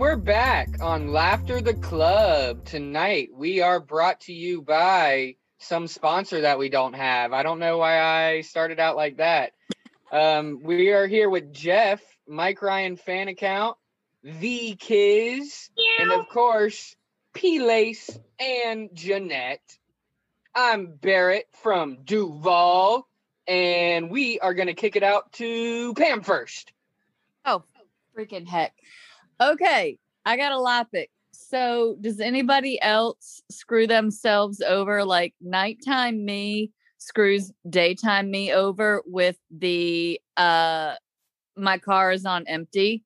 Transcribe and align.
We're 0.00 0.16
back 0.16 0.80
on 0.80 1.08
Lafter 1.08 1.62
the 1.62 1.74
Club. 1.74 2.64
Tonight 2.64 3.28
we 3.34 3.60
are 3.60 3.78
brought 3.78 4.20
to 4.20 4.32
you 4.32 4.62
by 4.62 5.36
some 5.58 5.88
sponsor 5.88 6.40
that 6.40 6.58
we 6.58 6.70
don't 6.70 6.94
have. 6.94 7.34
I 7.34 7.42
don't 7.42 7.58
know 7.58 7.76
why 7.76 8.00
I 8.00 8.40
started 8.40 8.80
out 8.80 8.96
like 8.96 9.18
that. 9.18 9.52
Um, 10.10 10.62
we 10.62 10.88
are 10.92 11.06
here 11.06 11.28
with 11.28 11.52
Jeff, 11.52 12.00
Mike 12.26 12.62
Ryan 12.62 12.96
fan 12.96 13.28
account, 13.28 13.76
the 14.24 14.74
Kizh, 14.76 15.68
and 15.98 16.12
of 16.12 16.30
course, 16.30 16.96
P 17.34 17.60
Lace 17.60 18.18
and 18.38 18.88
Jeannette. 18.94 19.76
I'm 20.54 20.94
Barrett 20.94 21.46
from 21.62 21.98
Duval, 22.04 23.06
and 23.46 24.10
we 24.10 24.40
are 24.40 24.54
going 24.54 24.68
to 24.68 24.74
kick 24.74 24.96
it 24.96 25.02
out 25.02 25.30
to 25.34 25.92
Pam 25.92 26.22
first. 26.22 26.72
Oh, 27.44 27.64
freaking 28.16 28.48
heck. 28.48 28.72
Okay, 29.40 29.98
I 30.26 30.36
got 30.36 30.52
a 30.52 30.56
Lopic. 30.56 31.06
So, 31.32 31.96
does 32.00 32.20
anybody 32.20 32.80
else 32.82 33.42
screw 33.50 33.86
themselves 33.86 34.60
over 34.60 35.04
like 35.04 35.34
nighttime 35.40 36.24
me 36.24 36.72
screws 36.98 37.50
daytime 37.68 38.30
me 38.30 38.52
over 38.52 39.02
with 39.06 39.38
the 39.50 40.20
uh 40.36 40.94
my 41.56 41.78
car 41.78 42.12
is 42.12 42.26
on 42.26 42.46
empty 42.46 43.02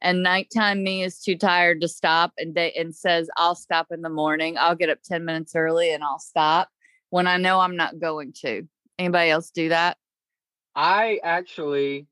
and 0.00 0.22
nighttime 0.22 0.82
me 0.82 1.02
is 1.02 1.20
too 1.20 1.36
tired 1.36 1.80
to 1.80 1.88
stop 1.88 2.32
and 2.38 2.54
day 2.54 2.72
and 2.78 2.94
says 2.94 3.28
I'll 3.36 3.54
stop 3.54 3.88
in 3.90 4.02
the 4.02 4.08
morning. 4.08 4.56
I'll 4.58 4.74
get 4.74 4.90
up 4.90 4.98
10 5.04 5.24
minutes 5.24 5.54
early 5.54 5.92
and 5.92 6.02
I'll 6.04 6.18
stop 6.18 6.68
when 7.10 7.26
I 7.26 7.36
know 7.36 7.60
I'm 7.60 7.76
not 7.76 7.98
going 7.98 8.32
to. 8.42 8.66
Anybody 8.98 9.30
else 9.30 9.50
do 9.50 9.68
that? 9.70 9.96
I 10.74 11.20
actually, 11.22 12.06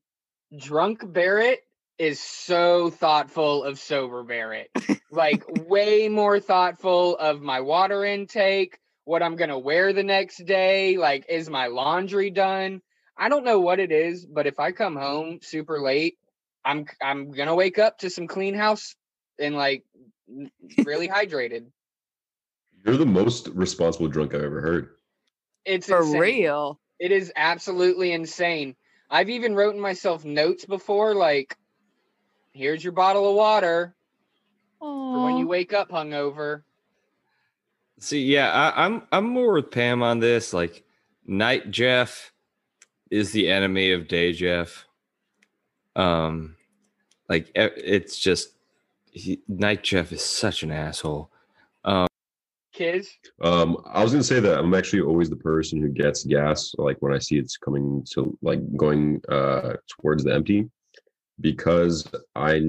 drunk 0.57 1.01
Barrett 1.11 1.63
is 2.01 2.19
so 2.19 2.89
thoughtful 2.89 3.63
of 3.63 3.77
sober 3.77 4.23
Barrett. 4.23 4.71
like, 5.11 5.43
way 5.47 6.09
more 6.09 6.39
thoughtful 6.39 7.15
of 7.15 7.43
my 7.43 7.61
water 7.61 8.03
intake, 8.03 8.79
what 9.05 9.21
I'm 9.21 9.35
going 9.35 9.51
to 9.51 9.59
wear 9.59 9.93
the 9.93 10.01
next 10.01 10.43
day. 10.47 10.97
Like, 10.97 11.27
is 11.29 11.47
my 11.47 11.67
laundry 11.67 12.31
done? 12.31 12.81
I 13.15 13.29
don't 13.29 13.45
know 13.45 13.59
what 13.59 13.79
it 13.79 13.91
is, 13.91 14.25
but 14.25 14.47
if 14.47 14.59
I 14.59 14.71
come 14.71 14.95
home 14.95 15.41
super 15.43 15.79
late, 15.79 16.17
I'm 16.65 16.85
I'm 16.99 17.31
gonna 17.31 17.55
wake 17.55 17.77
up 17.77 17.99
to 17.99 18.09
some 18.09 18.27
clean 18.27 18.55
house 18.55 18.95
and 19.39 19.55
like 19.55 19.83
really 20.85 21.07
hydrated. 21.07 21.67
You're 22.83 22.97
the 22.97 23.05
most 23.05 23.47
responsible 23.49 24.07
drunk 24.07 24.33
I've 24.33 24.43
ever 24.43 24.61
heard. 24.61 24.89
It's 25.65 25.87
For 25.87 25.99
insane. 25.99 26.19
real. 26.19 26.79
It 26.99 27.11
is 27.11 27.31
absolutely 27.35 28.11
insane. 28.11 28.75
I've 29.09 29.29
even 29.29 29.55
written 29.55 29.79
myself 29.79 30.23
notes 30.23 30.65
before, 30.65 31.13
like, 31.13 31.55
here's 32.53 32.83
your 32.83 32.93
bottle 32.93 33.29
of 33.29 33.35
water 33.35 33.95
for 34.79 35.25
when 35.25 35.37
you 35.37 35.47
wake 35.47 35.73
up 35.73 35.89
hungover. 35.89 36.63
See, 37.99 38.23
yeah, 38.23 38.51
I, 38.51 38.85
I'm 38.85 39.03
I'm 39.11 39.25
more 39.27 39.53
with 39.53 39.71
Pam 39.71 40.01
on 40.01 40.19
this. 40.19 40.53
Like, 40.53 40.83
night 41.25 41.69
Jeff 41.69 42.31
is 43.11 43.31
the 43.31 43.49
enemy 43.49 43.91
of 43.91 44.07
day 44.07 44.33
Jeff. 44.33 44.85
Um, 45.95 46.55
like 47.29 47.51
it's 47.55 48.17
just 48.17 48.53
he, 49.11 49.41
night 49.47 49.83
Jeff 49.83 50.11
is 50.11 50.23
such 50.23 50.63
an 50.63 50.71
asshole. 50.71 51.31
Kids, 52.73 53.09
Um, 53.41 53.83
I 53.85 54.01
was 54.01 54.13
gonna 54.13 54.23
say 54.23 54.39
that 54.39 54.57
I'm 54.57 54.73
actually 54.73 55.01
always 55.01 55.29
the 55.29 55.35
person 55.35 55.81
who 55.81 55.89
gets 55.89 56.23
gas, 56.23 56.73
like 56.77 56.97
when 57.01 57.13
I 57.13 57.19
see 57.19 57.37
it's 57.37 57.57
coming 57.57 58.05
to 58.13 58.37
like 58.41 58.61
going 58.77 59.21
uh 59.27 59.73
towards 59.89 60.23
the 60.23 60.33
empty, 60.33 60.69
because 61.41 62.07
I 62.35 62.61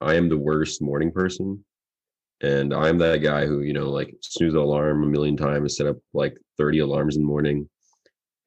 I 0.00 0.14
am 0.14 0.28
the 0.28 0.38
worst 0.38 0.80
morning 0.80 1.12
person, 1.12 1.62
and 2.40 2.72
I'm 2.72 2.98
that 2.98 3.18
guy 3.18 3.46
who 3.46 3.60
you 3.60 3.72
know 3.72 3.90
like 3.90 4.14
snooze 4.22 4.54
the 4.54 4.60
alarm 4.60 5.02
a 5.02 5.06
million 5.06 5.36
times, 5.36 5.76
set 5.76 5.86
up 5.86 5.98
like 6.14 6.38
30 6.58 6.80
alarms 6.80 7.16
in 7.16 7.22
the 7.22 7.28
morning, 7.28 7.68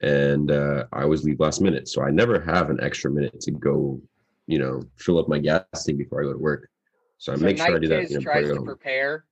and 0.02 0.52
uh, 0.52 0.86
I 0.92 1.04
always 1.04 1.24
leave 1.24 1.40
last 1.40 1.62
minute, 1.62 1.88
so 1.88 2.02
I 2.02 2.10
never 2.10 2.40
have 2.42 2.70
an 2.70 2.80
extra 2.82 3.12
minute 3.12 3.40
to 3.42 3.52
go, 3.52 4.02
you 4.48 4.60
know, 4.60 4.82
fill 4.98 5.20
up 5.20 5.28
my 5.28 5.40
gas 5.40 5.66
tank 5.86 5.98
before 5.98 6.22
I 6.22 6.26
go 6.26 6.34
to 6.34 6.40
work. 6.40 6.70
So 7.18 7.34
I 7.34 7.36
so 7.36 7.44
make 7.44 7.58
sure 7.58 7.76
I 7.76 7.80
do 7.80 7.88
that. 7.88 8.02
Kids 8.02 8.12
you 8.12 8.18
know, 8.18 8.22
before 8.22 8.34
I 8.34 8.42
tries 8.42 8.54
to 8.54 8.62
prepare. 8.64 9.26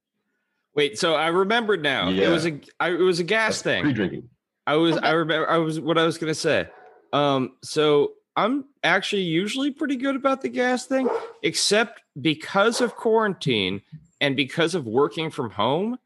Wait, 0.74 0.98
so 0.98 1.16
I 1.16 1.28
remembered 1.28 1.84
now. 1.84 2.10
It 2.10 2.30
was 2.30 2.46
a 2.46 2.60
I, 2.80 2.92
it 2.92 3.02
was 3.02 3.20
a 3.20 3.24
gas 3.24 3.56
That's 3.56 3.64
thing. 3.64 3.84
Pre-drinking. 3.84 4.30
I 4.66 4.76
was 4.76 4.98
I 4.98 5.12
remember 5.12 5.50
I 5.50 5.58
was 5.58 5.80
what 5.80 5.98
I 5.98 6.06
was 6.06 6.18
gonna 6.18 6.34
say. 6.34 6.68
Um, 7.12 7.58
so 7.62 8.14
I'm 8.41 8.66
actually 8.84 9.22
usually 9.24 9.72
pretty 9.72 9.96
good 9.96 10.16
about 10.16 10.41
the 10.41 10.50
gas 10.50 10.85
thing, 10.85 11.07
except 11.44 12.02
because 12.19 12.81
of 12.81 12.96
quarantine 12.96 13.81
and 14.19 14.35
because 14.35 14.74
of 14.74 14.85
working 14.88 15.29
from 15.29 15.52
home. 15.52 15.97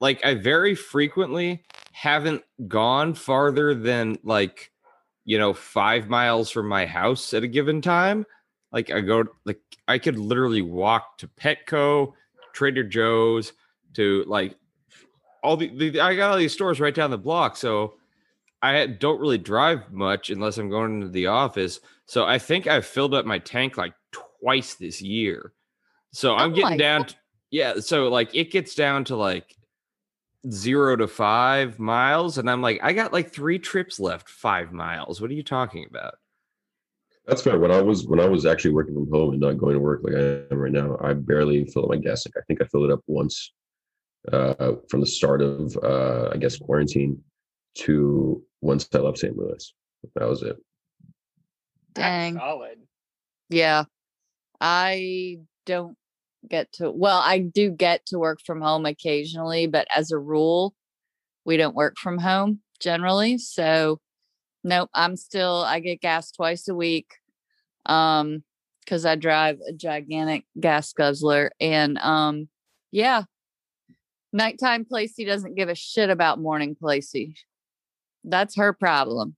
Like 0.00 0.24
I 0.24 0.34
very 0.34 0.74
frequently 0.74 1.64
haven't 1.92 2.42
gone 2.66 3.14
farther 3.14 3.74
than 3.74 4.18
like 4.22 4.70
you 5.24 5.38
know 5.38 5.52
five 5.52 6.08
miles 6.08 6.50
from 6.50 6.68
my 6.68 6.86
house 6.86 7.34
at 7.34 7.42
a 7.42 7.48
given 7.48 7.82
time. 7.82 8.24
Like 8.72 8.90
I 8.90 9.00
go 9.00 9.24
like 9.44 9.60
I 9.86 9.98
could 9.98 10.18
literally 10.18 10.62
walk 10.62 11.18
to 11.18 11.28
Petco, 11.28 12.12
Trader 12.52 12.84
Joe's, 12.84 13.52
to 13.94 14.24
like 14.26 14.56
all 15.42 15.56
the, 15.56 15.68
the 15.68 16.00
I 16.00 16.16
got 16.16 16.30
all 16.30 16.38
these 16.38 16.52
stores 16.52 16.80
right 16.80 16.94
down 16.94 17.10
the 17.10 17.18
block, 17.18 17.56
so 17.56 17.95
I 18.74 18.86
don't 18.86 19.20
really 19.20 19.38
drive 19.38 19.92
much 19.92 20.30
unless 20.30 20.58
I'm 20.58 20.70
going 20.70 20.94
into 20.96 21.08
the 21.08 21.26
office. 21.26 21.80
So 22.06 22.24
I 22.24 22.38
think 22.38 22.66
I've 22.66 22.86
filled 22.86 23.14
up 23.14 23.26
my 23.26 23.38
tank 23.38 23.76
like 23.76 23.94
twice 24.12 24.74
this 24.74 25.02
year. 25.02 25.52
So 26.12 26.34
I'm 26.34 26.52
Oh 26.52 26.56
getting 26.56 26.78
down. 26.78 27.06
To, 27.06 27.14
yeah, 27.50 27.74
so 27.80 28.08
like 28.08 28.34
it 28.34 28.50
gets 28.50 28.74
down 28.74 29.04
to 29.04 29.16
like 29.16 29.54
zero 30.50 30.96
to 30.96 31.08
five 31.08 31.78
miles, 31.78 32.38
and 32.38 32.48
I'm 32.50 32.62
like, 32.62 32.80
I 32.82 32.92
got 32.92 33.12
like 33.12 33.32
three 33.32 33.58
trips 33.58 34.00
left, 34.00 34.28
five 34.28 34.72
miles. 34.72 35.20
What 35.20 35.30
are 35.30 35.34
you 35.34 35.42
talking 35.42 35.86
about? 35.88 36.14
That's 37.26 37.42
fair. 37.42 37.58
When 37.58 37.72
I 37.72 37.82
was 37.82 38.06
when 38.06 38.20
I 38.20 38.28
was 38.28 38.46
actually 38.46 38.72
working 38.72 38.94
from 38.94 39.10
home 39.10 39.32
and 39.32 39.40
not 39.40 39.58
going 39.58 39.74
to 39.74 39.80
work 39.80 40.00
like 40.04 40.14
I 40.14 40.44
am 40.50 40.58
right 40.58 40.72
now, 40.72 40.96
I 41.00 41.12
barely 41.12 41.64
filled 41.66 41.86
up 41.86 41.90
my 41.90 41.96
gas 41.96 42.22
tank. 42.22 42.34
I 42.38 42.42
think 42.46 42.62
I 42.62 42.66
filled 42.66 42.84
it 42.84 42.92
up 42.92 43.00
once 43.06 43.52
uh, 44.32 44.72
from 44.88 45.00
the 45.00 45.06
start 45.06 45.42
of 45.42 45.76
uh, 45.82 46.30
I 46.32 46.36
guess 46.36 46.56
quarantine 46.56 47.22
to 47.78 48.42
once 48.60 48.88
I 48.92 48.98
left 48.98 49.18
St. 49.18 49.36
Louis. 49.36 49.72
That 50.14 50.28
was 50.28 50.42
it. 50.42 50.56
Dang. 51.94 52.34
That's 52.34 52.44
solid. 52.44 52.78
Yeah. 53.48 53.84
I 54.60 55.38
don't 55.64 55.96
get 56.48 56.72
to 56.74 56.90
well, 56.90 57.18
I 57.18 57.38
do 57.38 57.70
get 57.70 58.06
to 58.06 58.18
work 58.18 58.40
from 58.44 58.60
home 58.60 58.86
occasionally, 58.86 59.66
but 59.66 59.86
as 59.94 60.10
a 60.10 60.18
rule, 60.18 60.74
we 61.44 61.56
don't 61.56 61.74
work 61.74 61.96
from 61.98 62.18
home 62.18 62.60
generally. 62.80 63.38
So 63.38 64.00
nope, 64.64 64.90
I'm 64.94 65.16
still 65.16 65.64
I 65.66 65.80
get 65.80 66.00
gas 66.00 66.30
twice 66.30 66.68
a 66.68 66.74
week. 66.74 67.08
Um 67.86 68.42
because 68.80 69.04
I 69.04 69.16
drive 69.16 69.58
a 69.68 69.72
gigantic 69.72 70.44
gas 70.60 70.92
guzzler 70.92 71.50
and 71.60 71.98
um 71.98 72.48
yeah. 72.92 73.24
Nighttime 74.32 74.84
Placey 74.84 75.26
doesn't 75.26 75.56
give 75.56 75.68
a 75.68 75.74
shit 75.74 76.10
about 76.10 76.38
morning 76.38 76.76
Placey. 76.80 77.34
That's 78.26 78.56
her 78.56 78.72
problem. 78.72 79.36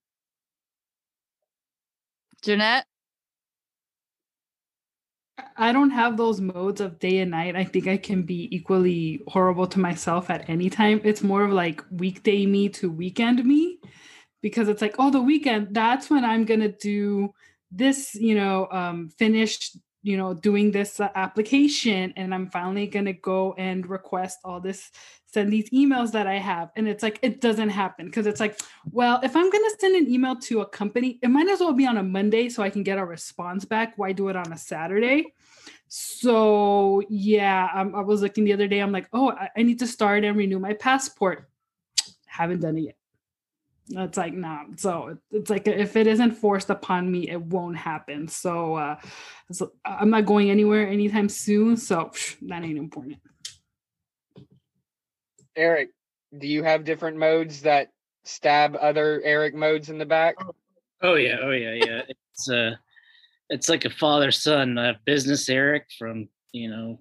Jeannette? 2.42 2.86
I 5.56 5.72
don't 5.72 5.90
have 5.90 6.16
those 6.16 6.40
modes 6.40 6.80
of 6.80 6.98
day 6.98 7.18
and 7.18 7.30
night. 7.30 7.54
I 7.54 7.64
think 7.64 7.86
I 7.86 7.96
can 7.96 8.22
be 8.22 8.48
equally 8.54 9.22
horrible 9.28 9.66
to 9.68 9.78
myself 9.78 10.30
at 10.30 10.48
any 10.48 10.70
time. 10.70 11.00
It's 11.04 11.22
more 11.22 11.44
of 11.44 11.52
like 11.52 11.84
weekday 11.90 12.46
me 12.46 12.68
to 12.70 12.90
weekend 12.90 13.44
me 13.44 13.78
because 14.42 14.68
it's 14.68 14.82
like, 14.82 14.96
oh, 14.98 15.10
the 15.10 15.20
weekend, 15.20 15.74
that's 15.74 16.10
when 16.10 16.24
I'm 16.24 16.44
going 16.44 16.60
to 16.60 16.72
do 16.72 17.34
this, 17.70 18.14
you 18.14 18.34
know, 18.34 18.68
um, 18.70 19.10
finish, 19.18 19.72
you 20.02 20.16
know, 20.16 20.32
doing 20.32 20.70
this 20.70 21.00
uh, 21.00 21.08
application. 21.14 22.12
And 22.16 22.34
I'm 22.34 22.50
finally 22.50 22.86
going 22.86 23.06
to 23.06 23.12
go 23.12 23.54
and 23.58 23.88
request 23.88 24.38
all 24.44 24.60
this, 24.60 24.90
send 25.32 25.52
these 25.52 25.68
emails 25.70 26.12
that 26.12 26.26
I 26.26 26.38
have. 26.38 26.70
And 26.74 26.88
it's 26.88 27.02
like, 27.02 27.18
it 27.22 27.40
doesn't 27.40 27.68
happen 27.68 28.06
because 28.06 28.26
it's 28.26 28.40
like, 28.40 28.58
well, 28.90 29.20
if 29.22 29.36
I'm 29.36 29.50
going 29.50 29.64
to 29.64 29.76
send 29.78 29.96
an 29.96 30.10
email 30.10 30.36
to 30.36 30.62
a 30.62 30.66
company, 30.66 31.18
it 31.22 31.28
might 31.28 31.48
as 31.48 31.60
well 31.60 31.74
be 31.74 31.86
on 31.86 31.98
a 31.98 32.02
Monday 32.02 32.48
so 32.48 32.62
I 32.62 32.70
can 32.70 32.82
get 32.82 32.98
a 32.98 33.04
response 33.04 33.64
back. 33.64 33.96
Why 33.96 34.12
do 34.12 34.28
it 34.28 34.36
on 34.36 34.52
a 34.52 34.58
Saturday? 34.58 35.34
So 35.88 37.02
yeah, 37.08 37.68
um, 37.74 37.94
I 37.94 38.00
was 38.00 38.22
looking 38.22 38.44
the 38.44 38.52
other 38.52 38.68
day. 38.68 38.80
I'm 38.80 38.92
like, 38.92 39.08
oh, 39.12 39.30
I, 39.30 39.50
I 39.56 39.62
need 39.62 39.78
to 39.80 39.86
start 39.86 40.24
and 40.24 40.36
renew 40.36 40.58
my 40.58 40.74
passport. 40.74 41.48
Haven't 42.26 42.60
done 42.60 42.78
it 42.78 42.82
yet. 42.82 42.96
It's 43.90 44.18
like 44.18 44.34
nah. 44.34 44.64
So 44.76 45.16
it's 45.30 45.48
like 45.48 45.66
if 45.66 45.96
it 45.96 46.06
isn't 46.06 46.32
forced 46.32 46.68
upon 46.68 47.10
me, 47.10 47.30
it 47.30 47.40
won't 47.40 47.76
happen. 47.76 48.28
So, 48.28 48.74
uh, 48.74 48.96
so 49.50 49.72
I'm 49.82 50.10
not 50.10 50.26
going 50.26 50.50
anywhere 50.50 50.86
anytime 50.86 51.30
soon. 51.30 51.78
So 51.78 52.10
psh, 52.12 52.36
that 52.48 52.62
ain't 52.64 52.76
important. 52.76 53.16
Eric, 55.58 55.90
do 56.38 56.46
you 56.46 56.62
have 56.62 56.84
different 56.84 57.16
modes 57.16 57.62
that 57.62 57.90
stab 58.24 58.76
other 58.80 59.20
Eric 59.24 59.54
modes 59.54 59.90
in 59.90 59.98
the 59.98 60.06
back? 60.06 60.36
Oh 61.02 61.14
yeah, 61.14 61.36
oh 61.42 61.50
yeah, 61.50 61.74
yeah. 61.74 62.02
It's 62.08 62.48
uh 62.48 62.76
it's 63.50 63.68
like 63.68 63.84
a 63.84 63.90
father 63.90 64.30
son 64.30 64.78
uh, 64.78 64.94
business 65.04 65.48
Eric 65.48 65.86
from 65.98 66.28
you 66.52 66.70
know 66.70 67.00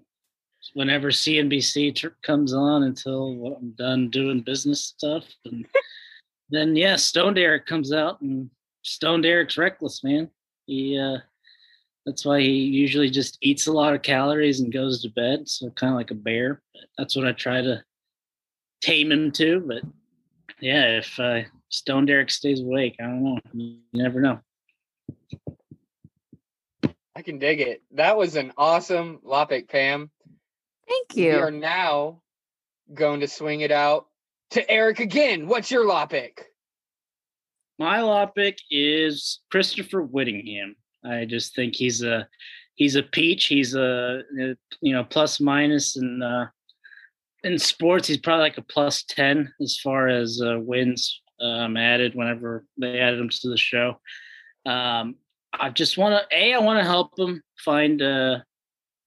whenever 0.74 1.10
CNBC 1.10 1.96
tr- 1.96 2.08
comes 2.24 2.54
on 2.54 2.84
until 2.84 3.58
I'm 3.58 3.72
done 3.72 4.10
doing 4.10 4.42
business 4.42 4.84
stuff, 4.84 5.26
and 5.46 5.66
then 6.50 6.76
yeah, 6.76 6.96
Stoned 6.96 7.38
Eric 7.38 7.66
comes 7.66 7.94
out 7.94 8.22
and 8.22 8.50
Stoned 8.84 9.26
Eric's 9.26 9.58
reckless 9.58 10.04
man. 10.04 10.30
He 10.66 10.98
uh, 10.98 11.18
that's 12.06 12.26
why 12.26 12.40
he 12.40 12.52
usually 12.52 13.10
just 13.10 13.38
eats 13.42 13.68
a 13.68 13.72
lot 13.72 13.94
of 13.94 14.02
calories 14.02 14.62
and 14.62 14.72
goes 14.72 15.02
to 15.02 15.10
bed, 15.10 15.48
so 15.48 15.70
kind 15.72 15.94
of 15.94 15.98
like 15.98 16.12
a 16.12 16.16
bear. 16.16 16.62
That's 16.98 17.16
what 17.16 17.28
I 17.28 17.34
try 17.34 17.62
to 17.62 17.84
tame 18.82 19.12
him 19.12 19.32
to. 19.34 19.60
But 19.62 19.84
yeah, 20.60 20.98
if 20.98 21.20
uh, 21.20 21.42
Stoned 21.70 22.10
Eric 22.10 22.30
stays 22.32 22.62
awake, 22.62 22.96
I 23.00 23.04
don't 23.04 23.24
know. 23.24 23.40
You 23.54 23.78
never 23.94 24.22
know. 24.22 24.40
I 27.16 27.22
can 27.24 27.40
dig 27.40 27.62
it. 27.62 27.82
That 27.94 28.16
was 28.16 28.36
an 28.36 28.54
awesome 28.58 29.20
Lopic, 29.26 29.68
Pam. 29.68 30.12
Thank 30.88 31.16
you. 31.16 31.32
We 31.32 31.36
are 31.36 31.52
now 31.52 32.22
going 32.94 33.22
to 33.22 33.28
swing 33.28 33.62
it 33.62 33.72
out 33.72 34.08
to 34.52 34.70
Eric 34.70 35.00
again. 35.00 35.48
What's 35.48 35.72
your 35.72 35.86
Lopic? 35.86 36.40
My 37.80 38.00
Lopic 38.00 38.58
is 38.72 39.40
Christopher 39.52 40.02
Whittingham. 40.02 40.76
I 41.04 41.26
just 41.26 41.56
think 41.56 41.76
he's 41.76 42.04
a 42.04 42.28
he's 42.76 42.96
a 42.96 43.04
peach. 43.04 43.46
He's 43.46 43.76
a 43.76 44.20
uh, 44.20 44.54
you 44.82 44.94
know 44.94 45.04
plus 45.04 45.40
minus 45.40 45.98
and 45.98 46.24
uh, 46.24 46.46
in 47.44 47.58
sports 47.60 48.08
he's 48.08 48.18
probably 48.18 48.44
like 48.44 48.58
a 48.58 48.64
plus 48.64 49.04
ten 49.04 49.52
as 49.62 49.80
far 49.80 50.08
as 50.08 50.42
uh, 50.44 50.60
wins 50.60 51.22
um, 51.40 51.78
added 51.78 52.16
whenever 52.16 52.66
they 52.78 53.00
added 53.00 53.20
him 53.20 53.30
to 53.30 53.50
the 53.50 53.58
show. 53.58 54.00
Um, 54.66 55.16
I 55.54 55.70
just 55.70 55.98
want 55.98 56.16
to 56.30 56.38
a 56.38 56.54
I 56.54 56.60
want 56.60 56.80
to 56.80 56.86
help 56.86 57.18
him 57.18 57.42
find 57.64 58.02
a 58.02 58.44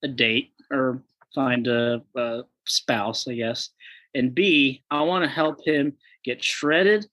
a 0.02 0.08
date 0.08 0.52
or 0.70 1.02
find 1.34 1.66
a, 1.66 2.02
a 2.16 2.42
spouse, 2.66 3.28
I 3.28 3.34
guess, 3.34 3.70
and 4.14 4.34
b 4.34 4.82
I 4.90 5.02
want 5.02 5.24
to 5.24 5.30
help 5.30 5.64
him 5.64 5.94
get 6.24 6.42
shredded 6.42 7.06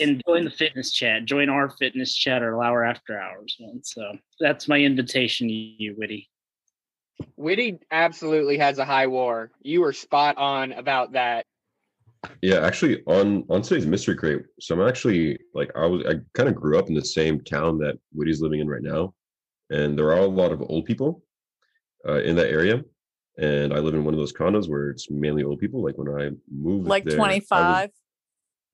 and 0.00 0.22
join 0.26 0.44
the 0.44 0.50
fitness 0.50 0.92
chat. 0.92 1.24
Join 1.24 1.48
our 1.48 1.70
fitness 1.70 2.14
chat 2.14 2.42
or 2.42 2.62
our 2.62 2.84
after 2.84 3.18
hours 3.18 3.56
one. 3.58 3.82
So 3.84 4.16
that's 4.40 4.68
my 4.68 4.78
invitation 4.78 5.48
to 5.48 5.54
you, 5.54 5.94
Witty. 5.96 6.28
Witty 7.36 7.78
absolutely 7.90 8.58
has 8.58 8.78
a 8.78 8.84
high 8.84 9.06
WAR. 9.06 9.50
You 9.62 9.80
were 9.80 9.92
spot 9.92 10.36
on 10.36 10.72
about 10.72 11.12
that. 11.12 11.46
Yeah, 12.40 12.60
actually, 12.66 13.02
on 13.04 13.44
on 13.50 13.60
today's 13.62 13.86
mystery 13.86 14.16
crate, 14.16 14.42
so 14.58 14.74
I'm 14.74 14.88
actually 14.88 15.38
like 15.52 15.70
I 15.76 15.84
was 15.84 16.04
I 16.06 16.14
kind 16.32 16.48
of 16.48 16.54
grew 16.54 16.78
up 16.78 16.88
in 16.88 16.94
the 16.94 17.04
same 17.04 17.40
town 17.40 17.78
that 17.78 17.98
Witty's 18.14 18.40
living 18.40 18.60
in 18.60 18.68
right 18.68 18.82
now, 18.82 19.14
and 19.70 19.98
there 19.98 20.08
are 20.10 20.20
a 20.20 20.26
lot 20.26 20.50
of 20.50 20.62
old 20.62 20.86
people 20.86 21.22
uh, 22.08 22.22
in 22.22 22.34
that 22.36 22.48
area, 22.48 22.82
and 23.38 23.74
I 23.74 23.78
live 23.78 23.92
in 23.94 24.04
one 24.04 24.14
of 24.14 24.20
those 24.20 24.32
condos 24.32 24.70
where 24.70 24.88
it's 24.88 25.10
mainly 25.10 25.42
old 25.44 25.58
people. 25.58 25.82
Like 25.82 25.98
when 25.98 26.08
I 26.08 26.30
moved, 26.50 26.88
Like 26.88 27.04
there, 27.04 27.20
I 27.20 27.36
was- 27.36 27.50
25. 27.50 27.90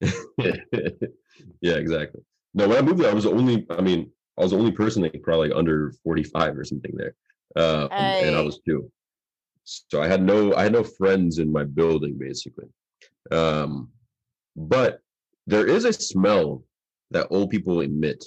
yeah, 1.60 1.74
exactly. 1.74 2.22
No, 2.54 2.68
when 2.68 2.78
I 2.78 2.82
moved 2.82 3.00
there, 3.00 3.10
I 3.10 3.14
was 3.14 3.24
the 3.24 3.32
only. 3.32 3.66
I 3.70 3.80
mean, 3.80 4.12
I 4.38 4.42
was 4.42 4.52
the 4.52 4.58
only 4.58 4.72
person 4.72 5.02
like 5.02 5.20
probably 5.24 5.48
like 5.48 5.58
under 5.58 5.92
45 6.04 6.56
or 6.56 6.64
something 6.64 6.92
there, 6.96 7.16
um, 7.56 7.88
and 7.92 8.36
I 8.36 8.40
was 8.40 8.60
two. 8.66 8.90
So 9.64 10.02
I 10.02 10.08
had 10.08 10.22
no, 10.22 10.54
I 10.54 10.64
had 10.64 10.72
no 10.72 10.84
friends 10.84 11.38
in 11.38 11.52
my 11.52 11.64
building 11.64 12.18
basically. 12.18 12.66
Um, 13.30 13.90
but 14.56 15.00
there 15.46 15.66
is 15.66 15.84
a 15.84 15.92
smell 15.92 16.64
that 17.10 17.28
old 17.30 17.50
people 17.50 17.80
emit, 17.80 18.24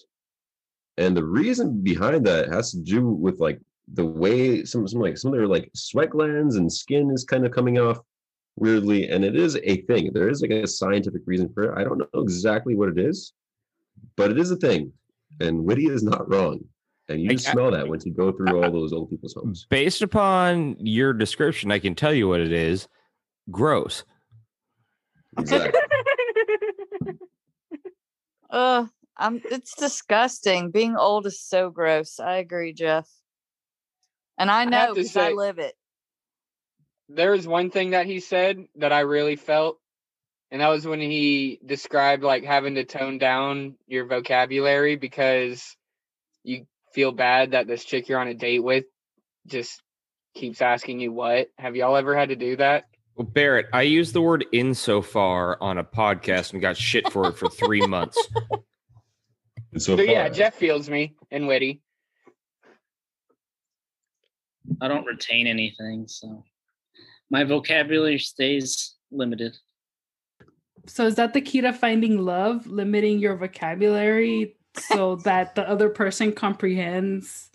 and 0.97 1.15
the 1.15 1.23
reason 1.23 1.81
behind 1.81 2.25
that 2.25 2.49
has 2.49 2.71
to 2.71 2.79
do 2.79 3.07
with 3.07 3.39
like 3.39 3.59
the 3.93 4.05
way 4.05 4.63
some 4.63 4.87
some 4.87 5.01
like 5.01 5.17
some 5.17 5.33
of 5.33 5.37
their 5.37 5.47
like 5.47 5.69
sweat 5.73 6.11
glands 6.11 6.55
and 6.55 6.71
skin 6.71 7.11
is 7.11 7.23
kind 7.25 7.45
of 7.45 7.51
coming 7.51 7.79
off 7.79 7.99
weirdly, 8.55 9.09
and 9.09 9.25
it 9.25 9.35
is 9.35 9.57
a 9.57 9.81
thing. 9.81 10.11
There 10.13 10.29
is 10.29 10.41
like 10.41 10.51
a 10.51 10.67
scientific 10.67 11.21
reason 11.25 11.49
for 11.53 11.63
it. 11.63 11.77
I 11.77 11.83
don't 11.83 11.99
know 11.99 12.21
exactly 12.21 12.75
what 12.75 12.89
it 12.89 12.99
is, 12.99 13.33
but 14.15 14.31
it 14.31 14.39
is 14.39 14.51
a 14.51 14.55
thing, 14.55 14.93
and 15.39 15.63
Witty 15.63 15.87
is 15.87 16.03
not 16.03 16.29
wrong. 16.29 16.63
And 17.13 17.21
you 17.23 17.29
I- 17.29 17.33
just 17.33 17.49
smell 17.51 17.71
that 17.71 17.87
once 17.87 18.05
you 18.05 18.13
go 18.13 18.31
through 18.31 18.61
all 18.63 18.71
those 18.71 18.91
old 18.93 19.09
people's 19.09 19.33
homes. 19.33 19.65
Based 19.69 20.01
upon 20.01 20.75
your 20.79 21.13
description, 21.13 21.71
I 21.71 21.79
can 21.79 21.95
tell 21.95 22.13
you 22.13 22.27
what 22.27 22.39
it 22.41 22.51
is. 22.51 22.87
Gross. 23.51 24.03
Exactly. 25.37 25.79
Ugh, 28.49 28.87
I'm 29.17 29.41
it's 29.49 29.75
disgusting. 29.75 30.71
Being 30.71 30.95
old 30.95 31.25
is 31.25 31.41
so 31.41 31.69
gross. 31.69 32.19
I 32.19 32.35
agree, 32.37 32.73
Jeff. 32.73 33.09
And 34.37 34.49
I 34.51 34.65
know 34.65 34.93
because 34.93 35.15
I 35.17 35.29
say- 35.29 35.33
live 35.33 35.59
it. 35.59 35.73
There's 37.09 37.45
one 37.45 37.69
thing 37.69 37.91
that 37.91 38.05
he 38.07 38.19
said 38.21 38.65
that 38.77 38.93
I 38.93 39.01
really 39.01 39.35
felt, 39.35 39.77
and 40.49 40.61
that 40.61 40.69
was 40.69 40.87
when 40.87 41.01
he 41.01 41.59
described 41.63 42.23
like 42.23 42.43
having 42.43 42.75
to 42.75 42.85
tone 42.85 43.17
down 43.17 43.75
your 43.87 44.05
vocabulary 44.05 44.95
because 44.95 45.75
you 46.43 46.65
feel 46.93 47.11
bad 47.11 47.51
that 47.51 47.67
this 47.67 47.83
chick 47.83 48.07
you're 48.07 48.19
on 48.19 48.27
a 48.27 48.33
date 48.33 48.63
with 48.63 48.85
just 49.47 49.81
keeps 50.35 50.61
asking 50.61 50.99
you 50.99 51.11
what. 51.11 51.47
Have 51.57 51.75
y'all 51.75 51.95
ever 51.95 52.15
had 52.15 52.29
to 52.29 52.35
do 52.35 52.55
that? 52.57 52.85
Well, 53.15 53.27
Barrett, 53.27 53.67
I 53.73 53.83
used 53.83 54.13
the 54.13 54.21
word 54.21 54.45
insofar 54.51 55.57
on 55.61 55.77
a 55.77 55.83
podcast 55.83 56.53
and 56.53 56.61
got 56.61 56.77
shit 56.77 57.11
for 57.11 57.27
it 57.27 57.37
for 57.37 57.49
three 57.49 57.81
months. 57.87 58.17
So, 59.77 59.95
So 59.95 60.01
yeah, 60.01 60.29
Jeff 60.29 60.55
feels 60.55 60.89
me 60.89 61.15
and 61.31 61.47
Witty. 61.47 61.81
I 64.81 64.87
don't 64.87 65.05
retain 65.05 65.45
anything, 65.45 66.07
so 66.07 66.43
my 67.29 67.43
vocabulary 67.43 68.17
stays 68.17 68.95
limited. 69.11 69.57
So 70.87 71.05
is 71.05 71.15
that 71.15 71.33
the 71.33 71.41
key 71.41 71.61
to 71.61 71.73
finding 71.73 72.17
love? 72.19 72.65
Limiting 72.67 73.19
your 73.19 73.35
vocabulary 73.35 74.55
so 74.77 75.15
that 75.17 75.55
the 75.55 75.67
other 75.67 75.89
person 75.89 76.31
comprehends. 76.31 77.49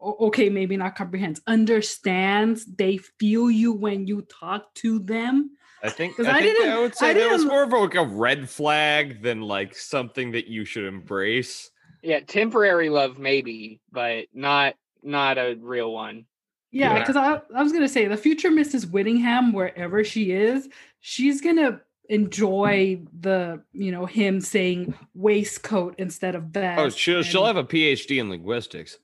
Okay, 0.00 0.48
maybe 0.48 0.76
not 0.76 0.94
comprehends, 0.94 1.40
understands. 1.48 2.64
They 2.66 2.98
feel 2.98 3.50
you 3.50 3.72
when 3.72 4.06
you 4.06 4.22
talk 4.22 4.72
to 4.76 5.00
them. 5.00 5.50
I 5.82 5.90
think 5.90 6.16
'Cause 6.16 6.26
I, 6.26 6.36
I 6.36 6.40
think 6.40 6.56
that 6.58 6.62
didn't- 6.64 6.76
I 6.76 6.80
would 6.80 6.94
say 6.94 7.10
I 7.10 7.14
that 7.14 7.30
was 7.30 7.44
more 7.44 7.62
of 7.64 7.72
like 7.72 7.94
a 7.94 8.04
red 8.04 8.48
flag 8.48 9.22
than 9.22 9.40
like 9.42 9.74
something 9.76 10.32
that 10.32 10.46
you 10.46 10.64
should 10.64 10.84
embrace. 10.84 11.70
Yeah, 12.02 12.20
temporary 12.20 12.90
love 12.90 13.18
maybe, 13.18 13.80
but 13.90 14.26
not 14.32 14.74
not 15.02 15.38
a 15.38 15.56
real 15.60 15.92
one. 15.92 16.26
Yeah, 16.70 16.92
Yeah. 16.94 16.98
because 17.00 17.16
I, 17.16 17.40
I 17.56 17.62
was 17.62 17.72
gonna 17.72 17.88
say 17.88 18.06
the 18.06 18.16
future 18.16 18.50
Mrs. 18.50 18.90
Whittingham, 18.90 19.52
wherever 19.52 20.02
she 20.04 20.30
is, 20.32 20.68
she's 21.00 21.40
gonna 21.40 21.80
enjoy 22.08 23.00
the 23.20 23.62
you 23.72 23.92
know 23.92 24.06
him 24.06 24.40
saying 24.40 24.94
waistcoat 25.14 25.94
instead 25.98 26.34
of 26.34 26.44
vest. 26.44 26.80
Oh, 26.80 26.88
she'll 26.88 27.22
she'll 27.22 27.44
have 27.46 27.56
a 27.56 27.64
PhD 27.64 28.18
in 28.20 28.30
linguistics. 28.30 28.98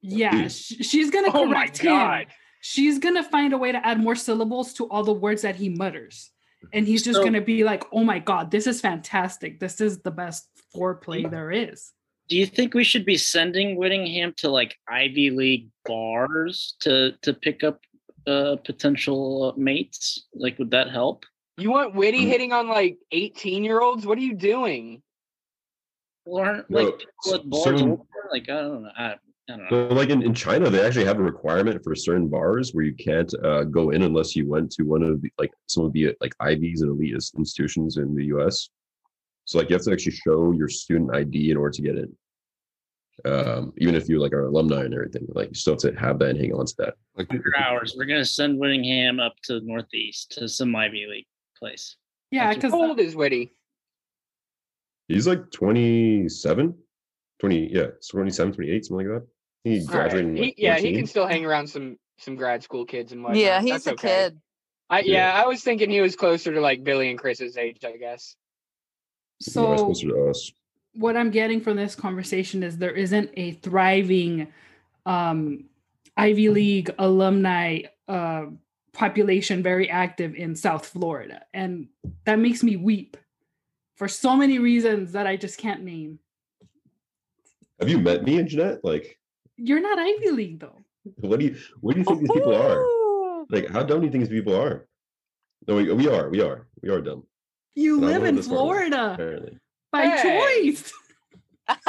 yeah. 0.00 0.48
sh- 0.48 0.74
she's 0.82 1.10
gonna 1.10 1.30
Oh 1.34 1.44
my 1.46 1.54
correct 1.54 1.78
him. 1.78 1.92
god. 1.92 2.26
She's 2.60 2.98
gonna 2.98 3.24
find 3.24 3.52
a 3.52 3.58
way 3.58 3.72
to 3.72 3.84
add 3.86 3.98
more 4.00 4.14
syllables 4.14 4.72
to 4.74 4.84
all 4.88 5.02
the 5.04 5.12
words 5.12 5.42
that 5.42 5.56
he 5.56 5.68
mutters, 5.68 6.30
and 6.72 6.86
he's 6.86 7.02
just 7.02 7.16
So- 7.18 7.24
gonna 7.24 7.40
be 7.40 7.64
like, 7.64 7.84
"Oh 7.92 8.04
my 8.04 8.18
god, 8.20 8.50
this 8.50 8.66
is 8.66 8.80
fantastic! 8.80 9.58
This 9.58 9.80
is 9.80 9.98
the 10.02 10.12
best 10.12 10.48
foreplay 10.74 11.28
there 11.30 11.50
is." 11.50 11.92
Do 12.28 12.36
you 12.36 12.46
think 12.46 12.72
we 12.72 12.84
should 12.84 13.04
be 13.04 13.16
sending 13.16 13.76
Whittingham 13.76 14.32
to 14.38 14.48
like 14.48 14.76
Ivy 14.88 15.30
League 15.30 15.68
bars 15.84 16.76
to 16.80 17.12
to 17.22 17.34
pick 17.34 17.64
up 17.64 17.80
uh 18.26 18.56
potential 18.64 19.52
uh, 19.56 19.58
mates? 19.60 20.26
Like, 20.34 20.58
would 20.58 20.70
that 20.70 20.88
help? 20.90 21.24
You 21.58 21.70
want 21.70 21.94
Witty 21.94 22.24
Mm. 22.24 22.28
hitting 22.28 22.52
on 22.52 22.68
like 22.68 22.98
18 23.12 23.64
year 23.64 23.80
olds? 23.80 24.06
What 24.06 24.18
are 24.18 24.22
you 24.22 24.34
doing? 24.34 25.02
Or 26.24 26.44
aren't 26.44 26.70
No, 26.70 26.82
like 26.84 26.98
people 27.24 27.62
certain- 27.62 27.98
like 28.30 28.48
I 28.48 28.60
don't 28.62 28.82
know. 28.84 28.90
I, 28.96 29.04
I 29.12 29.16
don't 29.48 29.70
know. 29.70 29.88
Like 29.94 30.08
in, 30.08 30.22
in 30.22 30.32
China, 30.34 30.70
they 30.70 30.84
actually 30.84 31.04
have 31.04 31.18
a 31.18 31.22
requirement 31.22 31.82
for 31.84 31.94
certain 31.94 32.28
bars 32.28 32.72
where 32.72 32.84
you 32.84 32.94
can't 32.94 33.32
uh, 33.44 33.64
go 33.64 33.90
in 33.90 34.02
unless 34.02 34.34
you 34.34 34.48
went 34.48 34.70
to 34.72 34.84
one 34.84 35.02
of 35.02 35.20
the 35.20 35.30
like 35.38 35.50
some 35.66 35.84
of 35.84 35.92
the 35.92 36.14
like 36.20 36.34
Ivies 36.40 36.80
and 36.82 36.90
elite 36.92 37.14
institutions 37.36 37.96
in 37.98 38.14
the 38.14 38.26
U.S. 38.26 38.70
So 39.44 39.58
like 39.58 39.68
you 39.68 39.74
have 39.74 39.84
to 39.84 39.92
actually 39.92 40.12
show 40.12 40.52
your 40.52 40.68
student 40.68 41.14
ID 41.14 41.50
in 41.50 41.56
order 41.56 41.72
to 41.72 41.82
get 41.82 41.96
in. 41.98 42.16
Um, 43.30 43.72
even 43.76 43.94
if 43.94 44.08
you 44.08 44.18
like 44.20 44.32
are 44.32 44.46
alumni 44.46 44.84
and 44.84 44.94
everything, 44.94 45.26
like 45.34 45.48
you 45.48 45.54
still 45.54 45.74
have 45.74 45.80
to 45.80 45.92
have 46.00 46.18
that 46.20 46.30
and 46.30 46.40
hang 46.40 46.54
on 46.54 46.64
to 46.64 46.74
that. 46.78 46.94
Like 47.16 47.28
hours, 47.58 47.94
we're 47.96 48.06
gonna 48.06 48.24
send 48.24 48.58
Whittingham 48.58 49.20
up 49.20 49.34
to 49.44 49.60
the 49.60 49.66
Northeast 49.66 50.32
to 50.38 50.48
some 50.48 50.74
Ivy 50.74 51.06
League 51.10 51.26
place. 51.62 51.96
Yeah, 52.32 52.52
because 52.54 52.72
How 52.72 52.82
old 52.88 52.98
is 53.00 53.14
Witty? 53.14 53.52
He's 55.08 55.26
like 55.26 55.50
27, 55.52 56.74
20, 57.38 57.68
yeah, 57.72 57.86
27, 58.10 58.52
28, 58.54 58.84
something 58.84 59.08
like 59.08 59.20
that. 59.22 59.28
He 59.64 59.78
All 59.80 59.86
right. 59.86 60.10
graduated. 60.10 60.30
in, 60.30 60.36
He- 60.36 60.42
like, 60.42 60.54
yeah, 60.58 60.78
he 60.78 60.92
can 60.94 61.06
still 61.06 61.26
hang 61.26 61.44
around 61.44 61.68
some 61.68 61.96
some 62.18 62.36
grad 62.36 62.62
school 62.62 62.84
kids 62.84 63.12
and 63.12 63.22
whatnot. 63.22 63.40
yeah, 63.40 63.60
he's 63.60 63.70
That's 63.84 63.86
a 63.88 63.92
okay. 63.92 64.08
kid. 64.30 64.40
I, 64.90 65.00
yeah, 65.00 65.34
Yeah. 65.34 65.42
I 65.42 65.46
was 65.46 65.62
thinking 65.62 65.90
he 65.90 66.00
was 66.00 66.14
closer 66.14 66.52
to 66.52 66.60
like 66.60 66.84
Billy 66.84 67.10
and 67.10 67.18
Chris's 67.18 67.56
age, 67.56 67.84
I 67.84 67.96
guess. 67.96 68.36
So 69.40 69.76
closer 69.76 70.08
to 70.08 70.28
us. 70.30 70.52
what 70.94 71.16
I'm 71.16 71.30
getting 71.30 71.60
from 71.60 71.76
this 71.76 71.94
conversation 71.96 72.62
is 72.62 72.78
there 72.78 72.92
isn't 72.94 73.30
a 73.36 73.52
thriving 73.52 74.52
um, 75.04 75.64
Ivy 76.16 76.48
League 76.50 76.90
alumni 76.98 77.82
uh, 78.06 78.46
population 78.92 79.62
very 79.62 79.88
active 79.90 80.34
in 80.34 80.54
South 80.54 80.86
Florida. 80.86 81.42
And 81.54 81.88
that 82.24 82.38
makes 82.38 82.62
me 82.62 82.76
weep 82.76 83.16
for 83.96 84.08
so 84.08 84.36
many 84.36 84.58
reasons 84.58 85.12
that 85.12 85.26
I 85.26 85.36
just 85.36 85.58
can't 85.58 85.82
name. 85.82 86.18
Have 87.80 87.88
you 87.88 87.98
met 87.98 88.22
me 88.24 88.38
and 88.38 88.48
Jeannette? 88.48 88.84
Like, 88.84 89.18
You're 89.56 89.80
not 89.80 89.98
Ivy 89.98 90.30
League 90.30 90.60
though. 90.60 90.78
what 91.16 91.40
do 91.40 91.46
you 91.46 91.56
what 91.80 91.94
do 91.94 92.00
you 92.00 92.04
think 92.04 92.20
these 92.20 92.30
people 92.30 92.54
are? 92.54 92.78
Oh! 92.84 93.46
Like, 93.50 93.68
how 93.68 93.82
dumb 93.82 94.00
do 94.00 94.06
you 94.06 94.12
think 94.12 94.24
these 94.24 94.38
people 94.40 94.54
are? 94.60 94.86
No, 95.66 95.76
we, 95.76 95.92
we 95.92 96.08
are, 96.08 96.28
we 96.30 96.40
are, 96.40 96.66
we 96.82 96.88
are 96.90 97.00
dumb. 97.00 97.24
You 97.74 97.96
And 97.96 98.06
live 98.06 98.24
in 98.24 98.42
Florida 98.42 99.12
Apparently. 99.14 99.58
by 99.90 100.06
Hey. 100.06 100.70
choice. 100.72 100.92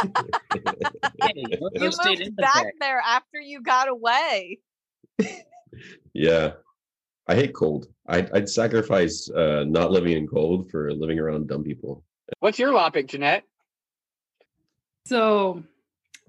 Hey, 1.22 1.34
You 1.36 1.70
those 1.80 1.98
moved 2.06 2.36
back 2.36 2.54
back. 2.64 2.74
there 2.80 3.02
after 3.06 3.40
you 3.40 3.62
got 3.62 3.88
away. 3.90 4.60
yeah, 6.14 6.54
I 7.28 7.36
hate 7.36 7.54
cold. 7.54 7.88
I'd, 8.08 8.32
I'd 8.32 8.50
sacrifice 8.50 9.30
uh, 9.30 9.64
not 9.68 9.92
living 9.92 10.14
in 10.14 10.28
cold 10.28 10.70
for 10.70 10.92
living 10.94 11.20
around 11.20 11.48
dumb 11.48 11.64
people. 11.64 12.04
What's 12.40 12.60
your 12.60 12.74
lopic, 12.74 13.08
Jeannette? 13.08 13.44
So, 15.06 15.64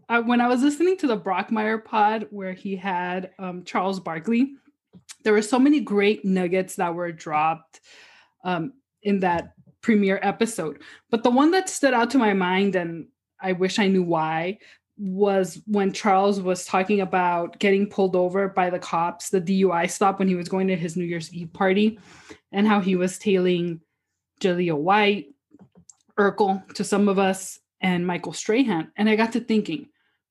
I, 0.09 0.21
when 0.21 0.41
I 0.41 0.49
was 0.49 0.63
listening 0.63 0.97
to 0.99 1.07
the 1.07 1.19
Brockmeyer 1.19 1.83
pod 1.85 2.27
where 2.31 2.53
he 2.53 2.77
had 2.77 3.31
um, 3.39 3.65
Charles 3.65 4.01
Barkley, 4.01 4.55
there 5.23 5.33
were 5.33 5.43
so 5.43 5.59
many 5.59 5.81
great 5.81 6.25
nuggets 6.25 6.77
that 6.77 6.95
were 6.95 7.11
dropped 7.11 7.81
um, 8.45 8.75
in 9.03 9.21
that 9.21 9.55
premiere 9.81 10.21
episode. 10.23 10.83
But 11.11 11.23
the 11.23 11.31
one 11.31 11.51
that 11.53 11.69
stood 11.69 11.95
out 11.95 12.11
to 12.11 12.19
my 12.19 12.35
mind, 12.35 12.77
and 12.77 13.09
I 13.41 13.53
wish 13.53 13.79
I 13.79 13.89
knew 13.89 14.03
why, 14.03 14.59
was 14.97 15.61
when 15.67 15.93
Charles 15.93 16.41
was 16.41 16.65
talking 16.65 17.01
about 17.01 17.59
getting 17.59 17.89
pulled 17.89 18.15
over 18.15 18.49
by 18.49 18.71
the 18.71 18.79
cops, 18.79 19.31
the 19.31 19.41
DUI 19.41 19.91
stop 19.91 20.19
when 20.19 20.29
he 20.29 20.37
was 20.37 20.49
going 20.49 20.69
to 20.69 20.77
his 20.77 20.97
New 20.97 21.05
Year's 21.05 21.33
Eve 21.33 21.53
party, 21.53 21.99
and 22.53 22.67
how 22.67 22.81
he 22.81 22.97
was 22.97 23.19
tailing 23.19 23.81
Jaleel 24.41 24.79
White, 24.79 25.35
Urkel 26.19 26.73
to 26.75 26.85
some 26.85 27.09
of 27.09 27.19
us, 27.19 27.59
and 27.81 28.07
Michael 28.07 28.33
Strahan. 28.33 28.93
And 28.97 29.09
I 29.09 29.17
got 29.17 29.33
to 29.33 29.41
thinking, 29.41 29.89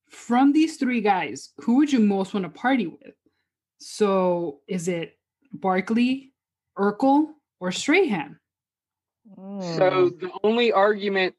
from 0.09 0.53
these 0.53 0.77
three 0.77 1.01
guys, 1.01 1.49
who 1.57 1.77
would 1.77 1.91
you 1.91 1.99
most 1.99 2.33
want 2.33 2.45
to 2.45 2.49
party 2.49 2.87
with? 2.87 3.15
So 3.79 4.61
is 4.67 4.87
it 4.87 5.17
Barkley, 5.51 6.31
Urkel, 6.77 7.29
or 7.59 7.71
Strahan? 7.71 8.39
So 9.59 10.09
Mm. 10.09 10.19
the 10.19 10.31
only 10.43 10.71
argument 10.71 11.35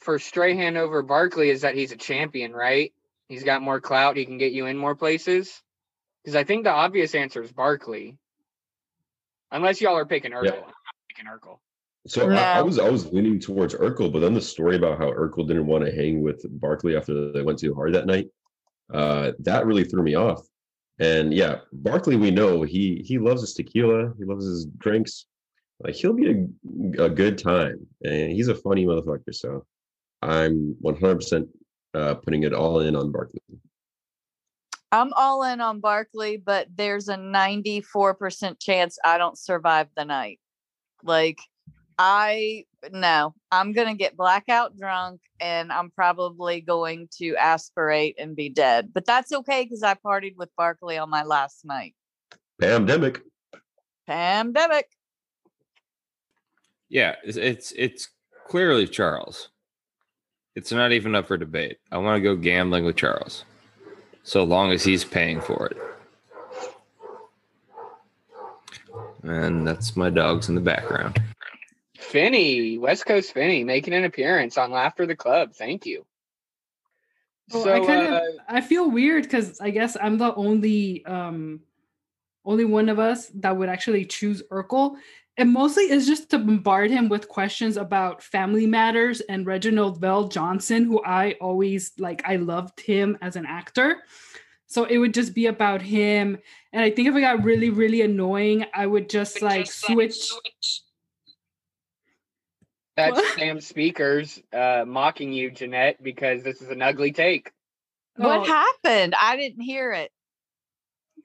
for 0.00 0.18
Strahan 0.18 0.76
over 0.76 1.02
Barkley 1.02 1.50
is 1.50 1.62
that 1.62 1.74
he's 1.74 1.92
a 1.92 1.96
champion, 1.96 2.52
right? 2.52 2.92
He's 3.28 3.44
got 3.44 3.62
more 3.62 3.80
clout. 3.80 4.16
He 4.16 4.26
can 4.26 4.38
get 4.38 4.52
you 4.52 4.66
in 4.66 4.76
more 4.76 4.94
places. 4.94 5.62
Because 6.22 6.36
I 6.36 6.44
think 6.44 6.64
the 6.64 6.70
obvious 6.70 7.14
answer 7.14 7.42
is 7.42 7.52
Barkley. 7.52 8.18
Unless 9.50 9.80
y'all 9.80 9.96
are 9.96 10.06
picking 10.06 10.32
Urkel. 10.32 10.44
Yeah. 10.44 10.52
I'm 10.52 10.60
not 10.60 10.94
picking 11.08 11.26
Urkel. 11.26 11.58
So 12.06 12.30
I, 12.30 12.58
I 12.58 12.62
was 12.62 12.78
I 12.78 12.90
was 12.90 13.10
leaning 13.12 13.40
towards 13.40 13.74
Urkel, 13.74 14.12
but 14.12 14.20
then 14.20 14.34
the 14.34 14.40
story 14.40 14.76
about 14.76 14.98
how 14.98 15.10
Urkel 15.10 15.46
didn't 15.48 15.66
want 15.66 15.86
to 15.86 15.92
hang 15.92 16.22
with 16.22 16.44
Barkley 16.60 16.96
after 16.96 17.32
they 17.32 17.40
went 17.40 17.58
too 17.58 17.74
hard 17.74 17.94
that 17.94 18.06
night, 18.06 18.28
uh, 18.92 19.32
that 19.40 19.64
really 19.64 19.84
threw 19.84 20.02
me 20.02 20.14
off. 20.14 20.46
And 20.98 21.32
yeah, 21.32 21.60
Barkley, 21.72 22.16
we 22.16 22.30
know 22.30 22.62
he 22.62 23.02
he 23.06 23.18
loves 23.18 23.40
his 23.40 23.54
tequila, 23.54 24.12
he 24.18 24.24
loves 24.24 24.44
his 24.44 24.66
drinks. 24.66 25.26
Like 25.80 25.94
he'll 25.94 26.12
be 26.12 26.30
a, 26.30 27.04
a 27.04 27.08
good 27.08 27.38
time, 27.38 27.86
and 28.04 28.32
he's 28.32 28.48
a 28.48 28.54
funny 28.54 28.84
motherfucker. 28.84 29.34
So 29.34 29.64
I'm 30.24 30.76
100 30.80 31.14
percent 31.16 31.48
uh, 31.92 32.14
putting 32.14 32.42
it 32.42 32.52
all 32.52 32.80
in 32.80 32.96
on 32.96 33.12
Barkley. 33.12 33.40
I'm 34.90 35.12
all 35.12 35.42
in 35.42 35.60
on 35.60 35.80
Barkley, 35.80 36.36
but 36.36 36.68
there's 36.74 37.08
a 37.08 37.16
94% 37.16 38.60
chance 38.60 38.96
I 39.04 39.18
don't 39.18 39.36
survive 39.36 39.88
the 39.96 40.04
night. 40.04 40.40
Like, 41.02 41.38
I 41.98 42.64
no, 42.90 43.34
I'm 43.52 43.72
gonna 43.72 43.94
get 43.94 44.16
blackout 44.16 44.76
drunk 44.76 45.20
and 45.40 45.72
I'm 45.72 45.90
probably 45.90 46.60
going 46.60 47.08
to 47.18 47.36
aspirate 47.36 48.16
and 48.18 48.34
be 48.34 48.48
dead. 48.48 48.90
But 48.92 49.04
that's 49.04 49.32
okay 49.32 49.64
because 49.64 49.82
I 49.82 49.94
partied 49.94 50.36
with 50.36 50.50
Barkley 50.56 50.96
on 50.96 51.10
my 51.10 51.22
last 51.22 51.64
night. 51.64 51.94
Pandemic. 52.60 53.20
Pandemic. 54.06 54.86
Yeah, 56.88 57.16
it's 57.24 57.36
it's, 57.36 57.72
it's 57.72 58.08
clearly 58.46 58.86
Charles. 58.86 59.50
It's 60.54 60.70
not 60.70 60.92
even 60.92 61.14
up 61.14 61.26
for 61.26 61.36
debate. 61.36 61.78
I 61.90 61.98
want 61.98 62.16
to 62.16 62.22
go 62.22 62.36
gambling 62.36 62.84
with 62.84 62.96
Charles, 62.96 63.44
so 64.22 64.44
long 64.44 64.70
as 64.70 64.84
he's 64.84 65.04
paying 65.04 65.40
for 65.40 65.66
it. 65.66 65.76
And 69.22 69.66
that's 69.66 69.96
my 69.96 70.10
dogs 70.10 70.48
in 70.48 70.54
the 70.54 70.60
background. 70.60 71.20
Finney, 71.98 72.78
West 72.78 73.06
Coast 73.06 73.32
Finney, 73.32 73.64
making 73.64 73.94
an 73.94 74.04
appearance 74.04 74.56
on 74.56 74.70
Lafter 74.70 75.06
the 75.06 75.16
Club. 75.16 75.54
Thank 75.54 75.86
you. 75.86 76.04
Well, 77.52 77.64
so 77.64 77.72
I 77.72 77.84
kind 77.84 78.12
uh, 78.12 78.16
of 78.16 78.22
I 78.48 78.60
feel 78.60 78.90
weird 78.90 79.24
because 79.24 79.60
I 79.60 79.70
guess 79.70 79.96
I'm 80.00 80.18
the 80.18 80.34
only 80.34 81.04
um 81.04 81.60
only 82.44 82.64
one 82.64 82.88
of 82.88 82.98
us 82.98 83.28
that 83.34 83.56
would 83.56 83.68
actually 83.68 84.04
choose 84.04 84.42
Urkel. 84.50 84.96
And 85.36 85.52
mostly 85.52 85.90
is 85.90 86.06
just 86.06 86.30
to 86.30 86.38
bombard 86.38 86.90
him 86.90 87.08
with 87.08 87.28
questions 87.28 87.76
about 87.76 88.22
family 88.22 88.66
matters 88.66 89.20
and 89.22 89.44
Reginald 89.44 90.00
VelJohnson, 90.00 90.84
who 90.84 91.02
I 91.04 91.32
always 91.40 91.92
like, 91.98 92.22
I 92.24 92.36
loved 92.36 92.80
him 92.80 93.18
as 93.20 93.34
an 93.34 93.44
actor. 93.44 94.04
So 94.66 94.84
it 94.84 94.98
would 94.98 95.12
just 95.12 95.34
be 95.34 95.46
about 95.46 95.82
him. 95.82 96.38
And 96.72 96.82
I 96.84 96.90
think 96.90 97.08
if 97.08 97.16
it 97.16 97.20
got 97.20 97.42
really, 97.44 97.70
really 97.70 98.02
annoying, 98.02 98.64
I 98.72 98.86
would 98.86 99.10
just 99.10 99.42
like 99.42 99.66
switch. 99.66 100.30
that's 102.96 103.16
What? 103.16 103.38
Sam 103.38 103.60
Speakers 103.60 104.40
uh, 104.52 104.84
mocking 104.86 105.32
you, 105.32 105.50
Jeannette, 105.50 106.00
because 106.02 106.44
this 106.44 106.62
is 106.62 106.68
an 106.70 106.80
ugly 106.80 107.12
take. 107.12 107.50
What 108.16 108.40
Oh, 108.40 108.44
happened? 108.44 109.14
I 109.20 109.36
didn't 109.36 109.62
hear 109.62 109.92
it. 109.92 110.12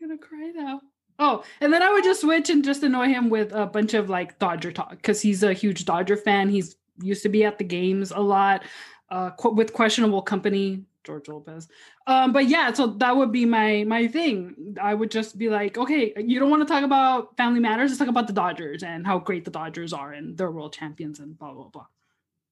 I'm 0.01 0.09
gonna 0.09 0.19
cry 0.19 0.51
now. 0.55 0.81
Oh, 1.19 1.43
and 1.61 1.71
then 1.73 1.83
I 1.83 1.91
would 1.91 2.03
just 2.03 2.21
switch 2.21 2.49
and 2.49 2.63
just 2.63 2.81
annoy 2.81 3.07
him 3.07 3.29
with 3.29 3.51
a 3.53 3.65
bunch 3.65 3.93
of 3.93 4.09
like 4.09 4.39
Dodger 4.39 4.71
talk 4.71 4.91
because 4.91 5.21
he's 5.21 5.43
a 5.43 5.53
huge 5.53 5.85
Dodger 5.85 6.15
fan. 6.17 6.49
He's 6.49 6.77
used 7.01 7.23
to 7.23 7.29
be 7.29 7.43
at 7.43 7.57
the 7.57 7.63
games 7.65 8.11
a 8.11 8.19
lot. 8.19 8.63
uh, 9.09 9.31
qu- 9.31 9.53
with 9.53 9.73
questionable 9.73 10.21
company, 10.21 10.83
George 11.03 11.27
Lopez. 11.27 11.67
Um, 12.05 12.31
but 12.31 12.47
yeah, 12.47 12.71
so 12.71 12.87
that 12.87 13.15
would 13.17 13.31
be 13.31 13.43
my 13.43 13.83
my 13.87 14.07
thing. 14.07 14.75
I 14.81 14.93
would 14.93 15.09
just 15.11 15.37
be 15.37 15.49
like, 15.49 15.77
okay, 15.77 16.13
you 16.17 16.39
don't 16.39 16.51
want 16.51 16.61
to 16.67 16.71
talk 16.71 16.83
about 16.83 17.35
Family 17.35 17.59
Matters. 17.59 17.89
Let's 17.89 17.99
talk 17.99 18.07
about 18.07 18.27
the 18.27 18.33
Dodgers 18.33 18.83
and 18.83 19.05
how 19.07 19.17
great 19.19 19.45
the 19.45 19.51
Dodgers 19.51 19.93
are 19.93 20.13
and 20.13 20.37
they're 20.37 20.51
world 20.51 20.73
champions 20.73 21.19
and 21.19 21.37
blah 21.39 21.53
blah 21.53 21.69
blah. 21.69 21.87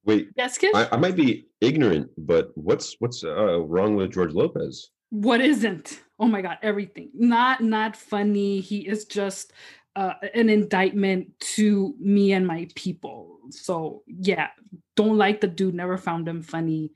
Wait, 0.03 0.29
Yes, 0.35 0.57
kid. 0.57 0.73
I, 0.75 0.87
I 0.93 0.97
might 0.97 1.15
be 1.15 1.47
ignorant, 1.61 2.09
but 2.17 2.51
what's 2.55 2.95
what's 2.99 3.23
uh, 3.23 3.59
wrong 3.61 3.95
with 3.95 4.11
George 4.13 4.33
Lopez? 4.33 4.89
what 5.11 5.39
isn't 5.41 6.01
oh 6.19 6.27
my 6.27 6.41
god 6.41 6.57
everything. 6.61 7.09
Not 7.13 7.61
not 7.61 7.95
funny. 7.95 8.59
He 8.59 8.87
is 8.87 9.05
just 9.05 9.53
uh, 9.95 10.13
an 10.33 10.49
indictment 10.49 11.39
to 11.39 11.95
me 11.99 12.33
and 12.33 12.45
my 12.45 12.67
people. 12.75 13.39
So 13.49 14.03
yeah 14.07 14.49
don't 14.95 15.17
like 15.17 15.41
the 15.41 15.47
dude. 15.47 15.75
Never 15.75 15.97
found 15.97 16.27
him 16.27 16.41
funny. 16.41 16.91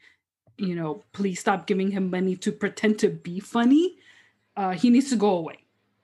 You 0.57 0.75
know 0.75 1.03
please 1.13 1.39
stop 1.39 1.67
giving 1.67 1.91
him 1.91 2.09
money 2.09 2.35
to 2.37 2.51
pretend 2.51 2.99
to 2.99 3.09
be 3.09 3.39
funny. 3.39 3.97
Uh, 4.55 4.71
he 4.71 4.89
needs 4.89 5.09
to 5.09 5.15
go 5.15 5.37
away. 5.37 5.59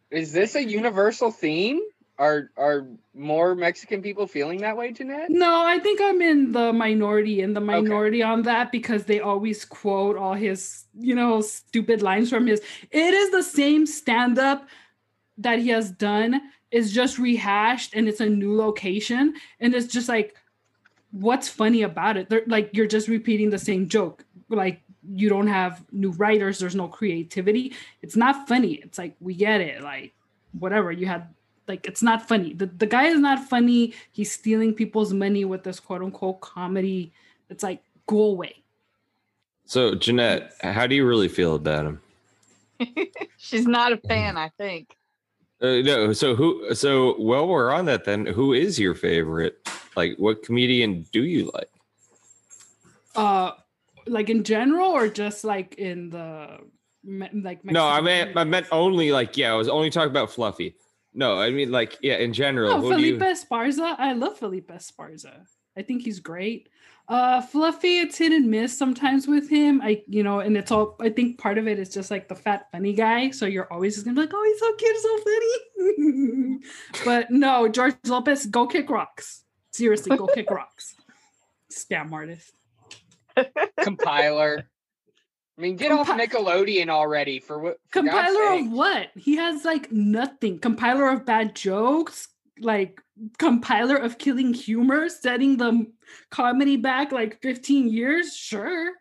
Is 0.10 0.32
this 0.32 0.56
a 0.56 0.64
universal 0.64 1.32
theme? 1.32 1.82
Are 2.20 2.50
are 2.58 2.88
more 3.14 3.54
Mexican 3.54 4.02
people 4.02 4.26
feeling 4.26 4.60
that 4.62 4.76
way, 4.76 4.92
Jeannette? 4.92 5.30
no 5.30 5.64
i 5.66 5.78
think 5.80 6.00
i'm 6.02 6.22
in 6.22 6.52
the 6.52 6.74
minority 6.74 7.42
in 7.42 7.54
the 7.54 7.62
minority 7.62 8.24
on 8.24 8.42
that 8.44 8.72
because 8.72 9.04
they 9.06 9.20
always 9.20 9.66
quote 9.66 10.18
all 10.18 10.34
his 10.34 10.86
you 11.00 11.16
know 11.16 11.42
stupid 11.42 12.02
lines 12.02 12.30
from 12.30 12.48
his. 12.48 12.62
It 12.92 13.14
is 13.14 13.32
the 13.32 13.44
same 13.44 13.86
stand 13.86 14.40
up 14.40 14.68
that 15.38 15.60
he 15.60 15.70
has 15.70 15.92
done. 15.92 16.42
Is 16.70 16.92
just 16.92 17.18
rehashed 17.18 17.94
and 17.96 18.10
it's 18.10 18.20
a 18.20 18.28
new 18.28 18.54
location. 18.56 19.34
And 19.60 19.74
it's 19.74 19.88
just 19.88 20.10
like 20.10 20.36
what's 21.12 21.48
funny 21.48 21.84
about 21.84 22.18
it? 22.18 22.30
They're 22.30 22.44
like 22.48 22.72
you're 22.74 22.88
just 22.88 23.08
repeating 23.08 23.50
the 23.50 23.58
same 23.60 23.88
joke. 23.88 24.26
Like 24.50 24.82
you 25.10 25.30
don't 25.30 25.48
have 25.48 25.86
new 25.92 26.12
writers. 26.12 26.60
There's 26.60 26.76
no 26.76 26.88
creativity. 26.90 27.74
It's 28.02 28.18
not 28.18 28.48
funny. 28.48 28.74
It's 28.84 28.98
like 28.98 29.16
we 29.22 29.34
get 29.34 29.62
it. 29.62 29.82
Like 29.82 30.14
whatever. 30.60 30.92
You 30.92 31.06
had 31.06 31.30
like 31.68 31.86
it's 31.86 32.02
not 32.02 32.28
funny 32.28 32.54
the, 32.54 32.66
the 32.66 32.86
guy 32.86 33.06
is 33.08 33.20
not 33.20 33.40
funny 33.50 33.94
he's 34.12 34.32
stealing 34.32 34.74
people's 34.74 35.14
money 35.14 35.46
with 35.46 35.64
this 35.64 35.80
quote 35.80 36.02
unquote 36.02 36.40
comedy 36.42 37.12
it's 37.50 37.64
like 37.64 37.82
go 38.08 38.22
away 38.24 38.56
So, 39.66 39.96
Jeannette, 39.96 40.54
how 40.62 40.88
do 40.88 40.96
you 40.96 41.06
really 41.06 41.28
feel 41.28 41.56
about 41.56 41.86
him? 41.86 42.02
She's 43.38 43.68
not 43.68 43.92
a 43.92 43.98
fan, 43.98 44.38
I 44.38 44.48
think. 44.58 44.96
Uh, 45.62 45.82
no, 45.84 46.14
so 46.14 46.36
who? 46.36 46.74
So, 46.74 47.20
well, 47.20 47.46
we're 47.50 47.70
on 47.74 47.84
that 47.86 48.06
then. 48.06 48.26
Who 48.28 48.54
is 48.54 48.80
your 48.80 48.96
favorite? 48.96 49.60
Like, 49.98 50.16
what 50.18 50.42
comedian 50.42 51.06
do 51.12 51.24
you 51.26 51.52
like? 51.54 51.70
uh 53.16 53.52
like 54.06 54.30
in 54.30 54.44
general 54.44 54.92
or 54.92 55.10
just 55.10 55.44
like 55.44 55.76
in 55.76 56.12
the 56.12 56.60
me- 57.04 57.30
like 57.44 57.66
No, 57.66 57.86
I 57.86 58.00
Mexican 58.00 58.06
meant 58.06 58.38
I 58.38 58.44
meant 58.46 58.68
only 58.72 59.12
like 59.12 59.36
yeah. 59.36 59.52
I 59.52 59.56
was 59.56 59.68
only 59.68 59.90
talking 59.90 60.12
about 60.12 60.30
Fluffy. 60.32 60.76
No, 61.18 61.40
I 61.40 61.50
mean 61.50 61.72
like 61.72 61.98
yeah. 62.02 62.18
In 62.18 62.32
general, 62.32 62.72
Oh, 62.74 62.82
Felipe 62.82 63.16
you? 63.16 63.18
Esparza. 63.20 63.96
I 63.98 64.14
love 64.14 64.38
Felipe 64.38 64.70
Esparza. 64.72 65.46
I 65.76 65.82
think 65.82 66.04
he's 66.04 66.20
great. 66.20 66.70
Uh 67.10 67.42
Fluffy, 67.42 68.00
it's 68.00 68.18
hit 68.20 68.32
and 68.32 68.52
miss 68.52 68.78
sometimes 68.78 69.28
with 69.28 69.50
him. 69.50 69.82
I 69.82 70.04
you 70.08 70.22
know, 70.22 70.42
and 70.42 70.56
it's 70.56 70.72
all 70.72 70.96
I 71.00 71.10
think 71.10 71.40
part 71.40 71.58
of 71.58 71.68
it 71.68 71.80
is 71.80 71.90
just 71.90 72.12
like 72.12 72.28
the 72.28 72.36
fat 72.36 72.68
funny 72.72 72.94
guy. 72.94 73.32
So 73.32 73.48
you're 73.48 73.72
always 73.74 73.96
just 73.96 74.06
gonna 74.06 74.14
be 74.16 74.22
like, 74.22 74.32
oh, 74.32 74.44
he's 74.44 74.60
so 74.60 74.76
cute, 74.76 74.98
so 75.02 75.18
funny. 75.28 76.60
but 77.06 77.32
no, 77.32 77.68
George 77.68 77.96
Lopez, 78.06 78.46
go 78.46 78.68
kick 78.68 78.88
rocks. 78.90 79.44
Seriously, 79.72 80.16
go 80.16 80.28
kick 80.28 80.52
rocks. 80.52 80.96
Scam 81.72 82.12
artist. 82.12 82.52
Compiler. 83.82 84.70
I 85.58 85.62
mean, 85.62 85.76
get 85.76 85.92
off 85.92 86.08
Nickelodeon 86.08 86.90
already 86.90 87.40
for 87.40 87.58
what? 87.60 87.80
for 87.92 88.04
God's 88.04 88.28
Compiler 88.28 88.48
sake. 88.58 88.66
of 88.66 88.72
what? 88.72 89.10
He 89.16 89.36
has 89.38 89.66
like 89.66 89.92
nothing. 89.92 90.60
Compiler 90.60 91.10
of 91.10 91.26
bad 91.26 91.56
jokes, 91.56 92.28
like 92.60 93.02
compiler 93.40 93.96
of 93.96 94.20
killing 94.20 94.54
humor, 94.54 95.10
setting 95.10 95.58
the 95.58 95.88
comedy 96.30 96.78
back 96.78 97.12
like 97.12 97.42
15 97.42 97.90
years. 97.90 98.36
Sure. 98.36 98.92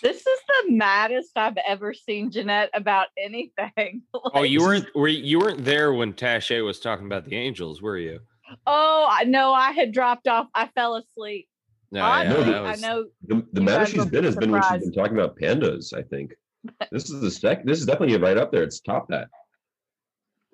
This 0.00 0.16
is 0.16 0.24
the 0.48 0.72
maddest 0.72 1.32
I've 1.36 1.58
ever 1.68 1.92
seen 1.92 2.30
Jeannette 2.30 2.70
about 2.72 3.08
anything. 3.18 4.02
Oh, 4.32 4.42
you 4.42 4.60
weren't 4.60 4.86
were 4.96 5.06
you 5.06 5.38
weren't 5.38 5.64
there 5.64 5.92
when 5.92 6.12
Tache 6.14 6.64
was 6.64 6.80
talking 6.80 7.06
about 7.06 7.24
the 7.26 7.36
Angels, 7.36 7.82
were 7.82 7.98
you? 7.98 8.20
Oh, 8.66 9.06
I 9.08 9.24
know. 9.24 9.52
I 9.52 9.72
had 9.72 9.92
dropped 9.92 10.26
off. 10.26 10.46
I 10.54 10.68
fell 10.68 10.96
asleep. 10.96 11.46
No, 11.92 12.02
Oddly, 12.02 12.44
that 12.44 12.54
I 12.54 12.70
was- 12.72 12.82
know. 12.82 13.06
The, 13.26 13.46
the 13.52 13.60
matter 13.60 13.86
she's 13.86 14.04
been 14.06 14.22
be 14.22 14.26
has 14.26 14.36
been 14.36 14.50
when 14.50 14.62
she's 14.62 14.66
surprised. 14.68 14.84
been 14.84 14.92
talking 14.92 15.16
about 15.18 15.36
pandas. 15.38 15.92
I 15.96 16.02
think 16.02 16.34
this 16.90 17.10
is 17.10 17.20
the 17.20 17.30
sec. 17.30 17.64
This 17.64 17.78
is 17.80 17.86
definitely 17.86 18.16
right 18.16 18.36
up 18.36 18.50
there. 18.50 18.62
It's 18.62 18.80
top 18.80 19.08
that. 19.08 19.28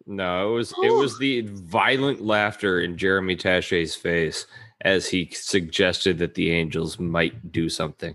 No, 0.06 0.50
it 0.50 0.54
was 0.54 0.74
it 0.82 0.90
was 0.90 1.18
the 1.18 1.42
violent 1.42 2.20
laughter 2.20 2.80
in 2.80 2.96
Jeremy 2.98 3.36
Tache's 3.36 3.94
face 3.94 4.46
as 4.82 5.08
he 5.08 5.28
suggested 5.32 6.18
that 6.18 6.34
the 6.34 6.50
Angels 6.50 6.98
might 6.98 7.52
do 7.52 7.68
something. 7.68 8.14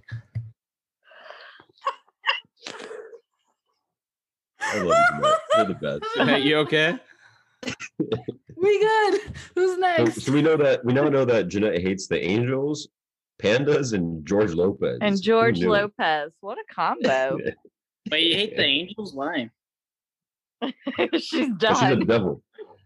I 4.62 4.80
love 4.80 4.98
you, 5.16 5.22
Matt. 5.22 5.40
You're 5.56 5.66
the 5.66 5.74
best. 5.76 6.04
Jeannette, 6.16 6.44
you 6.44 6.58
okay? 6.58 7.00
We 8.58 8.80
good. 8.80 9.22
Who's 9.54 9.72
So, 9.72 9.78
next? 9.78 10.22
so 10.24 10.32
we 10.32 10.42
know 10.42 10.56
that 10.58 10.84
we 10.86 10.94
now 10.94 11.08
know 11.10 11.26
that 11.26 11.50
Jeannette 11.50 11.82
hates 11.82 12.08
the 12.08 12.20
Angels, 12.24 12.88
pandas, 13.42 13.94
and 13.94 14.26
George 14.26 14.54
Lopez. 14.54 15.00
And 15.02 15.22
George? 15.22 15.60
Lopez. 15.62 16.32
What 16.42 16.58
a 16.58 16.74
combo. 16.74 17.40
But 18.08 18.22
you 18.22 18.36
hate 18.36 18.56
the 18.56 18.64
Angels? 18.64 19.16
Why? 19.16 19.50
She's 21.18 21.50
done. 21.58 21.76
She's 21.76 22.04
a 22.04 22.06
devil. 22.06 22.44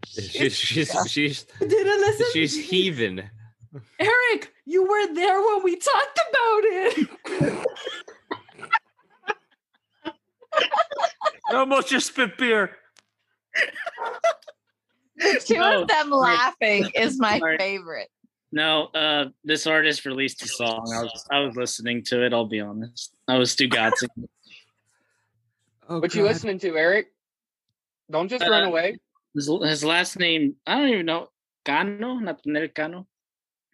She's 0.08 0.56
she's 0.56 0.96
she's 1.08 1.44
Didn't 1.60 2.00
listen. 2.00 2.26
she's 2.32 2.70
heaving. 2.70 3.30
Eric, 4.00 4.54
you 4.66 4.84
were 4.84 5.14
there 5.14 5.42
when 5.42 5.64
we 5.64 5.76
talked 5.76 6.20
about 6.30 6.62
it. 6.64 7.10
I 11.52 11.56
almost 11.56 11.90
just 11.90 12.08
spit 12.08 12.38
beer. 12.38 12.72
The 15.18 15.44
two 15.46 15.62
of 15.62 15.88
them 15.90 16.12
laughing 16.12 16.90
is 16.96 17.20
my 17.20 17.42
favorite. 17.58 18.10
No, 18.52 18.86
uh, 18.96 19.26
this 19.44 19.68
artist 19.68 20.06
released 20.06 20.42
a 20.44 20.48
song. 20.48 20.92
I 20.96 21.04
was 21.04 21.26
I 21.32 21.40
was 21.40 21.56
listening 21.56 22.04
to 22.06 22.26
it. 22.26 22.34
I'll 22.34 22.48
be 22.48 22.60
honest. 22.62 23.16
I 23.28 23.38
was 23.38 23.56
Stugatzi. 23.56 24.08
Oh, 25.92 26.00
What 26.00 26.14
you 26.14 26.22
listening 26.24 26.60
to, 26.60 26.78
Eric? 26.78 27.08
Don't 28.12 28.30
just 28.30 28.48
run 28.48 28.64
Uh, 28.66 28.68
away. 28.68 29.00
his, 29.34 29.50
his 29.64 29.84
last 29.84 30.20
name 30.20 30.56
I 30.68 30.78
don't 30.78 30.90
even 30.90 31.06
know. 31.08 31.30
Cano, 31.66 32.16
not 32.20 32.42
Nel 32.46 32.68
Cano. 32.68 33.08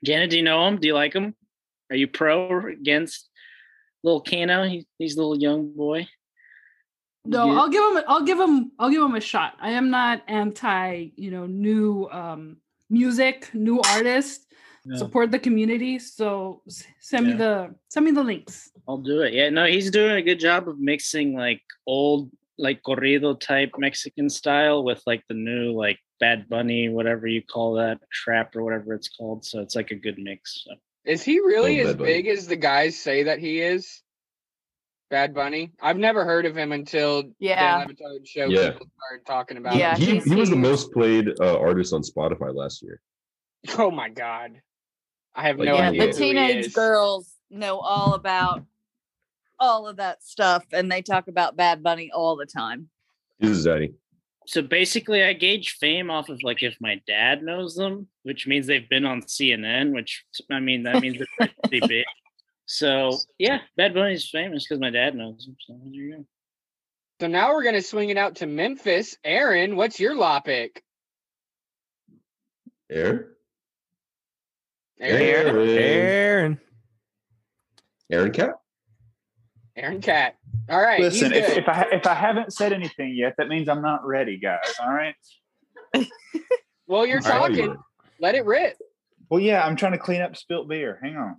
Janet, 0.04 0.30
do 0.30 0.38
you 0.38 0.44
know 0.44 0.66
him? 0.68 0.78
Do 0.80 0.88
you 0.88 0.94
like 0.94 1.14
him? 1.14 1.36
Are 1.90 1.96
you 1.98 2.08
pro 2.08 2.48
or 2.48 2.70
against 2.70 3.30
little 4.02 4.22
Cano? 4.22 4.64
He, 4.64 4.88
he's 4.98 5.16
a 5.16 5.20
little 5.20 5.38
young 5.38 5.74
boy. 5.76 6.08
No, 7.26 7.48
Yeah. 7.52 7.60
I'll 7.60 7.70
give 7.70 7.84
him. 7.84 8.04
I'll 8.08 8.24
give 8.24 8.40
him. 8.40 8.72
I'll 8.80 8.90
give 8.90 9.04
him 9.04 9.16
a 9.16 9.20
shot. 9.22 9.56
I 9.60 9.72
am 9.72 9.90
not 9.90 10.22
anti. 10.28 11.10
You 11.18 11.32
know, 11.32 11.46
new 11.48 12.08
um 12.12 12.58
music, 12.90 13.50
new 13.54 13.82
artists. 13.82 14.45
Yeah. 14.88 14.98
Support 14.98 15.32
the 15.32 15.40
community. 15.40 15.98
So 16.00 16.62
send 17.00 17.26
Yeah. 17.26 17.32
me 17.34 17.38
the 17.38 17.76
send 17.90 18.06
me 18.06 18.12
the 18.12 18.24
links. 18.24 18.72
I'll 18.88 18.98
do 19.00 19.22
it. 19.22 19.34
Yeah, 19.34 19.50
no, 19.50 19.66
he's 19.66 19.90
doing 19.90 20.16
a 20.16 20.22
good 20.22 20.40
job 20.40 20.70
of 20.70 20.78
mixing 20.80 21.34
like 21.36 21.62
old, 21.88 22.30
like 22.58 22.84
corrido 22.84 23.40
type 23.40 23.72
Mexican 23.78 24.30
style 24.30 24.84
with 24.84 25.02
like 25.08 25.24
the 25.28 25.34
new, 25.34 25.72
like 25.72 25.98
Bad 26.20 26.48
Bunny, 26.48 26.90
whatever 26.90 27.26
you 27.26 27.42
call 27.42 27.74
that, 27.76 28.00
trap 28.12 28.56
or 28.56 28.64
whatever 28.64 28.94
it's 28.94 29.10
called. 29.10 29.44
So 29.44 29.60
it's 29.60 29.76
like 29.76 29.90
a 29.92 29.96
good 29.96 30.20
mix. 30.20 30.64
So. 30.68 30.76
Is 31.04 31.24
he 31.24 31.40
really 31.40 31.82
Oh, 31.82 31.88
as 31.90 31.96
big 31.96 32.28
as 32.28 32.48
the 32.48 32.56
guys 32.56 32.96
say 32.98 33.24
that 33.24 33.40
he 33.40 33.62
is? 33.62 34.02
Bad 35.10 35.34
Bunny. 35.34 35.72
I've 35.82 35.98
never 35.98 36.26
heard 36.26 36.46
of 36.46 36.56
him 36.56 36.72
until 36.72 37.24
Yeah. 37.40 37.86
the 37.86 37.90
Le 37.90 37.94
Batard 37.94 38.28
show. 38.28 38.46
Yeah. 38.46 38.72
People 38.72 38.88
started 38.98 39.26
talking 39.26 39.58
about. 39.58 39.76
Yeah, 39.78 39.96
him. 39.98 40.22
he, 40.22 40.30
he 40.30 40.36
was 40.36 40.50
the 40.50 40.56
most 40.56 40.92
played 40.94 41.30
uh, 41.40 41.60
artist 41.60 41.94
on 41.94 42.02
Spotify 42.02 42.54
last 42.54 42.82
year. 42.84 43.02
Oh 43.80 43.90
my 43.90 44.10
god, 44.10 44.62
I 45.36 45.44
have 45.48 45.58
no 45.58 45.76
yeah, 45.76 45.90
idea. 45.90 46.08
the 46.08 46.14
teenage 46.14 46.74
girls 46.74 47.32
know 47.50 47.80
all 47.80 48.14
about 48.14 48.64
all 49.60 49.88
of 49.88 49.98
that 49.98 50.24
stuff, 50.24 50.66
and 50.72 50.92
they 50.92 51.02
talk 51.02 51.28
about 51.28 51.58
Bad 51.58 51.84
Bunny 51.84 52.12
all 52.12 52.36
the 52.36 52.46
time. 52.46 52.90
This 53.40 53.52
is 53.52 53.68
Zaddy. 53.68 53.94
so 54.48 54.62
basically, 54.62 55.24
I 55.24 55.34
gauge 55.34 55.78
fame 55.80 56.10
off 56.10 56.30
of 56.30 56.42
like 56.44 56.64
if 56.64 56.78
my 56.80 57.02
dad 57.06 57.44
knows 57.44 57.76
them, 57.76 58.08
which 58.24 58.48
means 58.48 58.66
they've 58.66 58.88
been 58.90 59.06
on 59.06 59.22
CNN, 59.24 59.94
which 59.94 60.24
I 60.50 60.60
mean, 60.60 60.84
that 60.84 61.02
means 61.02 61.18
they're 61.18 61.50
pretty 61.64 61.86
big. 61.88 62.06
So 62.66 63.18
yeah, 63.38 63.60
Bad 63.78 63.94
Bunny's 63.94 64.30
famous 64.30 64.66
because 64.66 64.80
my 64.80 64.90
dad 64.90 65.16
knows 65.16 65.46
him. 65.46 65.56
So 65.68 65.78
there 65.84 65.94
you 65.94 66.16
go. 66.16 66.26
So 67.22 67.28
now 67.28 67.54
we're 67.54 67.64
gonna 67.64 67.82
swing 67.82 68.10
it 68.10 68.18
out 68.18 68.38
to 68.38 68.46
Memphis. 68.46 69.18
Aaron, 69.24 69.76
what's 69.76 70.00
your 70.00 70.16
lopic? 70.16 70.78
Air. 72.90 73.35
Aaron. 75.00 75.70
Aaron. 75.70 76.60
Aaron 78.12 78.32
Cat. 78.32 78.52
Aaron 79.76 80.02
Cat. 80.02 80.36
All 80.70 80.82
right. 80.82 81.02
Listen, 81.02 81.34
if, 81.34 81.58
if 81.58 81.68
I 81.68 81.86
if 81.92 82.08
I 82.08 82.14
haven't 82.14 82.54
said 82.54 82.74
anything 82.74 83.16
yet, 83.16 83.36
that 83.38 83.48
means 83.48 83.68
I'm 83.68 83.82
not 83.82 84.06
ready, 84.06 84.38
guys. 84.38 84.74
All 84.82 84.92
right. 84.92 85.16
well, 86.88 87.06
you're 87.06 87.22
All 87.26 87.30
right. 87.30 87.56
talking. 87.56 87.76
Let 88.20 88.36
it 88.36 88.46
rip. 88.46 88.78
Well, 89.30 89.40
yeah, 89.40 89.66
I'm 89.66 89.76
trying 89.76 89.92
to 89.94 89.98
clean 89.98 90.22
up 90.22 90.36
spilt 90.38 90.70
beer. 90.70 91.00
Hang 91.02 91.18
on. 91.18 91.38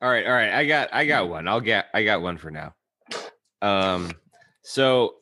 All 0.00 0.10
right, 0.10 0.26
all 0.26 0.32
right. 0.32 0.52
I 0.52 0.66
got 0.66 0.90
I 0.92 1.06
got 1.06 1.28
one. 1.28 1.48
I'll 1.48 1.60
get 1.60 1.86
I 1.94 2.04
got 2.04 2.22
one 2.22 2.38
for 2.38 2.50
now. 2.50 2.74
Um 3.62 4.12
so 4.62 5.14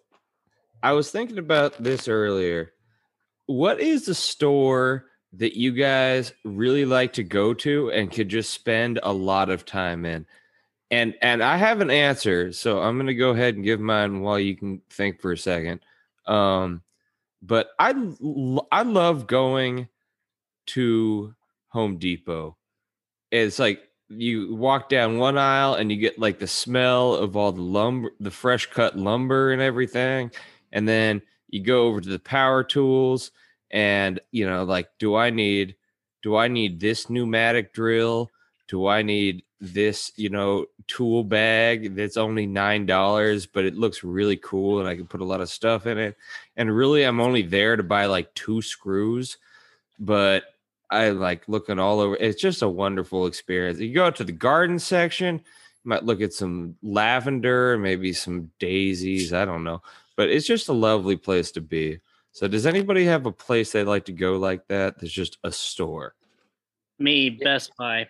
I 0.82 0.92
was 0.92 1.10
thinking 1.10 1.38
about 1.38 1.82
this 1.82 2.08
earlier. 2.08 2.72
What 3.46 3.80
is 3.80 4.06
the 4.06 4.14
store 4.14 5.04
that 5.34 5.56
you 5.56 5.72
guys 5.72 6.32
really 6.44 6.84
like 6.84 7.12
to 7.14 7.22
go 7.22 7.54
to 7.54 7.90
and 7.90 8.10
could 8.10 8.28
just 8.28 8.52
spend 8.52 9.00
a 9.02 9.12
lot 9.12 9.50
of 9.50 9.64
time 9.64 10.04
in? 10.04 10.26
And 10.90 11.14
and 11.22 11.42
I 11.42 11.56
have 11.56 11.80
an 11.80 11.90
answer, 11.90 12.52
so 12.52 12.80
I'm 12.80 12.98
to 13.06 13.14
go 13.14 13.30
ahead 13.30 13.54
and 13.54 13.64
give 13.64 13.80
mine 13.80 14.20
while 14.20 14.38
you 14.38 14.56
can 14.56 14.82
think 14.90 15.20
for 15.20 15.32
a 15.32 15.38
second. 15.38 15.80
Um 16.26 16.82
but 17.42 17.70
I 17.78 17.94
I 18.70 18.82
love 18.82 19.26
going 19.26 19.88
to 20.66 21.34
Home 21.68 21.96
Depot. 21.96 22.56
It's 23.30 23.58
like 23.58 23.88
you 24.08 24.54
walk 24.54 24.88
down 24.88 25.18
one 25.18 25.38
aisle 25.38 25.74
and 25.74 25.90
you 25.90 25.98
get 25.98 26.18
like 26.18 26.38
the 26.38 26.46
smell 26.46 27.14
of 27.14 27.36
all 27.36 27.52
the 27.52 27.62
lumber, 27.62 28.10
the 28.20 28.30
fresh 28.30 28.66
cut 28.66 28.96
lumber 28.96 29.52
and 29.52 29.62
everything. 29.62 30.30
And 30.72 30.86
then 30.86 31.22
you 31.48 31.62
go 31.62 31.86
over 31.86 32.00
to 32.00 32.08
the 32.08 32.18
power 32.18 32.62
tools 32.62 33.30
and 33.72 34.20
you 34.30 34.48
know, 34.48 34.64
like, 34.64 34.88
do 34.98 35.16
I 35.16 35.30
need 35.30 35.76
do 36.22 36.36
I 36.36 36.48
need 36.48 36.78
this 36.80 37.10
pneumatic 37.10 37.72
drill? 37.72 38.30
Do 38.68 38.86
I 38.86 39.02
need 39.02 39.42
this, 39.60 40.12
you 40.16 40.28
know, 40.28 40.66
tool 40.88 41.24
bag 41.24 41.94
that's 41.94 42.16
only 42.16 42.46
nine 42.46 42.86
dollars, 42.86 43.46
but 43.46 43.64
it 43.64 43.76
looks 43.76 44.04
really 44.04 44.36
cool 44.36 44.80
and 44.80 44.88
I 44.88 44.96
can 44.96 45.06
put 45.06 45.20
a 45.20 45.24
lot 45.26 45.40
of 45.40 45.48
stuff 45.48 45.86
in 45.86 45.98
it. 45.98 46.16
And 46.56 46.74
really 46.74 47.04
I'm 47.04 47.20
only 47.20 47.42
there 47.42 47.76
to 47.76 47.82
buy 47.82 48.06
like 48.06 48.34
two 48.34 48.60
screws, 48.62 49.38
but 49.98 50.44
I 50.90 51.10
like 51.10 51.48
looking 51.48 51.78
all 51.78 52.00
over. 52.00 52.16
It's 52.16 52.40
just 52.40 52.62
a 52.62 52.68
wonderful 52.68 53.26
experience. 53.26 53.78
You 53.78 53.94
go 53.94 54.10
to 54.10 54.24
the 54.24 54.32
garden 54.32 54.78
section, 54.78 55.36
you 55.36 55.88
might 55.88 56.04
look 56.04 56.20
at 56.20 56.32
some 56.32 56.76
lavender, 56.82 57.78
maybe 57.78 58.12
some 58.12 58.50
daisies. 58.58 59.32
I 59.32 59.44
don't 59.44 59.64
know, 59.64 59.80
but 60.16 60.28
it's 60.28 60.46
just 60.46 60.68
a 60.68 60.72
lovely 60.72 61.16
place 61.16 61.50
to 61.52 61.60
be. 61.60 62.00
So, 62.32 62.48
does 62.48 62.66
anybody 62.66 63.04
have 63.04 63.26
a 63.26 63.32
place 63.32 63.72
they'd 63.72 63.84
like 63.84 64.06
to 64.06 64.12
go 64.12 64.38
like 64.38 64.66
that? 64.68 64.98
That's 64.98 65.12
just 65.12 65.36
a 65.44 65.52
store. 65.52 66.14
Me, 66.98 67.28
Best 67.28 67.72
Buy. 67.78 68.06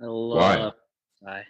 I 0.00 0.04
love 0.06 0.72
Best 0.72 0.76
Buy. 1.20 1.44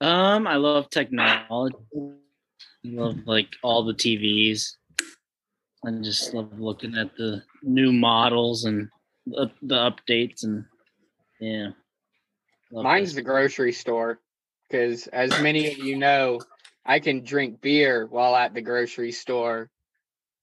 Um, 0.00 0.48
I 0.48 0.56
love 0.56 0.90
technology. 0.90 1.76
I 1.94 2.88
love 2.88 3.18
like 3.26 3.46
all 3.62 3.84
the 3.84 3.94
TVs. 3.94 4.72
I 5.86 5.90
just 6.02 6.34
love 6.34 6.58
looking 6.58 6.96
at 6.96 7.16
the 7.16 7.42
new 7.62 7.92
models 7.92 8.64
and 8.64 8.88
the, 9.26 9.50
the 9.62 9.76
updates 9.76 10.42
and 10.42 10.64
yeah. 11.40 11.68
Love 12.72 12.84
Mine's 12.84 13.10
Best 13.10 13.16
the 13.16 13.22
grocery 13.22 13.72
store 13.72 14.18
because, 14.68 15.06
as 15.08 15.30
many 15.40 15.70
of 15.70 15.78
you 15.78 15.96
know, 15.96 16.40
I 16.84 16.98
can 16.98 17.22
drink 17.22 17.60
beer 17.60 18.06
while 18.06 18.34
at 18.34 18.52
the 18.52 18.62
grocery 18.62 19.12
store. 19.12 19.70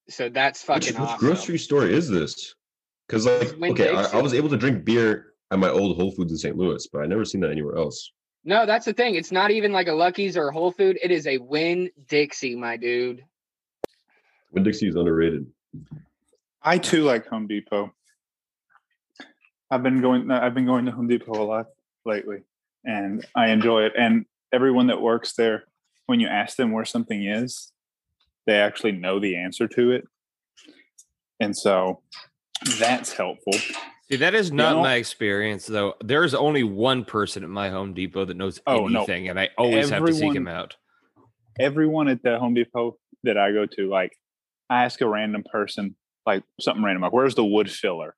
So 0.09 0.29
that's 0.29 0.63
fucking 0.63 0.93
which 0.93 0.99
awesome. 0.99 1.19
grocery 1.19 1.57
store 1.57 1.87
is 1.87 2.09
this? 2.09 2.55
Because 3.07 3.25
like, 3.25 3.55
Winn 3.59 3.71
okay, 3.71 3.95
I, 3.95 4.17
I 4.17 4.21
was 4.21 4.33
able 4.33 4.49
to 4.49 4.57
drink 4.57 4.83
beer 4.83 5.33
at 5.51 5.59
my 5.59 5.69
old 5.69 5.97
Whole 5.97 6.11
Foods 6.11 6.31
in 6.31 6.37
St. 6.37 6.57
Louis, 6.57 6.87
but 6.91 7.01
I 7.01 7.05
never 7.05 7.25
seen 7.25 7.41
that 7.41 7.51
anywhere 7.51 7.77
else. 7.77 8.11
No, 8.45 8.65
that's 8.65 8.85
the 8.85 8.93
thing. 8.93 9.15
It's 9.15 9.31
not 9.31 9.51
even 9.51 9.71
like 9.71 9.87
a 9.87 9.93
Lucky's 9.93 10.37
or 10.37 10.49
a 10.49 10.53
Whole 10.53 10.71
Food. 10.71 10.97
It 11.01 11.11
is 11.11 11.27
a 11.27 11.37
Winn 11.37 11.89
Dixie, 12.07 12.55
my 12.55 12.77
dude. 12.77 13.23
Winn 14.51 14.63
Dixie 14.63 14.87
is 14.87 14.95
underrated. 14.95 15.45
I 16.61 16.77
too 16.77 17.03
like 17.03 17.27
Home 17.27 17.47
Depot. 17.47 17.93
I've 19.71 19.83
been 19.83 20.01
going. 20.01 20.29
Uh, 20.31 20.39
I've 20.41 20.53
been 20.53 20.65
going 20.65 20.85
to 20.85 20.91
Home 20.91 21.07
Depot 21.07 21.41
a 21.41 21.45
lot 21.45 21.67
lately, 22.05 22.43
and 22.85 23.25
I 23.35 23.49
enjoy 23.49 23.83
it. 23.83 23.93
And 23.97 24.25
everyone 24.51 24.87
that 24.87 25.01
works 25.01 25.33
there, 25.33 25.65
when 26.07 26.19
you 26.19 26.27
ask 26.27 26.57
them 26.57 26.71
where 26.71 26.85
something 26.85 27.23
is, 27.23 27.71
they 28.49 28.59
actually 28.59 28.91
know 28.93 29.19
the 29.19 29.35
answer 29.37 29.67
to 29.67 29.91
it, 29.91 30.03
and 31.39 31.55
so 31.55 32.01
that's 32.79 33.13
helpful. 33.13 33.53
See, 34.09 34.15
that 34.17 34.33
is 34.33 34.51
not 34.51 34.77
know- 34.77 34.81
my 34.83 34.95
experience, 34.95 35.67
though. 35.67 35.93
There's 36.03 36.33
only 36.33 36.63
one 36.63 37.05
person 37.05 37.43
at 37.43 37.49
my 37.49 37.69
Home 37.69 37.93
Depot 37.93 38.25
that 38.25 38.35
knows 38.37 38.59
Oh, 38.65 38.87
no. 38.87 38.99
anything, 38.99 39.29
and 39.29 39.39
I 39.39 39.49
always 39.57 39.89
have 39.89 40.03
to 40.05 40.13
seek 40.13 40.33
him 40.35 40.47
out. 40.47 40.75
Everyone 41.59 42.07
at 42.07 42.23
the 42.23 42.39
Home 42.39 42.53
Depot 42.55 42.97
that 43.23 43.37
I 43.37 43.51
go 43.51 43.65
to, 43.65 43.87
like, 43.89 44.13
I 44.69 44.83
ask 44.83 45.01
a 45.01 45.07
random 45.07 45.43
person, 45.51 45.95
like 46.25 46.43
something 46.59 46.83
random, 46.83 47.01
like, 47.03 47.11
"Where's 47.13 47.35
the 47.35 47.45
wood 47.45 47.69
filler?" 47.71 48.15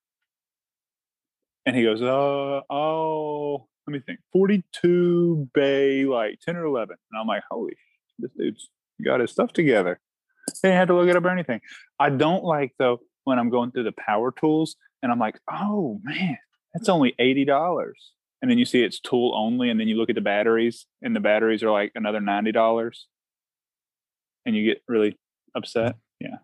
And 1.66 1.76
he 1.76 1.84
goes, 1.84 2.02
"Uh, 2.02 2.62
oh, 2.70 3.68
let 3.88 3.94
me 3.94 4.00
think, 4.00 4.20
forty-two 4.32 5.50
bay, 5.54 6.06
like 6.06 6.40
ten 6.42 6.56
or 6.56 6.66
11. 6.66 6.96
And 7.12 7.20
I'm 7.20 7.28
like, 7.28 7.44
"Holy, 7.50 7.76
this 8.20 8.32
dude's 8.38 8.70
got 9.04 9.20
his 9.20 9.32
stuff 9.32 9.54
together." 9.54 10.00
They 10.62 10.70
didn't 10.70 10.80
have 10.80 10.88
to 10.90 10.96
look 10.96 11.10
it 11.10 11.16
up 11.16 11.24
or 11.24 11.30
anything. 11.30 11.62
I 12.00 12.10
don't 12.10 12.44
like 12.44 12.74
though 12.80 13.00
when 13.24 13.40
I'm 13.40 13.50
going 13.50 13.72
through 13.72 13.84
the 13.84 13.94
power 13.94 14.32
tools 14.32 14.76
and 15.02 15.12
I'm 15.12 15.20
like, 15.20 15.40
"Oh 15.50 16.00
man, 16.04 16.38
that's 16.74 16.90
only 16.90 17.16
eighty 17.20 17.46
dollars." 17.46 18.12
And 18.42 18.50
then 18.50 18.58
you 18.58 18.66
see 18.66 18.84
it's 18.84 19.00
tool 19.00 19.34
only, 19.36 19.70
and 19.70 19.80
then 19.80 19.88
you 19.88 19.96
look 19.96 20.10
at 20.10 20.16
the 20.16 20.22
batteries, 20.22 20.88
and 21.02 21.16
the 21.16 21.20
batteries 21.20 21.64
are 21.64 21.72
like 21.72 21.92
another 21.96 22.20
ninety 22.20 22.52
dollars, 22.52 23.08
and 24.46 24.56
you 24.56 24.66
get 24.66 24.82
really 24.88 25.18
upset. 25.56 25.96
Yeah. 26.20 26.38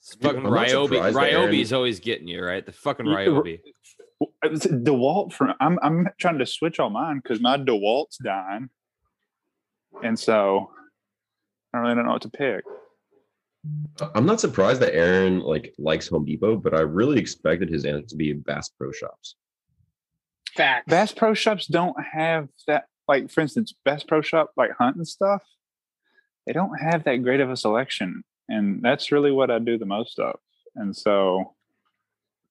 It's 0.00 0.14
fucking 0.16 0.46
I'm 0.46 0.52
Ryobi. 0.52 0.88
surprised 0.88 1.16
that 1.16 1.22
Ryobi's 1.22 1.72
always 1.72 2.00
getting 2.00 2.26
you, 2.26 2.42
right? 2.44 2.64
The 2.64 2.72
fucking 2.72 3.06
Ryobi. 3.06 3.60
DeWalt 4.44 5.32
uh, 5.32 5.34
from 5.34 5.54
I'm 5.60 5.78
I'm 5.82 6.08
trying 6.18 6.38
to 6.38 6.46
switch 6.46 6.80
all 6.80 6.90
mine 6.90 7.20
because 7.22 7.40
my 7.40 7.56
DeWalt's 7.56 8.18
dying, 8.18 8.70
and 10.02 10.18
so 10.18 10.70
I 11.72 11.78
really 11.78 11.94
don't 11.94 12.06
know 12.06 12.12
what 12.12 12.22
to 12.22 12.30
pick. 12.30 12.64
I'm 14.14 14.26
not 14.26 14.40
surprised 14.40 14.80
that 14.82 14.94
Aaron 14.94 15.40
like 15.40 15.74
likes 15.78 16.08
Home 16.08 16.24
Depot, 16.24 16.56
but 16.56 16.74
I 16.74 16.80
really 16.80 17.20
expected 17.20 17.68
his 17.68 17.84
answer 17.84 18.06
to 18.08 18.16
be 18.16 18.32
Bass 18.32 18.68
Pro 18.70 18.90
Shops. 18.90 19.36
Facts. 20.56 20.84
Bass 20.88 21.12
Pro 21.12 21.34
Shops 21.34 21.66
don't 21.66 21.96
have 22.02 22.48
that. 22.66 22.86
Like 23.06 23.30
for 23.30 23.40
instance, 23.40 23.72
Bass 23.84 24.02
Pro 24.02 24.20
Shop 24.20 24.52
like 24.56 24.72
hunting 24.78 25.04
stuff, 25.04 25.42
they 26.46 26.52
don't 26.52 26.76
have 26.76 27.04
that 27.04 27.22
great 27.22 27.40
of 27.40 27.50
a 27.50 27.56
selection, 27.56 28.24
and 28.48 28.82
that's 28.82 29.12
really 29.12 29.30
what 29.30 29.50
I 29.50 29.58
do 29.58 29.78
the 29.78 29.86
most 29.86 30.18
of. 30.18 30.38
And 30.74 30.96
so, 30.96 31.54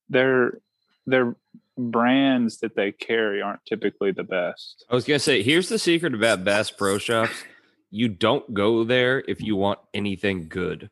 their 0.10 0.60
their 1.06 1.36
brands 1.78 2.60
that 2.60 2.76
they 2.76 2.92
carry 2.92 3.42
aren't 3.42 3.66
typically 3.66 4.12
the 4.12 4.24
best. 4.24 4.86
I 4.90 4.96
was 4.96 5.04
gonna 5.04 5.20
say, 5.20 5.42
here's 5.42 5.68
the 5.68 5.80
secret 5.80 6.14
about 6.14 6.46
Bass 6.46 6.72
Pro 6.72 6.98
Shops: 6.98 7.44
you 7.90 8.08
don't 8.08 8.54
go 8.54 8.86
there 8.86 9.24
if 9.28 9.42
you 9.42 9.58
want 9.58 9.80
anything 9.94 10.48
good. 10.48 10.90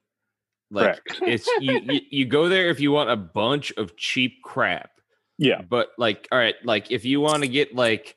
Like 0.71 1.03
Correct. 1.05 1.21
it's 1.23 1.47
you, 1.59 1.79
you, 1.83 2.01
you 2.09 2.25
go 2.25 2.47
there 2.47 2.69
if 2.69 2.79
you 2.79 2.91
want 2.91 3.09
a 3.09 3.15
bunch 3.15 3.71
of 3.77 3.95
cheap 3.97 4.41
crap. 4.43 4.91
Yeah. 5.37 5.61
But 5.61 5.89
like, 5.97 6.27
all 6.31 6.37
right, 6.37 6.55
like 6.63 6.91
if 6.91 7.05
you 7.05 7.21
want 7.21 7.43
to 7.43 7.49
get 7.49 7.73
like 7.73 8.15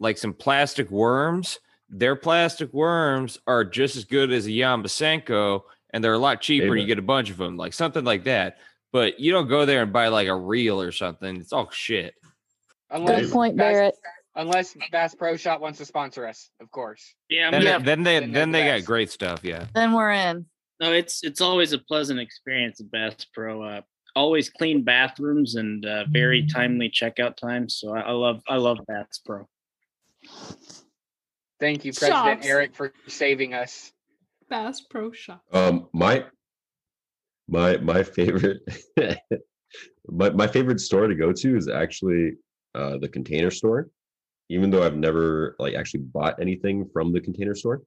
like 0.00 0.18
some 0.18 0.34
plastic 0.34 0.90
worms, 0.90 1.58
their 1.88 2.16
plastic 2.16 2.72
worms 2.74 3.38
are 3.46 3.64
just 3.64 3.96
as 3.96 4.04
good 4.04 4.32
as 4.32 4.46
a 4.46 4.50
Yamasenko, 4.50 5.62
and 5.92 6.02
they're 6.02 6.12
a 6.14 6.18
lot 6.18 6.40
cheaper. 6.40 6.72
and 6.72 6.80
You 6.80 6.86
get 6.86 6.98
a 6.98 7.02
bunch 7.02 7.30
of 7.30 7.36
them, 7.36 7.56
like 7.56 7.72
something 7.72 8.04
like 8.04 8.24
that. 8.24 8.58
But 8.92 9.18
you 9.18 9.32
don't 9.32 9.48
go 9.48 9.64
there 9.64 9.82
and 9.82 9.92
buy 9.92 10.08
like 10.08 10.28
a 10.28 10.36
reel 10.36 10.80
or 10.80 10.92
something. 10.92 11.36
It's 11.36 11.52
all 11.52 11.70
shit. 11.70 12.14
Unless 12.90 13.22
Good 13.22 13.32
point, 13.32 13.56
Bass- 13.56 13.72
Barrett. 13.72 13.94
Unless 14.36 14.76
Bass 14.90 15.14
Pro 15.14 15.36
Shop 15.36 15.60
wants 15.60 15.78
to 15.78 15.84
sponsor 15.84 16.26
us, 16.26 16.50
of 16.60 16.68
course. 16.70 17.14
Yeah, 17.28 17.50
Then, 17.52 17.62
gonna- 17.62 17.78
they, 17.78 17.84
then 17.84 18.02
they 18.02 18.18
then 18.20 18.32
then 18.32 18.52
they're 18.52 18.72
they 18.72 18.80
got 18.80 18.86
great 18.86 19.10
stuff. 19.10 19.44
Yeah. 19.44 19.66
Then 19.74 19.92
we're 19.92 20.10
in. 20.12 20.46
No, 20.84 20.92
it's 20.92 21.24
it's 21.24 21.40
always 21.40 21.72
a 21.72 21.78
pleasant 21.78 22.20
experience 22.20 22.78
at 22.78 22.90
Bass 22.90 23.24
Pro. 23.32 23.62
Uh, 23.62 23.80
always 24.14 24.50
clean 24.50 24.82
bathrooms 24.82 25.54
and 25.54 25.84
uh, 25.86 26.04
very 26.10 26.46
timely 26.46 26.90
checkout 26.90 27.36
times. 27.36 27.78
So 27.80 27.94
I, 27.96 28.00
I 28.00 28.12
love 28.12 28.42
I 28.46 28.56
love 28.56 28.78
Bass 28.86 29.18
Pro. 29.24 29.48
Thank 31.58 31.86
you, 31.86 31.92
President 31.92 32.42
Shops. 32.42 32.46
Eric, 32.46 32.74
for 32.74 32.92
saving 33.06 33.54
us. 33.54 33.92
Bass 34.50 34.82
Pro 34.82 35.10
Shop. 35.12 35.42
Um, 35.52 35.88
my 35.94 36.26
my 37.48 37.78
my 37.78 38.02
favorite 38.02 38.60
my 40.06 40.30
my 40.30 40.46
favorite 40.46 40.80
store 40.80 41.06
to 41.06 41.14
go 41.14 41.32
to 41.32 41.56
is 41.56 41.66
actually 41.68 42.32
uh, 42.74 42.98
the 42.98 43.08
Container 43.08 43.50
Store, 43.50 43.88
even 44.50 44.68
though 44.68 44.84
I've 44.84 44.96
never 44.96 45.56
like 45.58 45.74
actually 45.76 46.00
bought 46.00 46.40
anything 46.42 46.86
from 46.92 47.10
the 47.10 47.22
Container 47.22 47.54
Store. 47.54 47.80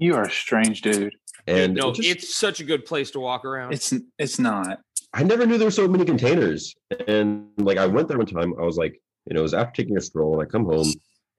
You 0.00 0.14
are 0.14 0.22
a 0.24 0.30
strange 0.30 0.80
dude. 0.80 1.14
And 1.46 1.74
no, 1.74 1.90
it 1.90 1.96
just- 1.96 2.08
it's 2.08 2.34
such 2.34 2.60
a 2.60 2.64
good 2.64 2.86
place 2.86 3.10
to 3.12 3.20
walk 3.20 3.44
around. 3.44 3.72
It's 3.74 3.92
it's 4.18 4.38
not. 4.38 4.80
I 5.12 5.22
never 5.22 5.44
knew 5.44 5.58
there 5.58 5.66
were 5.66 5.70
so 5.72 5.86
many 5.86 6.04
containers. 6.04 6.74
And 7.06 7.48
like 7.58 7.78
I 7.78 7.86
went 7.86 8.08
there 8.08 8.16
one 8.16 8.26
time, 8.26 8.54
I 8.58 8.64
was 8.64 8.76
like, 8.78 9.00
you 9.26 9.34
know, 9.34 9.40
it 9.40 9.42
was 9.42 9.54
after 9.54 9.82
taking 9.82 9.96
a 9.98 10.00
stroll, 10.00 10.32
and 10.34 10.42
I 10.42 10.50
come 10.50 10.64
home, 10.64 10.86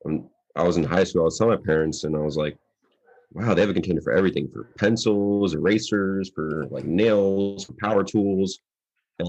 and 0.05 0.25
I 0.55 0.63
was 0.63 0.77
in 0.77 0.83
high 0.83 1.03
school. 1.05 1.21
I 1.21 1.25
was 1.25 1.37
telling 1.37 1.57
my 1.57 1.65
parents, 1.65 2.03
and 2.03 2.15
I 2.15 2.19
was 2.19 2.37
like, 2.37 2.55
"Wow, 3.33 3.53
they 3.53 3.61
have 3.61 3.69
a 3.69 3.73
container 3.73 4.01
for 4.01 4.13
everything: 4.13 4.47
for 4.53 4.65
pencils, 4.77 5.55
erasers, 5.55 6.29
for 6.35 6.67
like 6.69 6.85
nails, 6.85 7.65
for 7.65 7.73
power 7.79 8.03
tools." 8.03 8.59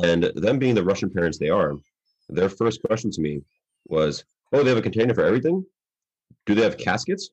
And 0.05 0.25
them 0.35 0.59
being 0.59 0.75
the 0.75 0.85
Russian 0.85 1.09
parents 1.11 1.39
they 1.39 1.49
are, 1.49 1.77
their 2.29 2.49
first 2.51 2.83
question 2.83 3.11
to 3.13 3.21
me 3.23 3.41
was, 3.87 4.25
"Oh, 4.53 4.63
they 4.63 4.71
have 4.71 4.79
a 4.79 4.83
container 4.83 5.15
for 5.15 5.25
everything? 5.25 5.65
Do 6.47 6.55
they 6.55 6.63
have 6.63 6.77
caskets?" 6.77 7.31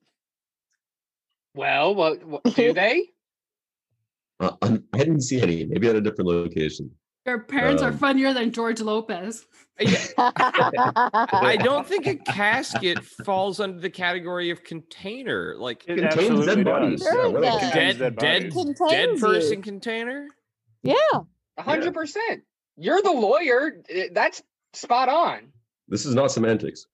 Well, 1.54 1.94
what, 1.94 2.24
what 2.24 2.42
do 2.54 2.72
they? 2.72 3.10
Uh, 4.38 4.56
I 4.62 4.98
didn't 4.98 5.22
see 5.22 5.40
any. 5.40 5.64
Maybe 5.66 5.88
at 5.88 5.96
a 5.96 6.00
different 6.00 6.28
location. 6.30 6.90
Your 7.26 7.40
parents 7.40 7.82
are 7.82 7.90
Um, 7.90 7.98
funnier 7.98 8.32
than 8.32 8.50
George 8.52 8.80
Lopez. 8.80 9.44
I 10.18 11.58
don't 11.62 11.86
think 11.86 12.06
a 12.06 12.16
casket 12.16 13.04
falls 13.04 13.60
under 13.60 13.78
the 13.80 13.90
category 13.90 14.50
of 14.50 14.64
container. 14.64 15.54
Like 15.58 15.84
It 15.86 15.98
Contains 15.98 16.46
dead 16.46 16.64
bodies. 16.64 17.02
Yeah, 17.04 17.10
Sure 17.12 17.30
what 17.30 17.42
it 17.42 17.46
else? 17.46 17.60
does. 17.60 17.70
Contains 17.72 17.98
dead, 17.98 18.16
dead 18.16 18.42
dead, 18.42 18.54
bodies. 18.54 18.78
dead 18.90 19.20
person 19.20 19.56
you. 19.58 19.62
container. 19.62 20.28
yeah. 20.82 20.94
A 21.58 21.62
hundred 21.62 21.92
percent. 21.92 22.42
You're 22.78 23.02
the 23.02 23.12
lawyer. 23.12 23.82
That's 24.12 24.42
spot 24.72 25.10
on. 25.10 25.52
This 25.88 26.06
is 26.06 26.14
not 26.14 26.30
semantics. 26.32 26.86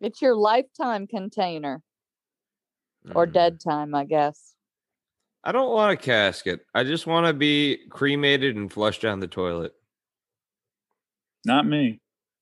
It's 0.00 0.20
your 0.20 0.34
lifetime 0.36 1.06
container 1.06 1.82
or 3.14 3.26
Mm. 3.26 3.32
dead 3.32 3.60
time, 3.60 3.94
I 3.94 4.04
guess. 4.04 4.54
I 5.44 5.52
don't 5.52 5.70
want 5.70 5.92
a 5.92 5.96
casket. 5.96 6.66
I 6.74 6.82
just 6.84 7.06
want 7.06 7.26
to 7.26 7.32
be 7.32 7.78
cremated 7.88 8.56
and 8.56 8.72
flushed 8.72 9.02
down 9.02 9.20
the 9.20 9.28
toilet. 9.28 9.72
Not 11.44 11.66
me. 11.66 12.00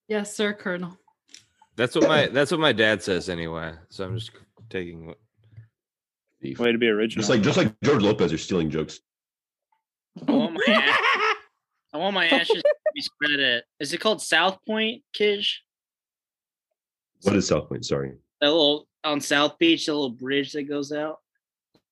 Yes, 0.08 0.34
sir, 0.34 0.54
Colonel. 0.54 0.98
That's 1.76 1.94
what 1.94 2.08
my 2.08 2.26
that's 2.28 2.50
what 2.50 2.60
my 2.60 2.72
dad 2.72 3.02
says 3.02 3.28
anyway. 3.28 3.74
So 3.90 4.04
I'm 4.04 4.16
just 4.16 4.30
taking 4.70 5.06
what 5.06 5.18
Thief. 6.40 6.58
Way 6.58 6.72
to 6.72 6.78
be 6.78 6.88
original. 6.88 7.20
Just 7.22 7.30
like 7.30 7.42
just 7.42 7.56
like 7.58 7.74
George 7.82 8.02
Lopez, 8.02 8.30
you're 8.30 8.38
stealing 8.38 8.70
jokes. 8.70 9.00
I 10.28 10.30
want 10.32 10.52
my 10.54 10.72
ash- 10.72 10.98
I 11.94 11.96
want 11.98 12.14
my 12.14 12.26
ashes 12.26 12.62
to 12.62 12.74
be 12.94 13.00
spread 13.02 13.40
at. 13.40 13.64
Is 13.80 13.92
it 13.92 13.98
called 13.98 14.20
South 14.22 14.58
Pointe, 14.66 15.02
Kizh? 15.18 15.48
What 17.22 17.34
is 17.36 17.46
South 17.48 17.68
Pointe? 17.68 17.84
Sorry, 17.84 18.12
That 18.40 18.48
little 18.48 18.86
on 19.04 19.20
South 19.20 19.58
Beach, 19.58 19.86
the 19.86 19.92
little 19.94 20.10
bridge 20.10 20.52
that 20.52 20.64
goes 20.64 20.92
out. 20.92 21.20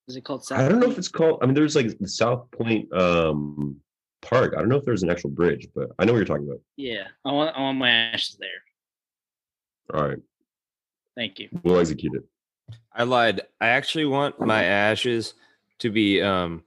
Is 0.07 0.15
it 0.15 0.25
called 0.25 0.43
South? 0.45 0.59
I 0.59 0.67
don't 0.67 0.79
know 0.79 0.87
Point? 0.87 0.93
if 0.93 0.97
it's 0.99 1.07
called. 1.07 1.39
I 1.41 1.45
mean, 1.45 1.55
there's 1.55 1.75
like 1.75 1.97
the 1.97 2.07
South 2.07 2.49
Pointe 2.51 2.91
um 2.93 3.77
Park. 4.21 4.53
I 4.55 4.59
don't 4.59 4.69
know 4.69 4.77
if 4.77 4.85
there's 4.85 5.03
an 5.03 5.09
actual 5.09 5.29
bridge, 5.29 5.67
but 5.75 5.89
I 5.99 6.05
know 6.05 6.13
what 6.13 6.17
you're 6.17 6.25
talking 6.25 6.47
about. 6.47 6.59
Yeah, 6.75 7.07
I 7.25 7.31
want 7.31 7.55
I 7.55 7.61
want 7.61 7.77
my 7.77 7.89
ashes 7.89 8.37
there. 8.39 8.49
All 9.93 10.07
right, 10.07 10.17
Thank 11.15 11.39
you. 11.39 11.49
we'll 11.63 11.79
execute 11.79 12.15
it. 12.15 12.23
I 12.93 13.03
lied. 13.03 13.41
I 13.61 13.67
actually 13.67 14.05
want 14.05 14.39
my 14.39 14.63
ashes 14.63 15.33
to 15.79 15.89
be 15.89 16.21
um 16.21 16.63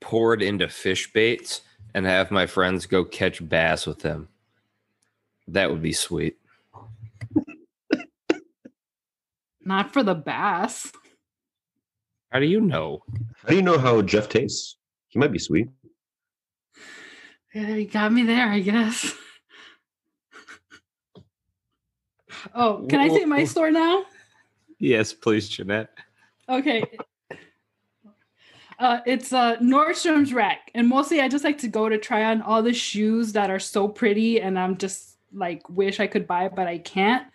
poured 0.00 0.42
into 0.42 0.68
fish 0.68 1.12
baits 1.12 1.62
and 1.94 2.06
have 2.06 2.30
my 2.30 2.46
friends 2.46 2.86
go 2.86 3.04
catch 3.04 3.46
bass 3.48 3.86
with 3.86 4.00
them. 4.00 4.28
That 5.48 5.70
would 5.70 5.82
be 5.82 5.92
sweet. 5.92 6.38
Not 9.64 9.92
for 9.92 10.02
the 10.02 10.14
bass. 10.14 10.92
How 12.30 12.40
do 12.40 12.46
you 12.46 12.60
know? 12.60 13.02
How 13.42 13.50
do 13.50 13.56
you 13.56 13.62
know 13.62 13.78
how 13.78 14.02
Jeff 14.02 14.28
tastes? 14.28 14.76
He 15.08 15.18
might 15.18 15.32
be 15.32 15.38
sweet. 15.38 15.68
Yeah, 17.54 17.74
he 17.74 17.84
got 17.84 18.12
me 18.12 18.22
there, 18.22 18.48
I 18.48 18.60
guess. 18.60 19.14
Oh, 22.54 22.86
can 22.88 22.98
I 22.98 23.08
say 23.08 23.24
my 23.24 23.44
store 23.44 23.70
now? 23.70 24.04
Yes, 24.78 25.12
please, 25.12 25.48
Jeannette. 25.48 25.90
Okay. 26.48 26.82
Uh, 28.78 29.00
it's 29.06 29.32
uh, 29.32 29.56
Nordstrom's 29.58 30.32
rack, 30.32 30.70
and 30.74 30.88
mostly 30.88 31.20
I 31.20 31.28
just 31.28 31.44
like 31.44 31.58
to 31.58 31.68
go 31.68 31.88
to 31.88 31.98
try 31.98 32.24
on 32.24 32.42
all 32.42 32.62
the 32.64 32.72
shoes 32.72 33.32
that 33.34 33.48
are 33.48 33.60
so 33.60 33.86
pretty, 33.86 34.40
and 34.40 34.58
I'm 34.58 34.76
just 34.76 35.18
like 35.32 35.62
wish 35.68 36.00
I 36.00 36.06
could 36.06 36.26
buy 36.26 36.48
but 36.48 36.66
I 36.66 36.78
can't. 36.78 37.26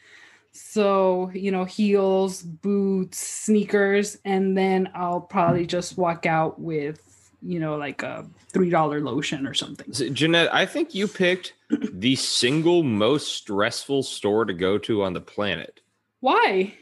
So 0.57 1.31
you 1.33 1.51
know, 1.51 1.65
heels, 1.65 2.41
boots, 2.41 3.19
sneakers, 3.19 4.17
and 4.25 4.57
then 4.57 4.89
I'll 4.93 5.21
probably 5.21 5.65
just 5.65 5.97
walk 5.97 6.25
out 6.25 6.59
with 6.59 7.31
you 7.41 7.59
know 7.59 7.75
like 7.75 8.03
a 8.03 8.25
three 8.49 8.69
dollar 8.69 8.99
lotion 8.99 9.45
or 9.45 9.53
something. 9.53 9.93
So, 9.93 10.09
Jeannette, 10.09 10.53
I 10.53 10.65
think 10.65 10.95
you 10.95 11.07
picked 11.07 11.53
the 11.69 12.15
single 12.15 12.83
most 12.83 13.33
stressful 13.33 14.03
store 14.03 14.45
to 14.45 14.53
go 14.53 14.77
to 14.79 15.03
on 15.03 15.13
the 15.13 15.21
planet. 15.21 15.81
Why? 16.21 16.73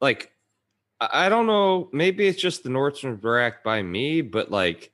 Like, 0.00 0.32
I 1.00 1.26
I 1.26 1.28
don't 1.28 1.46
know. 1.46 1.88
Maybe 1.92 2.26
it's 2.26 2.40
just 2.40 2.62
the 2.62 2.70
Nordstrom 2.70 3.22
Rack 3.22 3.64
by 3.64 3.82
me, 3.82 4.20
but 4.20 4.50
like, 4.50 4.92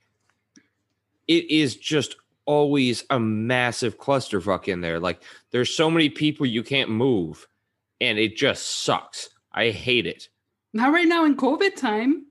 it 1.27 1.51
is 1.51 1.77
just 1.77 2.17
always 2.47 3.05
a 3.11 3.21
massive 3.21 3.99
clusterfuck 3.99 4.69
in 4.69 4.81
there. 4.81 4.99
Like, 4.99 5.23
there's 5.51 5.75
so 5.75 5.91
many 5.91 6.09
people 6.09 6.47
you 6.47 6.63
can't 6.63 6.91
move, 6.91 7.47
and 8.01 8.19
it 8.19 8.37
just 8.37 8.67
sucks. 8.85 9.31
I 9.53 9.71
hate 9.71 10.07
it. 10.07 10.29
Not 10.73 10.93
right 10.93 11.09
now 11.09 11.25
in 11.25 11.37
COVID 11.37 11.77
time. 11.77 12.27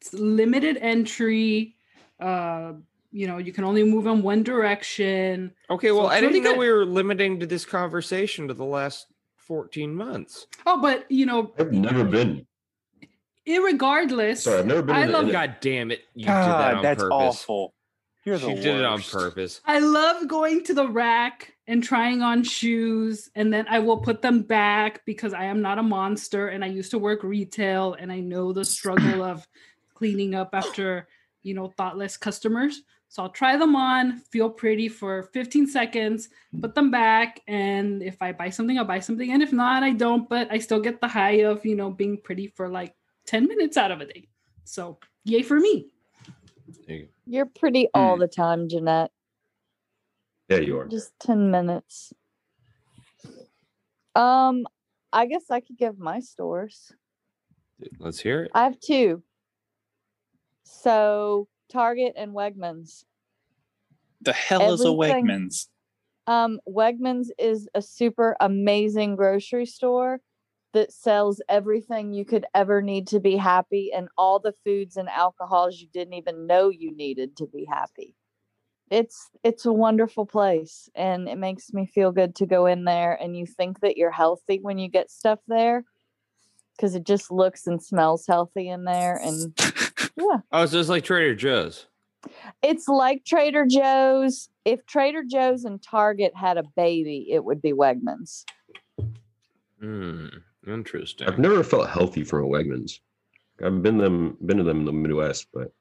It's 0.00 0.12
limited 0.12 0.76
entry. 0.80 1.74
Uh, 2.20 2.74
you 3.10 3.26
know, 3.26 3.38
you 3.38 3.52
can 3.52 3.64
only 3.64 3.82
move 3.84 4.06
in 4.06 4.22
one 4.22 4.42
direction. 4.42 5.52
Okay, 5.70 5.92
well, 5.92 6.06
it's 6.06 6.12
I 6.16 6.20
didn't 6.20 6.34
really 6.34 6.44
know 6.44 6.52
good. 6.52 6.58
we 6.60 6.70
were 6.70 6.84
limiting 6.84 7.40
to 7.40 7.46
this 7.46 7.64
conversation 7.64 8.48
to 8.48 8.54
the 8.54 8.64
last 8.64 9.06
14 9.38 9.94
months. 9.94 10.46
Oh, 10.66 10.80
but 10.80 11.10
you 11.10 11.24
know, 11.24 11.52
I've 11.58 11.72
never 11.72 12.04
been. 12.04 12.46
irregardless, 13.46 14.38
Sorry, 14.38 14.58
I've 14.58 14.66
never 14.66 14.82
been. 14.82 14.96
I 14.96 15.06
love 15.06 15.26
in, 15.26 15.32
God 15.32 15.56
damn 15.60 15.90
it. 15.90 16.02
You 16.14 16.26
did 16.26 16.34
that 16.34 16.46
God, 16.46 16.74
on 16.74 16.82
that's 16.82 17.02
purpose. 17.02 17.12
awful. 17.16 17.74
You're 18.24 18.38
the 18.38 18.48
She 18.48 18.54
did 18.56 18.76
it 18.76 18.84
on 18.84 19.00
purpose. 19.02 19.60
I 19.64 19.78
love 19.78 20.28
going 20.28 20.64
to 20.64 20.74
the 20.74 20.86
rack 20.88 21.54
and 21.68 21.84
trying 21.84 22.22
on 22.22 22.42
shoes, 22.42 23.30
and 23.34 23.52
then 23.52 23.66
I 23.68 23.78
will 23.78 23.98
put 23.98 24.22
them 24.22 24.40
back 24.40 25.04
because 25.04 25.34
I 25.34 25.44
am 25.44 25.60
not 25.60 25.78
a 25.78 25.82
monster 25.82 26.48
and 26.48 26.64
I 26.64 26.68
used 26.68 26.90
to 26.92 26.98
work 26.98 27.22
retail 27.22 27.94
and 28.00 28.10
I 28.10 28.20
know 28.20 28.54
the 28.54 28.64
struggle 28.64 29.22
of 29.22 29.46
cleaning 29.92 30.34
up 30.34 30.54
after, 30.54 31.08
you 31.42 31.52
know, 31.52 31.68
thoughtless 31.76 32.16
customers. 32.16 32.82
So 33.10 33.22
I'll 33.22 33.28
try 33.28 33.58
them 33.58 33.76
on, 33.76 34.18
feel 34.18 34.48
pretty 34.48 34.88
for 34.88 35.24
15 35.34 35.66
seconds, 35.66 36.30
put 36.58 36.74
them 36.74 36.90
back, 36.90 37.40
and 37.46 38.02
if 38.02 38.20
I 38.22 38.32
buy 38.32 38.48
something, 38.48 38.78
I'll 38.78 38.84
buy 38.84 39.00
something, 39.00 39.30
and 39.30 39.42
if 39.42 39.52
not, 39.52 39.82
I 39.82 39.92
don't. 39.92 40.28
But 40.28 40.50
I 40.50 40.58
still 40.58 40.80
get 40.80 41.00
the 41.00 41.08
high 41.08 41.42
of, 41.42 41.64
you 41.66 41.76
know, 41.76 41.90
being 41.90 42.18
pretty 42.18 42.48
for 42.48 42.68
like 42.68 42.94
10 43.26 43.46
minutes 43.46 43.76
out 43.76 43.90
of 43.90 44.00
a 44.00 44.06
day. 44.06 44.28
So 44.64 44.98
yay 45.24 45.42
for 45.42 45.60
me. 45.60 45.88
There 46.86 46.96
you 46.96 47.02
go. 47.04 47.08
You're 47.26 47.46
pretty 47.46 47.88
all 47.92 48.14
hmm. 48.14 48.20
the 48.20 48.28
time, 48.28 48.68
Jeannette. 48.70 49.10
Yeah, 50.48 50.58
you 50.58 50.78
are. 50.78 50.86
Just 50.86 51.12
10 51.20 51.50
minutes. 51.50 52.12
Um, 54.14 54.66
I 55.12 55.26
guess 55.26 55.50
I 55.50 55.60
could 55.60 55.76
give 55.76 55.98
my 55.98 56.20
stores. 56.20 56.92
Let's 57.98 58.18
hear 58.18 58.44
it. 58.44 58.50
I 58.54 58.64
have 58.64 58.80
two. 58.80 59.22
So 60.64 61.48
Target 61.70 62.14
and 62.16 62.32
Wegmans. 62.32 63.04
The 64.22 64.32
hell 64.32 64.72
is 64.72 64.84
a 64.84 64.88
Wegmans? 64.88 65.68
Um, 66.26 66.60
Wegmans 66.68 67.28
is 67.38 67.68
a 67.74 67.80
super 67.80 68.36
amazing 68.40 69.16
grocery 69.16 69.66
store 69.66 70.20
that 70.74 70.92
sells 70.92 71.40
everything 71.48 72.12
you 72.12 72.24
could 72.24 72.44
ever 72.54 72.82
need 72.82 73.06
to 73.08 73.20
be 73.20 73.36
happy 73.36 73.90
and 73.94 74.08
all 74.18 74.38
the 74.38 74.54
foods 74.64 74.96
and 74.96 75.08
alcohols 75.08 75.80
you 75.80 75.88
didn't 75.92 76.14
even 76.14 76.46
know 76.46 76.68
you 76.68 76.94
needed 76.94 77.36
to 77.36 77.46
be 77.46 77.64
happy. 77.64 78.14
It's 78.90 79.30
it's 79.42 79.66
a 79.66 79.72
wonderful 79.72 80.26
place 80.26 80.88
and 80.94 81.28
it 81.28 81.38
makes 81.38 81.72
me 81.72 81.86
feel 81.86 82.12
good 82.12 82.34
to 82.36 82.46
go 82.46 82.66
in 82.66 82.84
there 82.84 83.14
and 83.20 83.36
you 83.36 83.46
think 83.46 83.80
that 83.80 83.96
you're 83.96 84.10
healthy 84.10 84.58
when 84.60 84.78
you 84.78 84.88
get 84.88 85.10
stuff 85.10 85.40
there 85.46 85.84
cuz 86.80 86.94
it 86.94 87.04
just 87.04 87.30
looks 87.30 87.66
and 87.66 87.82
smells 87.82 88.26
healthy 88.26 88.68
in 88.68 88.84
there 88.84 89.20
and 89.22 89.58
yeah. 90.16 90.38
Oh, 90.52 90.66
so 90.66 90.78
it's 90.78 90.88
like 90.88 91.04
Trader 91.04 91.34
Joe's. 91.34 91.86
It's 92.62 92.88
like 92.88 93.24
Trader 93.24 93.66
Joe's. 93.66 94.48
If 94.64 94.84
Trader 94.86 95.22
Joe's 95.22 95.64
and 95.64 95.82
Target 95.82 96.34
had 96.34 96.58
a 96.58 96.64
baby, 96.76 97.28
it 97.30 97.44
would 97.44 97.62
be 97.62 97.72
Wegmans. 97.72 98.44
Hmm. 99.80 100.26
Interesting. 100.66 101.26
I've 101.26 101.38
never 101.38 101.62
felt 101.62 101.88
healthy 101.88 102.24
from 102.24 102.44
a 102.44 102.48
Wegmans. 102.48 103.00
I've 103.64 103.82
been 103.82 103.98
them 103.98 104.36
been 104.44 104.58
to 104.58 104.62
them 104.62 104.80
in 104.80 104.84
the 104.84 104.92
Midwest, 104.92 105.46
but 105.52 105.72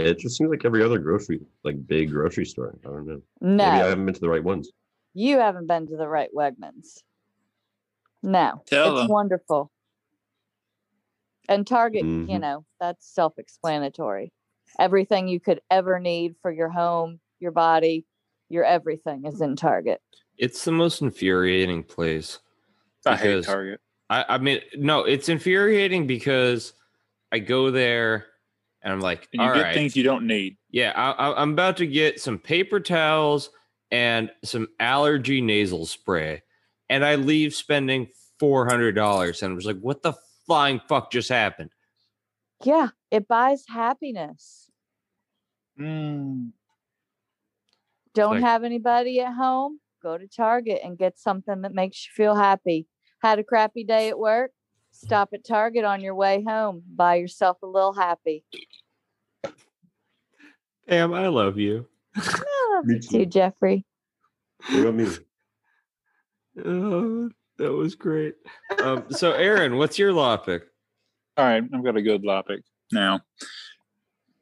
it 0.00 0.18
just 0.18 0.36
seems 0.36 0.50
like 0.50 0.64
every 0.64 0.82
other 0.82 0.98
grocery, 0.98 1.40
like 1.64 1.86
big 1.86 2.10
grocery 2.10 2.44
store. 2.44 2.74
I 2.84 2.88
don't 2.88 3.06
know. 3.06 3.22
No. 3.40 3.64
Maybe 3.70 3.82
I 3.82 3.88
haven't 3.88 4.06
been 4.06 4.14
to 4.14 4.20
the 4.20 4.28
right 4.28 4.42
ones. 4.44 4.70
you 5.14 5.38
haven't 5.38 5.66
been 5.66 5.86
to 5.88 5.96
the 5.96 6.06
right 6.08 6.28
Wegmans. 6.36 7.02
No, 8.22 8.62
Tell 8.66 8.92
it's 8.92 9.00
them. 9.02 9.08
wonderful. 9.08 9.70
And 11.48 11.66
Target, 11.66 12.02
you 12.02 12.08
Mhm. 12.26 12.40
know, 12.40 12.64
that's 12.80 13.06
self 13.06 13.38
explanatory. 13.38 14.32
Everything 14.78 15.28
you 15.28 15.40
could 15.40 15.60
ever 15.70 15.98
need 15.98 16.36
for 16.42 16.50
your 16.50 16.68
home, 16.68 17.20
your 17.40 17.52
body, 17.52 18.04
your 18.48 18.64
everything 18.64 19.24
is 19.24 19.40
in 19.40 19.56
Target. 19.56 20.00
It's 20.36 20.64
the 20.64 20.72
most 20.72 21.00
infuriating 21.00 21.84
place. 21.84 22.38
I 23.06 23.16
hate 23.16 23.44
Target. 23.44 23.80
I, 24.10 24.24
I 24.28 24.38
mean, 24.38 24.60
no, 24.76 25.04
it's 25.04 25.28
infuriating 25.28 26.06
because 26.06 26.74
I 27.32 27.38
go 27.40 27.70
there 27.70 28.26
and 28.82 28.92
I'm 28.92 29.00
like, 29.00 29.28
And 29.32 29.42
you 29.42 29.48
all 29.48 29.54
get 29.54 29.62
right, 29.62 29.74
things 29.74 29.96
you 29.96 30.02
don't 30.04 30.26
need. 30.26 30.56
yeah, 30.70 30.92
I, 30.94 31.10
I, 31.10 31.42
I'm 31.42 31.52
about 31.52 31.76
to 31.78 31.86
get 31.86 32.20
some 32.20 32.38
paper 32.38 32.80
towels 32.80 33.50
and 33.90 34.30
some 34.44 34.68
allergy 34.80 35.40
nasal 35.40 35.86
spray, 35.86 36.42
and 36.88 37.04
I 37.04 37.14
leave 37.16 37.54
spending 37.54 38.08
four 38.38 38.66
hundred 38.66 38.92
dollars, 38.94 39.42
and 39.42 39.52
I 39.52 39.54
was 39.54 39.66
like, 39.66 39.80
what 39.80 40.02
the 40.02 40.12
flying 40.46 40.80
fuck 40.88 41.10
just 41.10 41.28
happened? 41.28 41.70
Yeah, 42.64 42.88
it 43.10 43.26
buys 43.28 43.64
happiness. 43.68 44.70
Mm, 45.80 46.50
Don't 48.14 48.34
like- 48.34 48.42
have 48.44 48.64
anybody 48.64 49.20
at 49.20 49.34
home? 49.34 49.80
Go 50.02 50.16
to 50.18 50.28
Target 50.28 50.80
and 50.84 50.96
get 50.98 51.18
something 51.18 51.62
that 51.62 51.74
makes 51.74 52.06
you 52.06 52.10
feel 52.14 52.34
happy. 52.36 52.86
Had 53.22 53.38
a 53.40 53.44
crappy 53.44 53.82
day 53.84 54.08
at 54.08 54.18
work? 54.18 54.52
Stop 54.98 55.28
at 55.32 55.44
Target 55.44 55.84
on 55.84 56.00
your 56.00 56.16
way 56.16 56.42
home. 56.42 56.82
Buy 56.94 57.16
yourself 57.16 57.58
a 57.62 57.66
little 57.66 57.92
happy. 57.92 58.44
Pam, 60.88 61.14
I 61.14 61.28
love 61.28 61.56
you. 61.56 61.86
Ah, 62.16 62.80
Me 62.82 62.94
me 62.94 63.00
too, 63.00 63.18
too. 63.20 63.26
Jeffrey. 63.26 63.84
What 64.70 64.80
about 64.80 64.94
me? 64.94 65.06
Oh, 66.64 67.30
that 67.58 67.72
was 67.72 67.94
great. 67.94 68.34
Um, 68.82 69.04
so, 69.10 69.32
Aaron, 69.32 69.76
what's 69.76 69.98
your 70.00 70.12
law 70.12 70.36
pick? 70.36 70.64
all 71.36 71.44
right, 71.44 71.62
I've 71.72 71.84
got 71.84 71.96
a 71.96 72.02
good 72.02 72.24
lopic. 72.24 72.62
Now, 72.90 73.20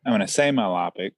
I'm 0.06 0.12
going 0.12 0.20
to 0.20 0.26
say 0.28 0.50
my 0.52 0.62
lopic, 0.62 1.10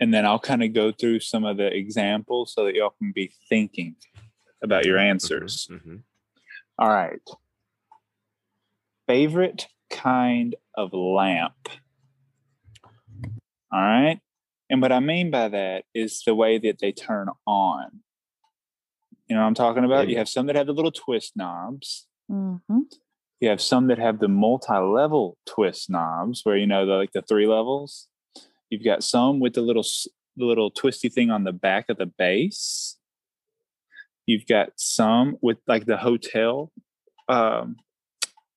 and 0.00 0.12
then 0.12 0.26
I'll 0.26 0.40
kind 0.40 0.64
of 0.64 0.72
go 0.72 0.90
through 0.90 1.20
some 1.20 1.44
of 1.44 1.56
the 1.58 1.66
examples 1.72 2.52
so 2.52 2.64
that 2.64 2.74
y'all 2.74 2.94
can 2.98 3.12
be 3.14 3.32
thinking 3.48 3.94
about 4.60 4.84
your 4.84 4.98
answers. 4.98 5.68
Mhm. 5.70 6.02
All 6.80 6.88
right. 6.88 7.20
Favorite 9.06 9.66
kind 9.90 10.54
of 10.76 10.92
lamp. 10.92 11.68
All 13.72 13.80
right. 13.80 14.20
And 14.70 14.80
what 14.80 14.92
I 14.92 15.00
mean 15.00 15.30
by 15.30 15.48
that 15.48 15.84
is 15.94 16.22
the 16.24 16.34
way 16.34 16.58
that 16.58 16.78
they 16.78 16.92
turn 16.92 17.28
on. 17.46 18.00
You 19.28 19.36
know 19.36 19.42
what 19.42 19.48
I'm 19.48 19.54
talking 19.54 19.84
about? 19.84 20.08
You 20.08 20.18
have 20.18 20.28
some 20.28 20.46
that 20.46 20.56
have 20.56 20.66
the 20.66 20.72
little 20.72 20.92
twist 20.92 21.32
knobs. 21.36 22.06
hmm 22.28 22.56
You 23.40 23.48
have 23.48 23.60
some 23.60 23.88
that 23.88 23.98
have 23.98 24.20
the 24.20 24.28
multi-level 24.28 25.36
twist 25.46 25.90
knobs, 25.90 26.40
where 26.44 26.56
you 26.56 26.66
know 26.66 26.86
the 26.86 26.94
like 26.94 27.12
the 27.12 27.22
three 27.22 27.46
levels. 27.46 28.08
You've 28.70 28.84
got 28.84 29.02
some 29.02 29.40
with 29.40 29.54
the 29.54 29.60
little 29.62 29.84
the 30.36 30.44
little 30.44 30.70
twisty 30.70 31.08
thing 31.08 31.30
on 31.30 31.44
the 31.44 31.52
back 31.52 31.86
of 31.88 31.96
the 31.96 32.06
base. 32.06 32.96
You've 34.26 34.46
got 34.46 34.70
some 34.76 35.36
with 35.42 35.58
like 35.66 35.86
the 35.86 35.98
hotel, 35.98 36.72
um, 37.28 37.76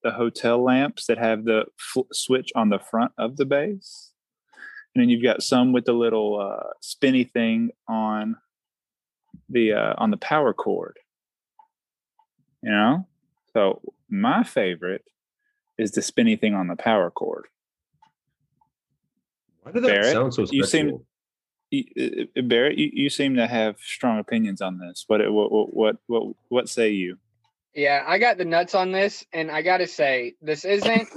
the 0.08 0.14
hotel 0.14 0.64
lamps 0.64 1.06
that 1.08 1.18
have 1.18 1.44
the 1.44 1.66
fl- 1.78 2.08
switch 2.14 2.50
on 2.56 2.70
the 2.70 2.80
front 2.80 3.12
of 3.18 3.36
the 3.36 3.46
base, 3.46 4.12
and 4.96 5.02
then 5.02 5.10
you've 5.10 5.22
got 5.24 5.44
some 5.44 5.74
with 5.74 5.84
the 5.84 5.92
little 5.92 6.40
uh, 6.40 6.70
spinny 6.80 7.26
thing 7.26 7.72
on 7.90 8.38
the 9.50 9.74
uh, 9.74 9.94
on 9.98 10.10
the 10.12 10.18
power 10.18 10.54
cord. 10.54 10.98
You 12.64 12.72
know, 12.72 13.08
so 13.54 13.82
my 14.10 14.44
favorite 14.46 15.04
is 15.78 15.92
the 15.92 16.02
spinny 16.02 16.38
thing 16.38 16.56
on 16.56 16.68
the 16.68 16.78
power 16.78 17.12
cord. 17.12 17.48
Why 19.64 19.74
did 19.74 19.84
that 19.84 19.88
Barrett, 19.90 20.14
sound 20.14 20.34
so 20.34 20.46
you 20.50 20.64
seem- 20.64 20.88
special? 20.88 21.06
You- 21.70 22.28
uh, 22.38 22.42
Barrett, 22.44 22.78
you, 22.78 22.90
you 22.94 23.10
seem 23.10 23.36
to 23.36 23.46
have 23.46 23.76
strong 23.82 24.20
opinions 24.20 24.62
on 24.62 24.78
this. 24.80 25.04
What 25.08 25.20
what 25.34 25.52
what 25.52 25.74
what 25.74 25.96
what, 26.08 26.36
what 26.48 26.70
say 26.70 26.92
you? 26.92 27.18
Yeah, 27.74 28.04
I 28.08 28.18
got 28.18 28.38
the 28.38 28.46
nuts 28.46 28.74
on 28.76 28.92
this, 28.92 29.26
and 29.34 29.52
I 29.52 29.62
gotta 29.62 29.88
say, 29.88 30.34
this 30.42 30.66
isn't 30.66 31.10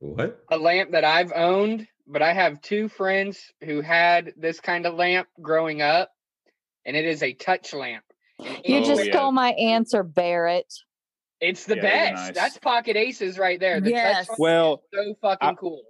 What? 0.00 0.42
a 0.50 0.58
lamp 0.58 0.92
that 0.92 1.04
I've 1.04 1.32
owned, 1.32 1.86
but 2.06 2.22
I 2.22 2.32
have 2.32 2.60
two 2.60 2.88
friends 2.88 3.52
who 3.62 3.80
had 3.80 4.32
this 4.36 4.60
kind 4.60 4.84
of 4.86 4.94
lamp 4.94 5.28
growing 5.40 5.80
up, 5.80 6.10
and 6.84 6.96
it 6.96 7.04
is 7.04 7.22
a 7.22 7.32
touch 7.34 7.72
lamp. 7.72 8.04
You 8.40 8.78
it- 8.78 8.84
just 8.84 9.02
oh, 9.02 9.04
yeah. 9.04 9.12
stole 9.12 9.32
my 9.32 9.52
answer, 9.52 10.02
Barrett. 10.02 10.72
it's 11.40 11.64
the 11.66 11.76
Yeah, 11.76 11.82
best. 11.82 12.14
nice. 12.14 12.34
That's 12.34 12.58
pocket 12.58 12.96
aces 12.96 13.38
right 13.38 13.60
there. 13.60 13.80
The 13.80 13.90
Yes. 13.90 14.28
lamp 14.28 14.38
Well, 14.40 14.82
so 14.92 15.14
fucking 15.22 15.48
I- 15.48 15.54
cool. 15.54 15.82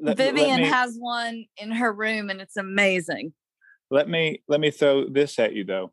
let, 0.00 0.16
let 0.18 0.34
Vivian 0.34 0.62
me, 0.62 0.68
has 0.68 0.96
one 0.98 1.44
in 1.58 1.70
her 1.72 1.92
room 1.92 2.30
and 2.30 2.40
it's 2.40 2.56
amazing. 2.56 3.34
let 3.90 4.08
me 4.08 4.42
let 4.48 4.58
me 4.60 4.70
throw 4.70 5.06
this 5.08 5.38
at 5.38 5.52
you 5.54 5.64
though. 5.64 5.92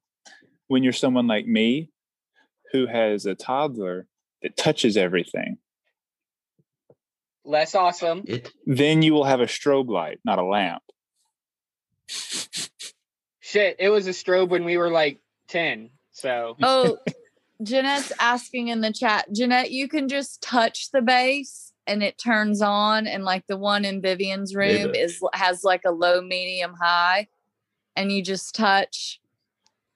When 0.67 0.83
you're 0.83 0.93
someone 0.93 1.27
like 1.27 1.45
me, 1.47 1.89
who 2.71 2.87
has 2.87 3.25
a 3.25 3.35
toddler 3.35 4.07
that 4.41 4.57
touches 4.57 4.95
everything, 4.97 5.57
Less 7.45 7.73
awesome. 7.73 8.23
It 8.27 8.51
then 8.67 9.01
you 9.01 9.13
will 9.13 9.23
have 9.23 9.41
a 9.41 9.45
strobe 9.45 9.89
light, 9.89 10.19
not 10.23 10.37
a 10.37 10.43
lamp. 10.43 10.83
Shit, 13.39 13.77
it 13.79 13.89
was 13.89 14.05
a 14.05 14.11
strobe 14.11 14.49
when 14.49 14.65
we 14.65 14.77
were 14.77 14.91
like 14.91 15.19
10. 15.47 15.89
So 16.11 16.57
Oh, 16.61 16.97
Jeanette's 17.63 18.11
asking 18.19 18.67
in 18.67 18.81
the 18.81 18.93
chat. 18.93 19.33
Jeanette, 19.33 19.71
you 19.71 19.87
can 19.87 20.07
just 20.07 20.43
touch 20.43 20.91
the 20.91 21.01
base 21.01 21.73
and 21.87 22.03
it 22.03 22.19
turns 22.19 22.61
on, 22.61 23.07
and 23.07 23.23
like 23.23 23.47
the 23.47 23.57
one 23.57 23.83
in 23.83 23.99
Vivian's 23.99 24.53
room 24.53 24.91
Maybe. 24.91 24.99
is 24.99 25.19
has 25.33 25.63
like 25.63 25.81
a 25.87 25.91
low, 25.91 26.21
medium, 26.21 26.75
high, 26.79 27.27
and 27.95 28.11
you 28.11 28.21
just 28.21 28.53
touch, 28.53 29.19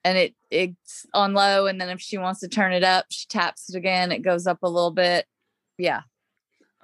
and 0.04 0.18
it 0.18 0.34
it's 0.50 1.06
on 1.14 1.34
low, 1.34 1.66
and 1.66 1.80
then 1.80 1.88
if 1.90 2.00
she 2.00 2.18
wants 2.18 2.40
to 2.40 2.48
turn 2.48 2.72
it 2.72 2.84
up, 2.84 3.06
she 3.10 3.26
taps 3.26 3.68
it 3.72 3.76
again. 3.76 4.12
It 4.12 4.20
goes 4.22 4.46
up 4.46 4.58
a 4.62 4.68
little 4.68 4.90
bit. 4.90 5.26
Yeah. 5.78 6.02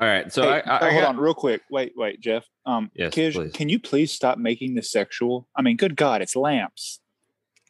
All 0.00 0.08
right, 0.08 0.32
so 0.32 0.42
Hey, 0.44 0.48
I, 0.48 0.76
I, 0.76 0.78
oh, 0.80 0.86
I 0.86 0.90
hold 0.92 1.02
got- 1.02 1.08
on, 1.10 1.16
real 1.18 1.34
quick. 1.34 1.60
Wait, 1.70 1.92
wait, 1.94 2.20
Jeff. 2.20 2.46
Um, 2.64 2.90
Yes, 2.94 3.12
Kizh, 3.12 3.34
please. 3.34 3.52
can 3.52 3.68
you 3.68 3.78
please 3.78 4.10
stop 4.10 4.38
making 4.38 4.74
this 4.74 4.90
sexual? 4.90 5.46
I 5.54 5.60
mean, 5.62 5.76
good 5.76 5.94
God, 5.94 6.22
it's 6.22 6.34
lamps. 6.34 7.00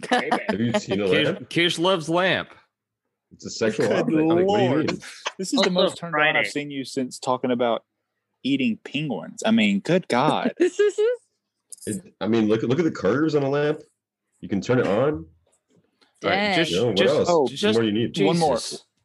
hey, 0.08 0.30
have 0.48 0.60
you 0.60 0.72
seen 0.78 1.00
a 1.00 1.04
Kizh, 1.06 1.24
lamp? 1.24 1.50
Kizh 1.50 1.78
loves 1.80 2.08
lamp. 2.08 2.50
It's 3.32 3.46
a 3.46 3.50
sexual 3.50 3.88
Good 3.88 3.96
object. 3.98 4.16
Like, 4.22 4.46
what 4.46 4.58
do 4.58 4.62
you 4.64 4.68
Lord. 4.70 4.90
mean? 4.92 5.00
This 5.38 5.52
is 5.52 5.60
the 5.60 5.70
most 5.70 5.96
turned 5.96 6.14
on 6.14 6.36
I've 6.36 6.46
seen 6.46 6.70
you 6.70 6.84
since 6.84 7.18
talking 7.18 7.50
about 7.50 7.84
eating 8.44 8.78
penguins. 8.84 9.42
I 9.44 9.50
mean, 9.50 9.80
good 9.80 10.06
God. 10.08 10.52
It, 11.86 12.14
I 12.20 12.28
mean, 12.28 12.46
look 12.46 12.62
look 12.62 12.78
at 12.78 12.84
the 12.84 12.90
curves 12.90 13.34
on 13.34 13.42
a 13.42 13.48
lamp. 13.48 13.80
You 14.40 14.48
can 14.50 14.60
turn 14.60 14.78
it 14.78 14.86
on. 14.86 15.24
All 16.24 16.30
right, 16.30 16.37
Dang. 16.37 16.56
just, 16.56 16.70
You 16.72 16.76
know, 16.78 16.87
what 16.88 16.96
just, 16.96 17.14
else? 17.14 17.28
oh, 17.30 17.48
just 17.48 17.78
more 17.78 17.85
you 17.85 17.92
need? 17.92 18.18
One 18.20 18.38
more. 18.38 18.59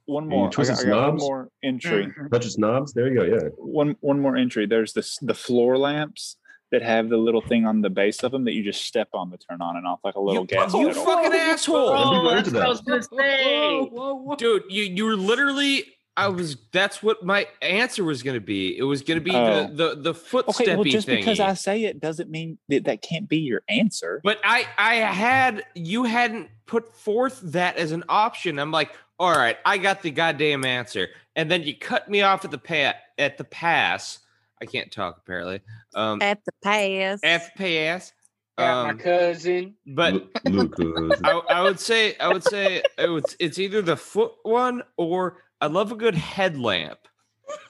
One 0.07 0.23
You 0.25 0.29
more. 0.29 0.47
I 0.49 0.51
got, 0.63 0.79
I 0.79 0.83
got 0.85 1.07
one 1.13 1.17
more 1.17 1.49
entry. 1.63 2.07
Mhm. 2.07 2.29
Touch 2.31 2.57
knobs. 2.57 2.93
There 2.93 3.07
you 3.07 3.15
go. 3.19 3.23
Yeah. 3.23 3.49
One 3.57 3.95
one 4.01 4.19
more 4.19 4.35
entry. 4.35 4.65
There's 4.67 4.93
this 4.93 5.17
the 5.21 5.33
floor 5.33 5.77
lamps 5.77 6.37
that 6.71 6.81
have 6.81 7.09
the 7.09 7.17
little 7.17 7.41
thing 7.41 7.65
on 7.65 7.81
the 7.81 7.89
base 7.89 8.21
of 8.23 8.31
them 8.31 8.43
that 8.45 8.53
you 8.53 8.63
just 8.63 8.83
step 8.83 9.07
on 9.13 9.31
to 9.31 9.37
turn 9.37 9.61
on 9.61 9.77
and 9.77 9.87
off 9.87 9.99
like 10.03 10.15
a 10.15 10.19
little 10.19 10.41
You, 10.43 10.47
gas 10.47 10.73
you 10.73 10.87
pedal. 10.89 11.05
fucking 11.05 11.33
asshole. 11.33 11.75
Oh, 11.89 12.29
that's 12.35 12.47
into 12.49 12.59
what 12.59 12.65
I 12.65 12.69
was 12.69 12.81
gonna 12.81 13.01
say. 13.01 14.35
dude 14.37 14.63
you 14.69 14.83
you 14.83 15.05
were 15.05 15.15
literally 15.15 15.85
i 16.17 16.27
was 16.27 16.57
that's 16.71 17.01
what 17.03 17.23
my 17.23 17.47
answer 17.61 18.03
was 18.03 18.23
going 18.23 18.35
to 18.35 18.41
be 18.45 18.77
it 18.77 18.83
was 18.83 19.01
going 19.01 19.19
to 19.19 19.23
be 19.23 19.31
Oh. 19.35 19.67
the 19.67 19.95
the 19.95 20.01
the 20.01 20.13
footsteppy 20.13 20.61
Okay, 20.61 20.75
well, 20.75 20.83
just 20.85 21.07
thingy. 21.07 21.17
because 21.17 21.39
I 21.39 21.53
say 21.55 21.83
it 21.83 21.99
doesn't 21.99 22.29
mean 22.29 22.57
that 22.69 22.85
that 22.85 23.01
can't 23.01 23.27
be 23.27 23.37
your 23.37 23.61
answer. 23.69 24.21
but 24.23 24.39
i 24.43 24.65
i 24.77 24.95
had 24.95 25.63
you 25.75 26.03
hadn't 26.05 26.49
put 26.65 26.95
forth 26.95 27.39
that 27.43 27.77
as 27.77 27.91
an 27.91 28.03
option 28.09 28.59
i'm 28.59 28.71
like 28.71 28.91
all 29.19 29.31
right 29.31 29.57
i 29.65 29.77
got 29.77 30.01
the 30.01 30.11
goddamn 30.11 30.63
answer 30.65 31.07
and 31.35 31.49
then 31.51 31.63
you 31.63 31.75
cut 31.77 32.09
me 32.09 32.21
off 32.21 32.43
at 32.45 32.51
the 32.51 32.57
pa- 32.57 32.95
at 33.17 33.37
the 33.37 33.43
pass 33.43 34.19
i 34.61 34.65
can't 34.65 34.91
talk 34.91 35.17
apparently 35.17 35.61
um 35.95 36.21
At 36.21 36.43
the 36.45 36.51
pass. 36.63 37.19
at 37.23 37.51
the 37.57 37.63
pass 37.63 38.13
Got 38.57 38.85
my 38.85 38.89
um, 38.91 38.97
cousin. 38.99 39.75
but 39.85 40.13
Lu- 40.13 40.29
Lucas. 40.45 41.19
I, 41.25 41.31
I 41.49 41.61
would 41.63 41.77
say 41.77 42.15
I 42.21 42.29
would 42.31 42.43
say 42.45 42.81
it 42.97 43.09
was, 43.09 43.35
it's 43.37 43.59
either 43.59 43.81
the 43.81 43.97
foot 43.97 44.31
one 44.43 44.81
or 44.95 45.43
I 45.61 45.67
love 45.67 45.91
a 45.91 45.95
good 45.95 46.15
headlamp. 46.15 46.99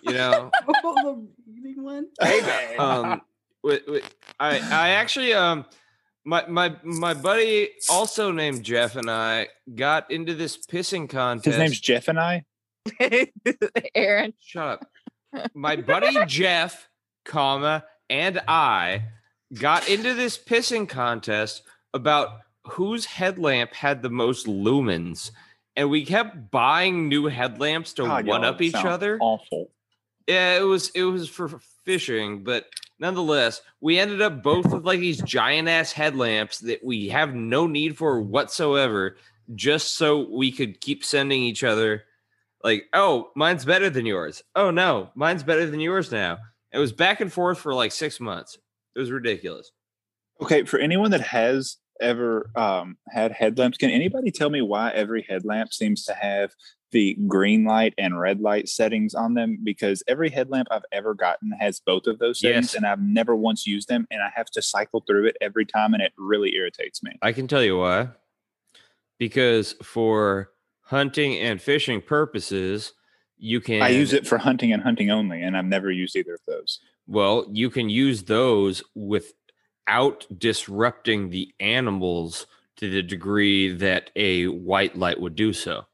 You 0.02 0.14
know, 0.14 0.52
the 0.68 1.28
reading 1.48 1.84
one. 1.84 2.08
Hey, 2.22 2.76
um, 2.80 3.22
wi- 3.64 3.82
wi- 3.86 4.02
I 4.40 4.58
I 4.58 4.90
actually 4.90 5.34
um 5.34 5.66
my 6.24 6.46
my 6.48 6.76
my 6.84 7.14
buddy 7.14 7.70
also 7.90 8.32
named 8.32 8.64
Jeff 8.64 8.96
and 8.96 9.10
I 9.10 9.48
got 9.74 10.10
into 10.10 10.34
this 10.34 10.58
pissing 10.58 11.10
contest. 11.10 11.46
His 11.46 11.58
name's 11.58 11.80
Jeff 11.80 12.08
and 12.08 12.20
I. 12.20 12.46
Aaron. 13.96 14.34
Shut 14.40 14.68
up. 14.68 14.88
My 15.54 15.76
buddy 15.76 16.26
Jeff, 16.28 16.88
comma, 17.26 17.84
and 18.10 18.42
I 18.48 19.04
got 19.54 19.90
into 19.90 20.14
this 20.14 20.38
pissing 20.38 20.88
contest 20.88 21.64
about 21.94 22.40
whose 22.64 23.06
headlamp 23.06 23.74
had 23.74 24.02
the 24.02 24.10
most 24.10 24.48
lumens. 24.48 25.32
And 25.76 25.90
we 25.90 26.06
kept 26.06 26.52
buying 26.52 27.10
new 27.10 27.26
headlamps 27.26 27.94
to 27.94 28.04
God, 28.04 28.26
one 28.26 28.46
up 28.46 28.62
each 28.62 28.74
other. 28.76 29.18
Awful. 29.20 29.72
Yeah, 30.28 30.58
it 30.58 30.64
was 30.64 30.90
it 30.96 31.04
was 31.04 31.30
for 31.30 31.60
fishing, 31.84 32.44
but 32.44 32.66
nonetheless, 33.00 33.62
we 33.82 34.00
ended 34.00 34.22
up 34.22 34.42
both 34.42 34.72
with 34.74 34.86
like 34.86 35.00
these 35.00 35.22
giant 35.22 35.68
ass 35.68 35.92
headlamps 35.92 36.60
that 36.60 36.84
we 36.84 37.10
have 37.10 37.36
no 37.36 37.68
need 37.68 37.98
for 37.98 38.22
whatsoever, 38.22 39.18
just 39.54 39.96
so 39.98 40.28
we 40.30 40.52
could 40.52 40.82
keep 40.82 41.04
sending 41.04 41.44
each 41.44 41.64
other 41.64 42.04
Like, 42.64 42.86
oh, 42.94 43.30
mine's 43.36 43.64
better 43.66 43.90
than 43.92 44.08
yours. 44.08 44.42
Oh 44.56 44.72
no, 44.72 45.12
mine's 45.14 45.44
better 45.44 45.68
than 45.68 45.80
yours 45.80 46.12
now. 46.12 46.40
It 46.74 46.80
was 46.80 46.92
back 46.92 47.22
and 47.22 47.32
forth 47.32 47.60
for 47.60 47.74
like 47.76 47.92
six 47.92 48.20
months. 48.20 48.58
It 48.96 49.00
was 49.00 49.12
ridiculous. 49.12 49.72
Okay, 50.42 50.64
for 50.66 50.80
anyone 50.80 51.12
that 51.12 51.22
has 51.22 51.78
ever 52.02 52.50
um, 52.56 52.98
had 53.10 53.32
headlamps, 53.32 53.78
can 53.78 53.90
anybody 53.90 54.32
tell 54.32 54.50
me 54.50 54.62
why 54.62 54.92
every 54.92 55.22
headlamp 55.28 55.74
seems 55.74 56.04
to 56.06 56.14
have 56.14 56.52
the 56.92 57.18
green 57.28 57.66
light 57.66 57.94
and 57.98 58.20
red 58.20 58.40
light 58.42 58.70
settings 58.70 59.14
on 59.14 59.34
them? 59.34 59.58
Because 59.64 60.04
every 60.08 60.30
headlamp 60.30 60.68
I've 60.72 60.86
ever 60.92 61.14
gotten 61.14 61.52
has 61.60 61.80
both 61.80 62.08
of 62.08 62.20
those 62.20 62.40
settings, 62.40 62.68
Yes. 62.68 62.76
and 62.76 62.86
I've 62.86 63.02
never 63.02 63.36
once 63.36 63.66
used 63.66 63.88
them, 63.88 64.08
and 64.12 64.22
I 64.22 64.30
have 64.36 64.48
to 64.52 64.62
cycle 64.62 65.04
through 65.08 65.26
it 65.28 65.38
every 65.42 65.66
time, 65.66 65.94
and 65.94 66.02
it 66.04 66.14
really 66.18 66.56
irritates 66.56 67.02
me. 67.04 67.18
I 67.22 67.32
can 67.32 67.48
tell 67.48 67.64
you 67.64 67.78
why. 67.78 68.10
Because 69.18 69.74
for 69.82 70.52
hunting 70.82 71.38
and 71.40 71.62
fishing 71.62 72.02
purposes, 72.02 72.94
you 73.38 73.60
can 73.62 73.82
I 73.82 73.90
use 73.90 74.14
it 74.14 74.28
for 74.28 74.38
hunting 74.38 74.72
and 74.72 74.82
hunting 74.84 75.10
only, 75.10 75.42
and 75.42 75.58
I've 75.58 75.66
never 75.66 75.92
used 75.92 76.16
either 76.16 76.36
of 76.36 76.42
those. 76.48 76.80
Well, 77.08 77.46
you 77.52 77.70
can 77.70 77.90
use 77.90 78.24
those 78.24 78.84
without 79.88 80.26
disrupting 80.38 81.30
the 81.30 81.54
animals 81.60 82.48
to 82.78 82.90
the 82.90 83.02
degree 83.02 83.74
that 83.74 84.12
a 84.16 84.48
white 84.48 84.98
light 84.98 85.20
would 85.20 85.36
do 85.36 85.54
so. 85.54 85.86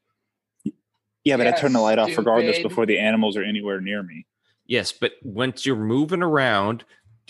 Yeah, 1.23 1.37
but 1.37 1.47
I 1.47 1.51
turn 1.51 1.73
the 1.73 1.79
light 1.79 1.99
off 1.99 2.17
regardless 2.17 2.59
before 2.59 2.87
the 2.87 2.97
animals 2.97 3.37
are 3.37 3.43
anywhere 3.43 3.79
near 3.79 4.01
me. 4.01 4.25
Yes, 4.65 4.91
but 4.91 5.13
once 5.21 5.65
you're 5.65 5.75
moving 5.75 6.23
around 6.23 6.83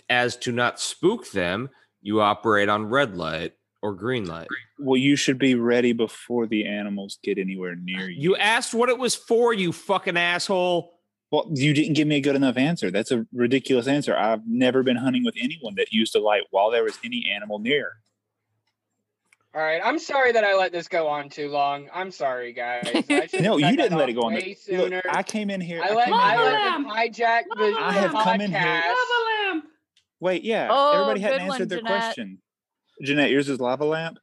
as 0.10 0.38
to 0.38 0.52
not 0.52 0.80
spook 0.80 1.32
them, 1.32 1.70
you 2.02 2.22
operate 2.22 2.70
on 2.70 2.86
red 2.86 3.18
light 3.18 3.54
or 3.82 3.94
green 3.94 4.26
light. 4.26 4.48
Well, 4.80 4.98
you 4.98 5.16
should 5.16 5.38
be 5.38 5.56
ready 5.56 5.92
before 5.92 6.48
the 6.48 6.66
animals 6.66 7.20
get 7.22 7.38
anywhere 7.38 7.76
near 7.76 8.10
you. 8.10 8.22
You 8.22 8.36
asked 8.38 8.74
what 8.74 8.90
it 8.90 8.98
was 8.98 9.16
for, 9.16 9.54
you 9.54 9.74
fucking 9.74 10.18
asshole. 10.18 10.94
Well, 11.32 11.50
you 11.54 11.74
didn't 11.74 11.94
give 11.94 12.08
me 12.10 12.18
a 12.18 12.22
good 12.22 12.36
enough 12.36 12.58
answer. 12.58 12.92
That's 12.92 13.12
a 13.12 13.26
ridiculous 13.34 13.88
answer. 13.88 14.16
I've 14.16 14.46
never 14.46 14.84
been 14.84 14.98
hunting 14.98 15.24
with 15.24 15.36
anyone 15.42 15.76
that 15.78 15.94
used 15.94 16.14
a 16.16 16.20
light 16.20 16.42
while 16.52 16.70
there 16.70 16.84
was 16.84 17.00
any 17.06 17.32
animal 17.34 17.58
near. 17.60 17.94
All 19.56 19.62
right, 19.62 19.82
I'm 19.84 20.00
sorry 20.00 20.32
that 20.34 20.44
I 20.46 20.56
let 20.58 20.72
this 20.72 20.88
go 20.88 21.08
on 21.08 21.30
too 21.30 21.50
long. 21.50 21.90
I'm 21.94 22.12
sorry, 22.12 22.54
guys. 22.54 22.90
I 22.94 23.28
No, 23.42 23.58
you 23.58 23.76
didn't 23.76 23.98
let 23.98 24.08
it 24.10 24.14
go 24.14 24.24
on. 24.24 24.34
way 24.34 24.56
The, 24.68 24.78
look. 24.78 24.94
I 25.10 25.24
came 25.24 25.50
in 25.50 25.60
here. 25.60 25.82
I 25.84 25.90
I 25.90 25.94
let, 25.94 26.06
came 26.06 26.14
I 26.16 26.36
let 26.38 27.12
hijack 27.12 27.42
the, 27.58 27.76
I 27.78 27.94
the 27.94 28.00
have 28.00 28.12
come 28.12 28.42
in 28.42 28.52
here- 28.52 28.60
Lava 28.62 29.54
lamp. 29.54 29.66
Wait, 30.22 30.44
yeah. 30.44 30.68
Oh, 30.70 30.94
everybody 30.94 31.20
hadn't 31.22 31.40
good 31.40 31.48
one, 31.48 31.56
answered 31.56 31.70
their 31.70 31.78
Jeanette. 31.80 32.00
question. 32.02 32.38
Jeanette, 33.04 33.30
yours 33.32 33.50
is 33.50 33.60
lava 33.60 33.84
lamp. 33.86 34.20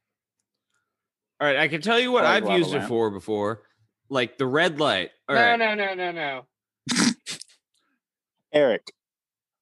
All 1.41 1.47
right, 1.47 1.57
I 1.57 1.67
can 1.67 1.81
tell 1.81 1.99
you 1.99 2.11
what 2.11 2.25
I 2.25 2.37
i've 2.37 2.43
lava 2.45 2.57
used 2.57 2.73
it 2.73 2.83
for 2.85 3.11
before. 3.11 3.61
Like 4.09 4.37
the 4.37 4.47
red 4.47 4.79
light. 4.79 5.11
All 5.27 5.35
no, 5.35 5.41
right. 5.41 5.59
no, 5.59 5.75
no, 5.75 5.93
no, 5.93 6.11
no. 6.11 6.45
Eric, 8.53 8.91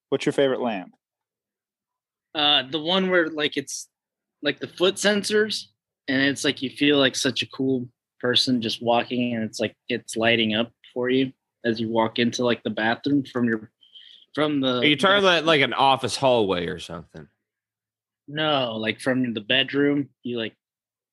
what's 0.09 0.25
your 0.25 0.33
favorite 0.33 0.61
lamp? 0.61 0.93
Uh, 2.35 2.63
the 2.69 2.79
one 2.79 3.09
where 3.09 3.29
like 3.29 3.57
it's 3.57 3.89
like 4.41 4.59
the 4.59 4.67
foot 4.67 4.95
sensors, 4.95 5.65
and 6.07 6.21
it's 6.21 6.43
like 6.43 6.61
you 6.61 6.69
feel 6.69 6.97
like 6.97 7.15
such 7.15 7.41
a 7.41 7.47
cool 7.47 7.87
person 8.19 8.61
just 8.61 8.81
walking, 8.81 9.33
and 9.33 9.43
it's 9.43 9.59
like 9.59 9.75
it's 9.89 10.15
lighting 10.15 10.55
up 10.55 10.71
for 10.93 11.09
you 11.09 11.31
as 11.65 11.79
you 11.79 11.89
walk 11.89 12.19
into 12.19 12.43
like 12.43 12.63
the 12.63 12.69
bathroom 12.69 13.23
from 13.23 13.45
your 13.45 13.71
from 14.35 14.61
the. 14.61 14.79
Are 14.79 14.85
you 14.85 14.95
talking 14.95 15.19
about 15.19 15.45
like 15.45 15.61
an 15.61 15.73
office 15.73 16.15
hallway 16.15 16.67
or 16.67 16.79
something? 16.79 17.27
No, 18.27 18.75
like 18.75 18.99
from 18.99 19.33
the 19.33 19.41
bedroom, 19.41 20.09
you 20.23 20.37
like 20.37 20.53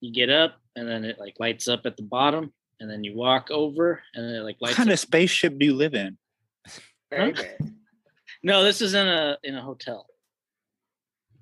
you 0.00 0.12
get 0.12 0.30
up 0.30 0.56
and 0.76 0.88
then 0.88 1.04
it 1.04 1.18
like 1.18 1.36
lights 1.38 1.68
up 1.68 1.86
at 1.86 1.96
the 1.96 2.02
bottom, 2.02 2.52
and 2.80 2.90
then 2.90 3.04
you 3.04 3.14
walk 3.16 3.50
over 3.50 4.02
and 4.14 4.24
then 4.24 4.34
it 4.34 4.40
like 4.40 4.56
What 4.58 4.72
kind 4.74 4.88
up. 4.88 4.94
of 4.94 5.00
spaceship 5.00 5.58
do 5.58 5.66
you 5.66 5.74
live 5.74 5.94
in? 5.94 6.16
Very 7.10 7.32
Huh? 7.32 7.42
good. 7.60 7.72
No, 8.42 8.62
this 8.62 8.82
is 8.82 8.92
in 8.92 9.06
a 9.08 9.38
in 9.42 9.54
a 9.54 9.62
hotel. 9.62 10.06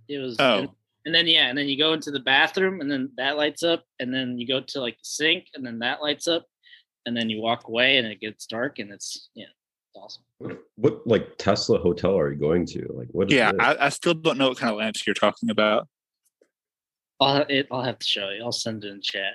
It 0.08 0.18
was 0.18 0.36
Oh. 0.38 0.58
and, 0.60 0.68
and 1.06 1.14
then 1.14 1.26
yeah, 1.26 1.48
and 1.48 1.58
then 1.58 1.66
you 1.66 1.76
go 1.76 1.94
into 1.94 2.12
the 2.12 2.20
bathroom 2.20 2.80
and 2.80 2.88
then 2.88 3.10
that 3.16 3.36
lights 3.36 3.64
up, 3.64 3.84
and 3.98 4.14
then 4.14 4.38
you 4.38 4.46
go 4.46 4.60
to 4.60 4.80
like 4.80 4.94
the 4.98 5.04
sink 5.04 5.46
and 5.54 5.66
then 5.66 5.80
that 5.80 6.00
lights 6.00 6.28
up, 6.28 6.46
and 7.06 7.16
then 7.16 7.28
you 7.28 7.40
walk 7.40 7.66
away 7.66 7.96
and 7.98 8.06
it 8.06 8.20
gets 8.20 8.46
dark 8.46 8.78
and 8.78 8.92
it's 8.92 9.30
yeah, 9.34 9.46
it's 9.46 9.96
awesome. 9.96 10.22
What, 10.38 10.58
what 10.76 11.06
like 11.06 11.38
Tesla 11.38 11.78
hotel 11.78 12.16
are 12.16 12.32
you 12.32 12.38
going 12.38 12.66
to? 12.66 12.86
Like 12.94 13.08
what 13.10 13.30
Yeah, 13.30 13.50
this? 13.50 13.60
I, 13.60 13.76
I 13.86 13.88
still 13.88 14.14
don't 14.14 14.38
know 14.38 14.48
what 14.50 14.58
kind 14.58 14.70
of 14.72 14.78
lamps 14.78 15.04
you're 15.06 15.14
talking 15.14 15.50
about. 15.50 15.88
I'll 17.20 17.44
it, 17.48 17.66
I'll 17.72 17.82
have 17.82 17.98
to 17.98 18.06
show 18.06 18.30
you. 18.30 18.42
I'll 18.44 18.52
send 18.52 18.84
it 18.84 18.88
in 18.92 19.00
chat. 19.02 19.34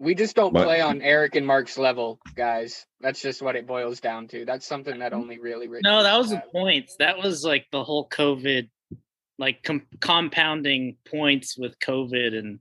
We 0.00 0.14
just 0.14 0.34
don't 0.34 0.54
My- 0.54 0.64
play 0.64 0.80
on 0.80 1.02
Eric 1.02 1.36
and 1.36 1.46
Mark's 1.46 1.76
level, 1.76 2.18
guys. 2.34 2.86
That's 3.02 3.20
just 3.20 3.42
what 3.42 3.54
it 3.54 3.66
boils 3.66 4.00
down 4.00 4.28
to. 4.28 4.46
That's 4.46 4.66
something 4.66 4.98
that 5.00 5.12
only 5.12 5.38
really 5.38 5.68
rich. 5.68 5.82
No, 5.84 6.02
that 6.02 6.08
people 6.08 6.18
was 6.20 6.30
the 6.30 6.36
have. 6.36 6.50
points. 6.52 6.96
That 6.98 7.18
was 7.18 7.44
like 7.44 7.66
the 7.70 7.84
whole 7.84 8.08
COVID, 8.08 8.70
like 9.38 9.62
com- 9.62 9.86
compounding 10.00 10.96
points 11.06 11.58
with 11.58 11.78
COVID 11.80 12.36
and 12.36 12.60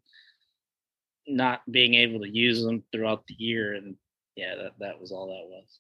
not 1.28 1.62
being 1.72 1.94
able 1.94 2.20
to 2.22 2.30
use 2.30 2.62
them 2.62 2.84
throughout 2.92 3.26
the 3.28 3.36
year. 3.38 3.74
And 3.74 3.96
yeah, 4.36 4.56
that, 4.56 4.72
that 4.80 5.00
was 5.00 5.14
all 5.14 5.28
that 5.28 5.48
was. 5.48 5.80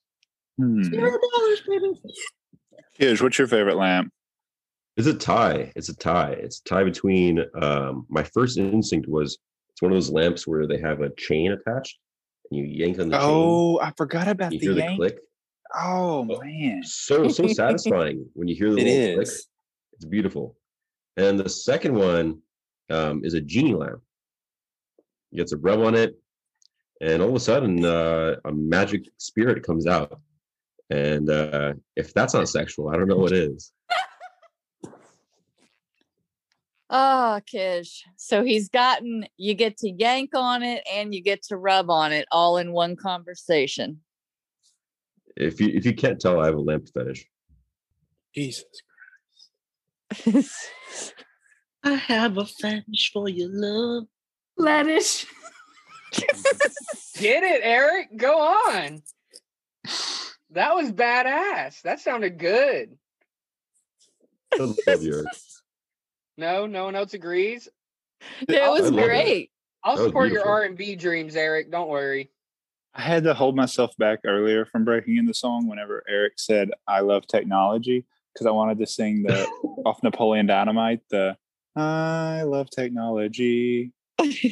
Hmm. 0.57 0.84
Zero 0.84 1.12
dollars, 1.12 1.62
baby. 1.68 2.01
Kizh, 2.99 3.22
what's 3.22 3.38
your 3.38 3.47
favorite 3.47 3.76
lamp? 3.78 4.14
It's 4.95 5.07
a 5.07 5.14
tie. 5.14 5.72
It's 5.76 5.89
a 5.89 5.95
tie. 5.95 6.32
It's 6.32 6.60
a 6.60 6.64
tie 6.64 6.84
between. 6.86 7.43
Um, 7.62 8.05
my 8.10 8.24
first 8.24 8.57
instinct 8.57 9.10
was 9.10 9.38
it's 9.80 9.82
one 9.82 9.94
of 9.94 9.96
those 9.96 10.12
lamps 10.12 10.46
where 10.46 10.68
they 10.68 10.78
have 10.78 11.00
a 11.00 11.10
chain 11.16 11.54
attached, 11.54 11.98
and 12.52 12.60
you 12.60 12.66
yank 12.66 13.00
on 13.00 13.08
the 13.08 13.18
chain. 13.18 13.26
Oh, 13.26 13.80
I 13.80 13.94
forgot 13.96 14.28
about 14.28 14.52
chain. 14.52 14.60
the 14.60 14.66
hear 14.66 14.74
the 14.74 14.96
click. 14.98 15.20
Oh 15.74 16.26
man, 16.26 16.84
So 16.84 17.30
so 17.30 17.48
satisfying 17.54 18.26
when 18.34 18.50
you 18.50 18.56
hear 18.56 18.72
the 18.72 18.82
it 18.82 18.84
little 18.84 19.24
click. 19.24 19.36
It's 19.94 20.06
beautiful. 20.06 20.58
And 21.16 21.40
the 21.40 21.48
second 21.48 21.96
one 21.96 22.42
um, 22.90 23.24
is 23.24 23.36
a 23.36 23.42
genie 23.42 23.74
lamp. 23.74 24.02
You 25.32 25.38
get 25.38 25.48
to 25.48 25.58
rub 25.58 25.80
on 25.80 25.96
it, 25.96 26.20
and 27.00 27.22
all 27.22 27.30
of 27.30 27.36
a 27.36 27.40
sudden, 27.40 27.86
uh, 27.86 28.36
a 28.44 28.52
magic 28.52 29.06
spirit 29.18 29.66
comes 29.66 29.88
out. 29.88 30.20
And 30.90 31.30
uh, 31.30 31.74
if 31.96 32.14
that's 32.14 32.34
not 32.34 32.50
sexual, 32.50 32.90
I 32.90 32.98
don't 32.98 33.08
know 33.08 33.16
what 33.16 33.32
is. 33.32 33.72
Oh, 36.90 37.40
Kizh. 37.46 38.02
So 38.16 38.44
he's 38.44 38.70
gotten, 38.70 39.26
you 39.38 39.54
get 39.54 39.78
to 39.78 39.90
yank 39.90 40.32
on 40.34 40.64
it 40.64 40.84
and 40.92 41.14
you 41.14 41.22
get 41.22 41.44
to 41.44 41.58
rub 41.58 41.90
on 41.90 42.12
it 42.12 42.26
all 42.32 42.58
in 42.58 42.72
one 42.72 42.96
conversation. 42.96 44.02
If 45.36 45.62
you 45.62 45.70
if 45.70 45.86
you 45.86 45.94
can't 45.94 46.20
tell, 46.20 46.42
I 46.42 46.48
have 46.48 46.56
a 46.56 46.60
lamp 46.60 46.90
fetish. 46.94 47.26
Jesus. 48.36 48.66
Christ. 50.24 51.14
I 51.84 51.94
have 51.94 52.38
a 52.38 52.46
fetish 52.46 53.12
for 53.14 53.30
your 53.30 53.50
love. 53.52 54.06
Lettuce. 54.58 55.26
Get 57.18 57.44
it, 57.44 57.62
Eric. 57.64 58.18
Go 58.18 58.40
on. 58.40 59.02
That 60.52 60.74
was 60.74 60.92
badass. 60.92 61.84
That 61.84 62.00
sounded 62.00 62.40
good. 62.40 62.98
I 64.60 64.74
love 64.88 65.04
yours. 65.04 65.28
No, 66.40 66.66
no 66.66 66.86
one 66.86 66.96
else 66.96 67.14
agrees. 67.14 67.68
it 68.48 68.70
was 68.72 68.84
love 68.84 68.96
that. 68.96 69.06
great. 69.06 69.52
I'll 69.84 69.96
That 69.98 70.02
was 70.04 70.10
support 70.10 70.32
your. 70.32 70.48
R 70.48 70.64
and 70.64 70.78
B 70.78 70.96
dreams, 70.96 71.36
Eric. 71.36 71.70
Don't 71.70 71.90
worry. 71.90 72.32
I 72.96 73.02
had 73.02 73.24
to 73.26 73.34
hold 73.34 73.56
myself 73.56 73.96
back 73.98 74.20
earlier 74.26 74.66
from 74.66 74.84
breaking 74.86 75.18
in 75.18 75.26
the 75.26 75.34
song 75.34 75.68
whenever 75.68 76.02
Eric 76.10 76.34
said 76.38 76.72
"I 76.88 77.02
love 77.02 77.28
technology" 77.28 78.06
because 78.34 78.48
I 78.48 78.52
wanted 78.52 78.80
to 78.80 78.88
sing 78.88 79.24
the 79.24 79.46
off 79.86 80.02
Napoleon 80.02 80.48
Dynamite 80.48 81.02
the 81.10 81.38
"I 81.76 82.44
love 82.44 82.70
technology 82.70 83.92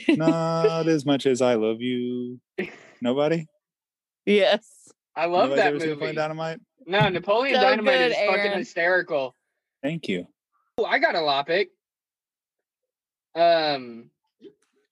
not 0.10 0.88
as 0.88 1.06
much 1.06 1.26
as 1.26 1.42
I 1.42 1.56
love 1.56 1.82
you." 1.82 2.40
Nobody. 3.02 3.48
yes. 4.26 4.90
I 5.16 5.26
love 5.26 5.50
Nobody's 5.50 5.64
that 5.64 5.74
movie. 5.74 5.88
Napoleon 5.90 6.16
Dynamite. 6.16 6.60
No, 6.86 7.10
Napoleon 7.10 7.56
So 7.56 7.62
Dynamite 7.62 7.98
good, 7.98 8.12
is 8.12 8.18
fucking 8.30 8.52
hysterical. 8.60 9.34
Thank 9.82 10.08
you. 10.08 10.28
Oh, 10.78 10.86
I 10.86 11.00
got 11.00 11.16
a 11.16 11.20
lopic. 11.20 11.68
Um, 13.38 14.10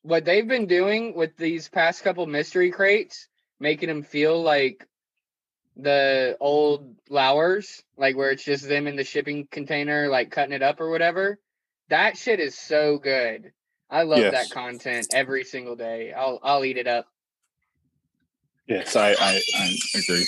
what 0.03 0.23
they've 0.25 0.47
been 0.47 0.67
doing 0.67 1.15
with 1.15 1.35
these 1.35 1.67
past 1.67 2.03
couple 2.03 2.25
mystery 2.27 2.71
crates, 2.71 3.27
making 3.59 3.89
them 3.89 4.03
feel 4.03 4.41
like 4.41 4.85
the 5.77 6.37
old 6.39 6.95
Lowers, 7.09 7.83
like 7.97 8.15
where 8.15 8.31
it's 8.31 8.43
just 8.43 8.67
them 8.67 8.87
in 8.87 8.95
the 8.95 9.03
shipping 9.03 9.47
container, 9.49 10.07
like 10.07 10.31
cutting 10.31 10.53
it 10.53 10.61
up 10.61 10.79
or 10.79 10.89
whatever. 10.89 11.39
That 11.89 12.17
shit 12.17 12.39
is 12.39 12.57
so 12.57 12.97
good. 12.99 13.51
I 13.89 14.03
love 14.03 14.21
Yes. 14.21 14.31
that 14.33 14.51
content 14.51 15.07
every 15.11 15.43
single 15.43 15.75
day. 15.75 16.13
I'll 16.13 16.39
I'll 16.43 16.65
eat 16.65 16.77
it 16.77 16.87
up. 16.87 17.07
Yes, 18.67 18.95
I 18.95 19.11
I, 19.13 19.41
I 19.55 19.77
agree. 19.95 20.25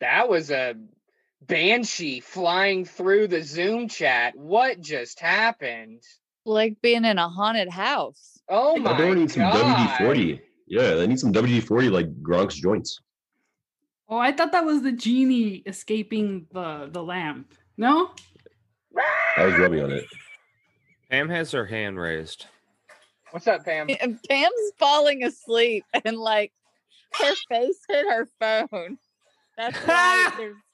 That 0.00 0.28
was 0.28 0.50
a 0.50 0.76
banshee 1.42 2.20
flying 2.20 2.84
through 2.84 3.28
the 3.28 3.42
Zoom 3.42 3.88
chat. 3.88 4.34
What 4.36 4.80
just 4.80 5.20
happened? 5.20 6.02
Like 6.44 6.80
being 6.82 7.04
in 7.04 7.18
a 7.18 7.28
haunted 7.28 7.68
house. 7.68 8.40
Oh 8.48 8.76
I 8.76 8.78
my 8.78 8.98
don't 8.98 9.18
need 9.18 9.30
some! 9.30 9.42
WD 9.42 9.98
forty. 9.98 10.40
Yeah, 10.66 10.94
they 10.94 11.06
need 11.06 11.20
some 11.20 11.32
WD 11.32 11.62
forty 11.62 11.90
like 11.90 12.06
Gronk's 12.22 12.54
joints. 12.54 13.00
Oh, 14.08 14.16
I 14.16 14.32
thought 14.32 14.52
that 14.52 14.64
was 14.64 14.82
the 14.82 14.92
genie 14.92 15.62
escaping 15.66 16.46
the 16.52 16.88
the 16.90 17.02
lamp. 17.02 17.54
No? 17.76 18.10
I 19.36 19.44
was 19.44 19.54
rubbing 19.54 19.82
on 19.82 19.92
it. 19.92 20.04
Pam 21.10 21.28
has 21.28 21.52
her 21.52 21.66
hand 21.66 21.98
raised. 21.98 22.46
What's 23.30 23.46
up, 23.46 23.64
Pam? 23.64 23.88
And 24.00 24.18
Pam's 24.28 24.72
falling 24.78 25.22
asleep 25.22 25.84
and 26.04 26.16
like 26.16 26.52
her 27.20 27.34
face 27.48 27.78
hit 27.88 28.06
her 28.06 28.26
phone. 28.40 28.98
That's 29.56 29.76
why 29.78 30.32
there's 30.38 30.56
no 30.56 30.56
camera 30.56 30.56
on. 30.56 30.67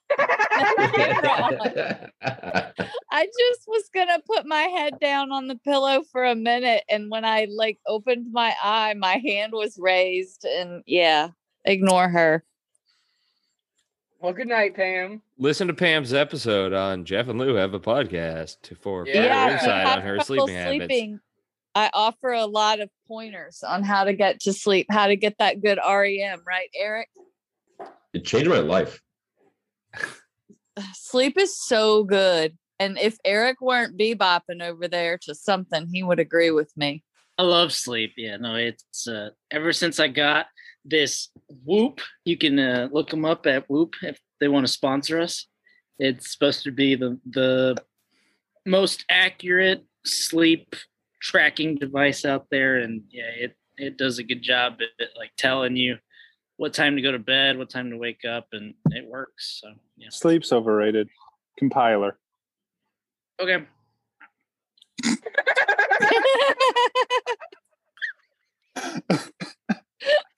I 3.10 3.26
just 3.26 3.66
was 3.66 3.88
gonna 3.94 4.18
put 4.26 4.46
my 4.46 4.62
head 4.62 4.98
down 5.00 5.32
on 5.32 5.46
the 5.46 5.56
pillow 5.56 6.02
for 6.10 6.24
a 6.24 6.34
minute, 6.34 6.84
and 6.88 7.10
when 7.10 7.24
I 7.24 7.46
like 7.50 7.78
opened 7.86 8.32
my 8.32 8.54
eye, 8.62 8.94
my 8.94 9.20
hand 9.24 9.52
was 9.52 9.78
raised, 9.78 10.44
and 10.44 10.82
yeah, 10.86 11.28
ignore 11.64 12.08
her. 12.08 12.44
Well, 14.20 14.32
good 14.32 14.48
night, 14.48 14.74
Pam. 14.74 15.20
Listen 15.38 15.68
to 15.68 15.74
Pam's 15.74 16.14
episode 16.14 16.72
on 16.72 17.04
Jeff 17.04 17.28
and 17.28 17.38
Lou 17.38 17.54
have 17.56 17.74
a 17.74 17.80
podcast 17.80 18.56
to 18.62 18.74
for 18.74 19.06
Yeah. 19.06 19.12
further 19.12 19.26
Yeah, 19.26 19.52
insight 19.52 19.86
on 19.86 20.02
her 20.02 20.16
trouble 20.16 20.46
sleeping 20.48 20.54
habits. 20.54 21.24
I 21.74 21.90
offer 21.92 22.30
a 22.32 22.46
lot 22.46 22.80
of 22.80 22.88
pointers 23.06 23.62
on 23.62 23.82
how 23.82 24.04
to 24.04 24.12
get 24.14 24.40
to 24.40 24.52
sleep, 24.52 24.86
how 24.90 25.08
to 25.08 25.16
get 25.16 25.36
that 25.38 25.60
good 25.60 25.78
REM, 25.78 26.42
right, 26.46 26.70
Eric? 26.74 27.08
It 28.12 28.24
changed 28.24 28.48
my 28.48 28.60
life. 28.60 29.02
Sleep 30.94 31.38
is 31.38 31.58
so 31.58 32.04
good. 32.04 32.56
And 32.80 32.98
if 32.98 33.16
Eric 33.24 33.60
weren't 33.60 33.96
bebopping 33.96 34.62
over 34.62 34.88
there 34.88 35.18
to 35.22 35.34
something, 35.34 35.88
he 35.92 36.02
would 36.02 36.18
agree 36.18 36.50
with 36.50 36.72
me. 36.76 37.04
I 37.38 37.42
love 37.42 37.72
sleep. 37.72 38.12
Yeah, 38.16 38.36
no, 38.36 38.54
it's 38.56 39.08
uh, 39.08 39.30
ever 39.50 39.72
since 39.72 39.98
I 39.98 40.08
got 40.08 40.46
this 40.84 41.30
Whoop. 41.64 42.00
You 42.24 42.36
can 42.36 42.58
uh, 42.58 42.88
look 42.92 43.10
them 43.10 43.24
up 43.24 43.46
at 43.46 43.68
Whoop 43.68 43.94
if 44.02 44.18
they 44.40 44.48
want 44.48 44.66
to 44.66 44.72
sponsor 44.72 45.20
us. 45.20 45.46
It's 45.98 46.32
supposed 46.32 46.64
to 46.64 46.70
be 46.70 46.94
the 46.94 47.18
the 47.28 47.76
most 48.66 49.04
accurate 49.08 49.84
sleep 50.04 50.74
tracking 51.20 51.76
device 51.76 52.24
out 52.24 52.46
there, 52.50 52.78
and 52.78 53.02
yeah, 53.10 53.30
it 53.36 53.56
it 53.76 53.96
does 53.96 54.18
a 54.18 54.24
good 54.24 54.42
job 54.42 54.74
at, 54.80 55.04
at 55.04 55.16
like 55.16 55.32
telling 55.36 55.76
you 55.76 55.98
what 56.56 56.72
time 56.72 56.96
to 56.96 57.02
go 57.02 57.12
to 57.12 57.18
bed, 57.18 57.58
what 57.58 57.70
time 57.70 57.90
to 57.90 57.96
wake 57.96 58.24
up, 58.24 58.48
and 58.52 58.74
it 58.86 59.06
works. 59.06 59.60
So 59.62 59.72
yeah, 59.96 60.08
Sleep's 60.10 60.52
overrated. 60.52 61.08
Compiler. 61.58 62.18
okay. 63.40 63.64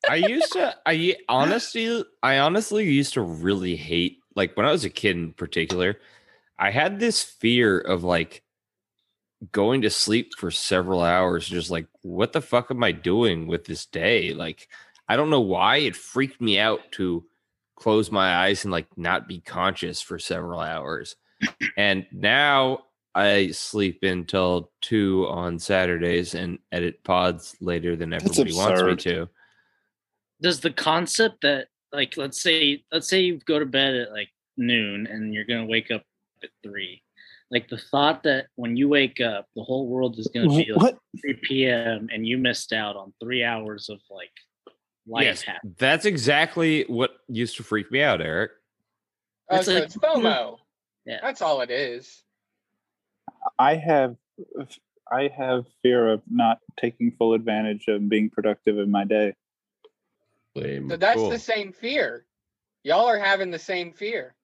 I 0.09 0.17
used 0.17 0.53
to 0.53 0.77
I 0.87 1.17
honestly 1.29 2.05
I 2.23 2.39
honestly 2.39 2.85
used 2.85 3.15
to 3.15 3.23
really 3.23 3.77
hate 3.77 4.21
like 4.35 4.57
when 4.57 4.67
I 4.67 4.73
was 4.73 4.85
a 4.85 4.91
kid 4.91 5.17
in 5.17 5.33
particular, 5.33 5.99
I 6.59 6.71
had 6.71 7.01
this 7.01 7.23
fear 7.23 7.79
of 7.79 8.05
like 8.05 8.43
going 9.53 9.83
to 9.83 9.91
sleep 9.91 10.31
for 10.39 10.51
several 10.51 11.03
hours 11.03 11.47
just 11.47 11.71
like 11.71 11.87
what 12.03 12.33
the 12.33 12.41
fuck 12.41 12.71
am 12.71 12.83
I 12.85 12.93
doing 12.93 13.47
with 13.47 13.65
this 13.65 13.87
day? 13.87 14.33
Like 14.33 14.69
I 15.09 15.17
don't 15.17 15.31
know 15.31 15.41
why 15.41 15.79
it 15.79 15.97
freaked 15.97 16.41
me 16.41 16.59
out 16.59 16.81
to 16.93 17.25
close 17.77 18.11
my 18.11 18.37
eyes 18.37 18.65
and 18.65 18.73
like 18.73 18.87
not 18.97 19.29
be 19.29 19.41
conscious 19.41 20.01
for 20.01 20.19
several 20.19 20.61
hours. 20.61 21.17
and 21.77 22.07
now 22.13 22.85
I 23.15 23.51
sleep 23.53 24.03
until 24.03 24.71
2 24.83 25.27
on 25.29 25.59
Saturdays 25.59 26.35
and 26.35 26.59
edit 26.73 27.03
pods 27.05 27.57
later 27.61 27.97
than 27.97 28.13
everybody 28.13 28.53
wants 28.53 28.83
me 28.83 28.97
to. 28.97 29.29
does 30.41 30.61
the 30.61 30.71
concept 30.71 31.43
that 31.43 31.69
like 31.93 32.17
let's 32.17 32.43
say 32.43 32.83
let's 32.93 33.09
say 33.09 33.21
you 33.21 33.39
go 33.47 33.59
to 33.59 33.67
bed 33.67 33.95
at 33.95 34.13
like 34.13 34.29
noon 34.57 35.07
and 35.07 35.33
you're 35.33 35.45
gonna 35.45 35.67
wake 35.67 35.91
up 35.91 36.03
at 36.43 36.51
three 36.63 37.03
like 37.51 37.69
the 37.69 37.79
thought 37.79 38.23
that 38.25 38.47
when 38.57 38.77
you 38.77 38.89
wake 38.89 39.21
up 39.21 39.47
the 39.55 39.63
whole 39.63 39.87
world 39.87 40.19
is 40.19 40.29
gonna 40.35 40.49
be 40.49 40.73
like 40.73 40.95
What? 40.95 40.99
3 41.23 41.35
p.m 41.43 42.09
and 42.13 42.27
you 42.27 42.37
missed 42.39 42.73
out 42.73 42.97
on 42.97 43.15
three 43.23 43.45
hours 43.45 43.89
of 43.89 43.99
like 44.11 44.33
life 45.07 45.25
Yes, 45.25 45.43
happening 45.43 45.75
that's 45.79 46.05
exactly 46.05 46.85
what 46.89 47.17
used 47.29 47.57
to 47.57 47.63
freak 47.63 47.91
me 47.91 48.03
out, 48.03 48.21
Eric. 48.21 48.51
Oh, 49.51 49.57
It's 49.57 49.67
so 49.67 49.75
like- 49.75 49.85
it's 49.85 49.97
FOMO. 49.97 50.59
Hmm, 50.59 51.11
yeah. 51.11 51.19
That's 51.23 51.43
all 51.43 51.61
it 51.61 51.71
is. 51.71 52.23
I 53.59 53.77
have 53.77 54.17
I 55.11 55.29
have 55.37 55.67
fear 55.83 56.13
of 56.13 56.23
not 56.29 56.59
taking 56.81 57.13
full 57.13 57.35
advantage 57.35 57.85
of 57.89 58.09
being 58.09 58.29
productive 58.29 58.79
in 58.79 58.91
my 58.91 59.05
day. 59.05 59.35
Lame. 60.57 60.91
So 60.91 60.97
that's 60.97 61.17
Cool. 61.17 61.31
the 61.31 61.39
same 61.39 61.73
fear. 61.73 62.25
Y'all 62.83 63.07
are 63.07 63.19
having 63.19 63.51
the 63.51 63.59
same 63.59 63.93
fear. 63.93 64.35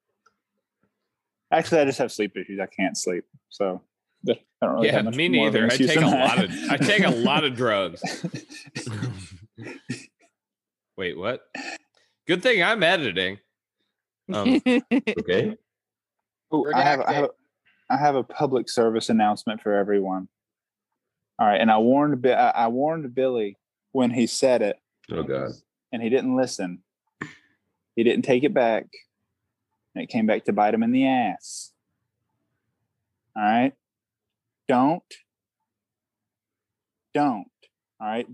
Actually, 1.51 1.81
I 1.81 1.85
just 1.87 1.99
have 1.99 2.13
sleep 2.13 2.37
issues. 2.37 2.61
I 2.61 2.67
can't 2.67 2.97
sleep. 2.97 3.25
So 3.49 3.83
I 4.29 4.35
don't 4.63 4.75
really 4.75 4.87
yeah, 4.87 4.93
have 4.95 5.05
much 5.07 5.17
me 5.17 5.29
more 5.31 5.49
of 5.49 5.55
an 5.57 5.63
neither. 5.67 5.75
I 5.75 5.87
take 5.87 5.97
a 5.97 6.01
that. 6.01 6.29
lot 6.29 6.45
of 6.45 6.51
I 6.71 6.77
take 6.77 7.05
a 7.05 7.11
lot 7.11 7.45
of 7.45 7.55
drugs. 7.57 8.01
Wait, 10.97 11.17
what? 11.19 11.43
Good 12.27 12.43
thing 12.43 12.63
I'm 12.63 12.83
editing. 12.83 13.39
Um, 14.33 14.61
Okay. 14.93 15.57
Ooh, 16.55 16.71
I 16.75 16.83
have, 16.83 17.01
I 17.01 17.13
have, 17.13 17.25
Redacted. 17.25 17.29
a, 17.91 17.93
I 17.95 17.97
have 17.97 18.15
a 18.15 18.23
public 18.23 18.69
service 18.69 19.09
announcement 19.09 19.61
for 19.63 19.73
everyone. 19.75 20.29
All 21.39 21.47
right, 21.47 21.61
and 21.61 21.71
I 21.71 21.79
warned 21.79 22.25
I 22.27 22.53
I 22.55 22.69
warned 22.69 23.15
Billy 23.15 23.57
when 23.93 24.11
he 24.11 24.27
said 24.27 24.63
it, 24.63 24.77
Oh 25.11 25.23
god. 25.23 25.53
and 25.91 26.03
he 26.03 26.09
didn't 26.11 26.37
listen. 26.37 26.83
He 27.97 28.05
didn't 28.05 28.25
take 28.25 28.45
it 28.45 28.53
back, 28.55 28.87
and 29.95 30.05
it 30.05 30.09
came 30.09 30.27
back 30.27 30.45
to 30.45 30.53
bite 30.53 30.75
him 30.75 30.83
in 30.83 30.93
the 30.93 31.07
ass. 31.09 31.73
All 33.35 33.43
right, 33.43 33.73
don't, 34.69 35.03
don't. 37.15 37.47
All 38.01 38.07
right, 38.09 38.29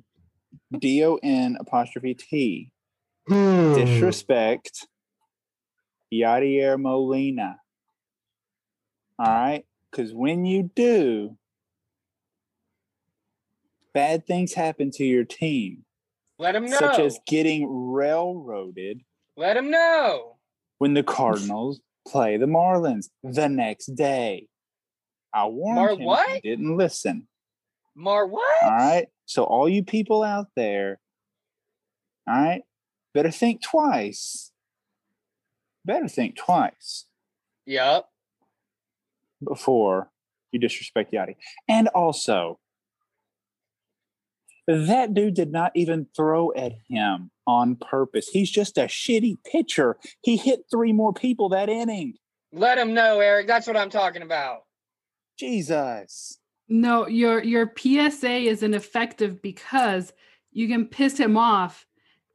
D 0.77 1.05
O 1.05 1.19
N 1.23 1.57
apostrophe 1.61 2.15
T 2.15 2.71
hmm. 3.27 3.75
disrespect 3.75 4.87
Yadier 6.13 6.81
Molina. 6.81 7.57
All 9.19 9.27
right. 9.27 9.65
Because 9.91 10.13
when 10.13 10.45
you 10.45 10.71
do, 10.75 11.37
bad 13.95 14.27
things 14.27 14.55
happen 14.55 14.91
to 14.93 15.05
your 15.05 15.25
team, 15.25 15.85
Let 16.39 16.53
them 16.53 16.67
know. 16.67 16.77
such 16.77 16.99
as 16.99 17.19
getting 17.27 17.67
railroaded 17.91 19.01
Let 19.37 19.55
them 19.55 19.71
know. 19.71 20.37
when 20.79 20.95
the 20.95 21.03
Cardinals 21.03 21.81
play 22.07 22.37
the 22.37 22.47
Marlins 22.47 23.09
the 23.23 23.49
next 23.49 23.87
day. 23.95 24.47
I 25.33 25.47
warned 25.47 26.05
Mar 26.05 26.25
him. 26.29 26.41
He 26.43 26.51
didn't 26.51 26.77
listen. 26.77 27.29
Mar 27.99 28.27
what? 28.29 28.63
All 28.63 28.71
right. 28.71 29.09
So 29.27 29.43
all 29.43 29.69
you 29.69 29.83
people 29.83 30.23
out 30.23 30.47
there, 30.55 31.01
all 32.29 32.35
right, 32.41 32.63
better 33.13 33.33
think 33.33 33.61
twice. 33.61 34.53
Better 35.85 36.07
think 36.07 36.37
twice. 36.37 37.07
Yup. 37.67 38.09
before 39.45 40.11
you 40.53 40.61
disrespect 40.61 41.13
Yadi. 41.13 41.35
And 41.69 41.89
also, 41.89 42.59
that 44.67 45.13
dude 45.13 45.35
did 45.35 45.51
not 45.51 45.73
even 45.75 46.07
throw 46.17 46.53
at 46.55 46.73
him 46.89 47.31
on 47.47 47.77
purpose. 47.77 48.29
He's 48.29 48.51
just 48.51 48.79
a 48.79 48.83
shitty 48.83 49.39
pitcher. 49.51 49.97
He 50.23 50.37
hit 50.37 50.61
three 50.71 50.93
more 50.93 51.13
people 51.13 51.49
that 51.51 51.69
inning. 51.69 52.15
Let 52.53 52.79
him 52.79 52.95
know, 52.95 53.21
Eric. 53.21 53.47
That's 53.47 53.67
what 53.67 53.77
I'm 53.77 53.91
talking 53.91 54.23
about. 54.23 54.61
Jesus. 55.39 56.39
No, 56.69 57.07
your 57.09 57.43
your 57.43 57.73
PSA 57.77 58.31
is 58.31 58.63
ineffective 58.63 59.41
because 59.41 60.13
you 60.53 60.69
can 60.69 60.87
piss 60.87 61.19
him 61.19 61.37
off 61.37 61.87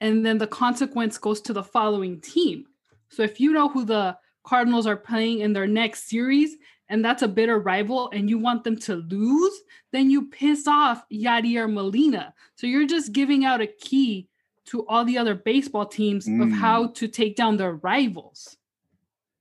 and 0.01 0.25
then 0.25 0.37
the 0.37 0.47
consequence 0.47 1.17
goes 1.17 1.39
to 1.41 1.53
the 1.53 1.63
following 1.63 2.19
team. 2.19 2.65
So 3.09 3.21
if 3.23 3.39
you 3.39 3.53
know 3.53 3.69
who 3.69 3.85
the 3.85 4.17
Cardinals 4.43 4.87
are 4.87 4.97
playing 4.97 5.39
in 5.39 5.53
their 5.53 5.67
next 5.67 6.09
series 6.09 6.57
and 6.89 7.03
that's 7.05 7.21
a 7.21 7.27
bitter 7.27 7.59
rival 7.59 8.09
and 8.11 8.29
you 8.29 8.37
want 8.37 8.63
them 8.63 8.77
to 8.79 8.95
lose, 8.95 9.53
then 9.91 10.09
you 10.09 10.27
piss 10.29 10.67
off 10.67 11.07
Yadier 11.09 11.71
Molina. 11.71 12.33
So 12.55 12.67
you're 12.67 12.87
just 12.87 13.13
giving 13.13 13.45
out 13.45 13.61
a 13.61 13.67
key 13.67 14.27
to 14.65 14.85
all 14.87 15.05
the 15.05 15.17
other 15.17 15.35
baseball 15.35 15.85
teams 15.85 16.27
of 16.27 16.33
Mm. 16.33 16.53
how 16.53 16.87
to 16.87 17.07
take 17.07 17.35
down 17.35 17.57
their 17.57 17.73
rivals. 17.75 18.57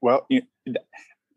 Well, 0.00 0.26
you, 0.28 0.42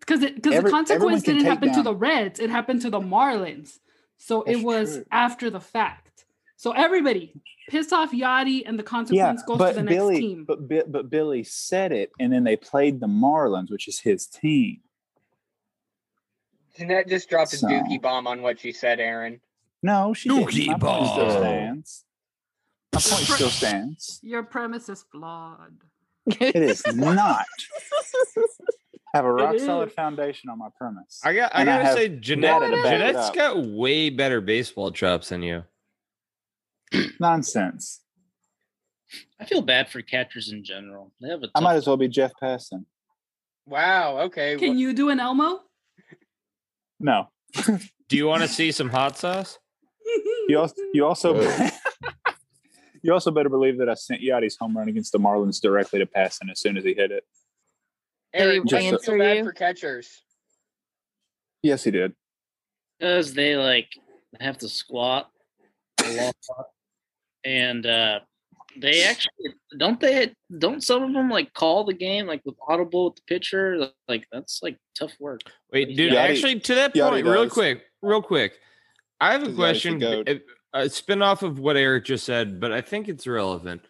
Because 0.05 0.31
because 0.31 0.63
the 0.63 0.69
consequence 0.69 1.23
didn't 1.23 1.41
take 1.41 1.49
happen 1.49 1.73
to 1.73 1.81
the 1.81 1.95
Reds, 1.95 2.39
it 2.39 2.49
happened 2.49 2.81
to 2.81 2.89
the 2.89 2.99
Marlins. 2.99 3.79
So 4.17 4.43
That's 4.45 4.59
it 4.59 4.63
was 4.63 4.93
true. 4.95 5.05
after 5.11 5.49
the 5.49 5.59
fact. 5.59 6.25
So 6.57 6.71
everybody 6.71 7.33
piss 7.69 7.91
off 7.91 8.11
Yadi, 8.11 8.63
and 8.65 8.79
the 8.79 8.83
yeah, 8.83 8.89
consequence 8.89 9.43
goes 9.43 9.57
to 9.57 9.63
but 9.63 9.75
the 9.75 9.83
next 9.83 9.95
Billy, 9.95 10.19
team. 10.19 10.45
but 10.45 10.91
but 10.91 11.09
Billy 11.09 11.43
said 11.43 11.91
it, 11.91 12.11
and 12.19 12.31
then 12.31 12.43
they 12.43 12.55
played 12.55 12.99
the 12.99 13.07
Marlins, 13.07 13.71
which 13.71 13.87
is 13.87 13.99
his 13.99 14.27
team. 14.27 14.81
Jeanette 16.77 17.07
just 17.07 17.29
dropped 17.29 17.53
a 17.53 17.57
dookie 17.57 18.01
bomb 18.01 18.27
on 18.27 18.41
what 18.41 18.59
she 18.59 18.71
said, 18.71 18.99
Aaron. 18.99 19.39
No, 19.81 20.13
she 20.13 20.29
Dookie 20.29 20.51
didn't. 20.51 20.81
My 20.81 20.89
point 20.89 21.07
still 21.07 21.29
stands. 21.29 22.05
My 22.93 22.99
point 22.99 23.23
still 23.25 23.49
stands. 23.49 24.19
Your 24.23 24.43
premise 24.43 24.89
is 24.89 25.05
flawed. 25.11 25.77
It 26.25 26.55
is 26.55 26.83
not. 26.93 27.45
I 29.15 29.19
have 29.19 29.25
a 29.25 29.31
rock 29.31 29.57
solid 29.59 29.93
foundation 29.93 30.49
on 30.49 30.59
my 30.59 30.67
premise. 30.77 31.21
I 31.23 31.33
got. 31.33 31.55
I 31.55 31.59
And 31.59 31.67
gotta 31.67 31.85
have 31.85 31.93
say, 31.97 32.09
Jeanette. 32.09 32.59
data 32.59 32.75
to 32.75 32.83
back 32.83 32.93
it 32.93 32.97
Jeanette's 32.97 33.29
got 33.31 33.65
way 33.65 34.09
better 34.09 34.41
baseball 34.41 34.91
chops 34.91 35.29
than 35.29 35.41
you. 35.41 35.63
Nonsense. 37.21 38.01
I 39.39 39.45
feel 39.45 39.61
bad 39.61 39.87
for 39.87 40.01
catchers 40.01 40.51
in 40.51 40.65
general. 40.65 41.13
They 41.21 41.29
have 41.29 41.41
a 41.43 41.45
I 41.55 41.59
tough 41.59 41.63
might 41.63 41.75
as 41.75 41.87
well 41.87 41.95
be 41.95 42.09
Jeff 42.09 42.33
Passan. 42.43 42.83
Wow. 43.65 44.19
Okay. 44.23 44.57
Can 44.57 44.77
you 44.77 44.91
do 44.91 45.07
an 45.09 45.21
Elmo? 45.21 45.61
No. 46.99 47.29
Do 48.09 48.17
you 48.17 48.27
want 48.27 48.41
to 48.41 48.49
see 48.49 48.73
some 48.73 48.89
hot 48.89 49.17
sauce? 49.17 49.59
You 50.49 50.59
also 50.59 50.75
you 50.93 51.05
also 51.05 51.39
you 53.01 53.13
also 53.13 53.31
better 53.31 53.49
believe 53.49 53.77
that 53.77 53.87
I 53.87 53.93
sent 53.93 54.21
Yadi's 54.21 54.57
home 54.59 54.77
run 54.77 54.89
against 54.89 55.13
the 55.13 55.19
Marlins 55.19 55.61
directly 55.61 55.99
to 55.99 56.05
Passan 56.05 56.51
as 56.51 56.59
soon 56.59 56.75
as 56.77 56.83
he 56.83 56.93
hit 56.93 57.11
it. 57.11 57.23
Eric, 58.35 58.63
Did 58.65 58.79
he 58.81 58.89
do 58.89 58.95
answer 58.95 59.11
feel 59.11 59.19
bad 59.19 59.37
you? 59.37 59.43
for 59.45 59.51
catchers? 59.53 60.21
Yes, 61.63 61.83
he 61.83 61.91
did. 61.91 62.13
because 62.99 63.33
they 63.33 63.55
like 63.55 63.87
have 64.39 64.57
to 64.59 64.69
squat 64.69 65.29
a 66.03 66.15
lot, 66.15 66.35
and 67.43 67.85
uh, 67.85 68.19
they 68.77 69.03
actually 69.03 69.55
don't 69.77 69.99
they 69.99 70.31
don't 70.59 70.83
some 70.83 71.03
of 71.03 71.13
them 71.13 71.29
like 71.29 71.53
call 71.53 71.85
the 71.85 71.93
game 71.93 72.27
like 72.27 72.41
with 72.45 72.55
audible 72.67 73.05
with 73.05 73.15
the 73.15 73.21
pitcher 73.27 73.87
like 74.07 74.27
that's 74.31 74.61
like 74.61 74.77
tough 74.99 75.13
work. 75.19 75.41
Wait, 75.71 75.95
dude. 75.95 76.11
Yadi- 76.11 76.15
actually, 76.17 76.59
to 76.59 76.75
that 76.75 76.93
Yadi 76.93 77.09
point, 77.09 77.25
real 77.25 77.43
does. 77.45 77.53
quick, 77.53 77.83
real 78.01 78.21
quick. 78.21 78.59
I 79.21 79.31
have 79.31 79.43
a 79.43 79.45
Yachty's 79.47 79.55
the 79.55 79.61
question. 79.61 80.03
A, 80.03 80.41
a 80.73 80.89
spin 80.89 81.21
off 81.21 81.41
of 81.41 81.57
what 81.57 81.77
Eric 81.77 82.05
just 82.05 82.25
said, 82.25 82.59
but 82.59 82.71
I 82.73 82.81
think 82.81 83.07
it's 83.07 83.25
relevant. 83.25 83.81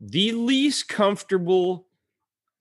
The 0.00 0.32
least 0.32 0.88
comfortable 0.88 1.86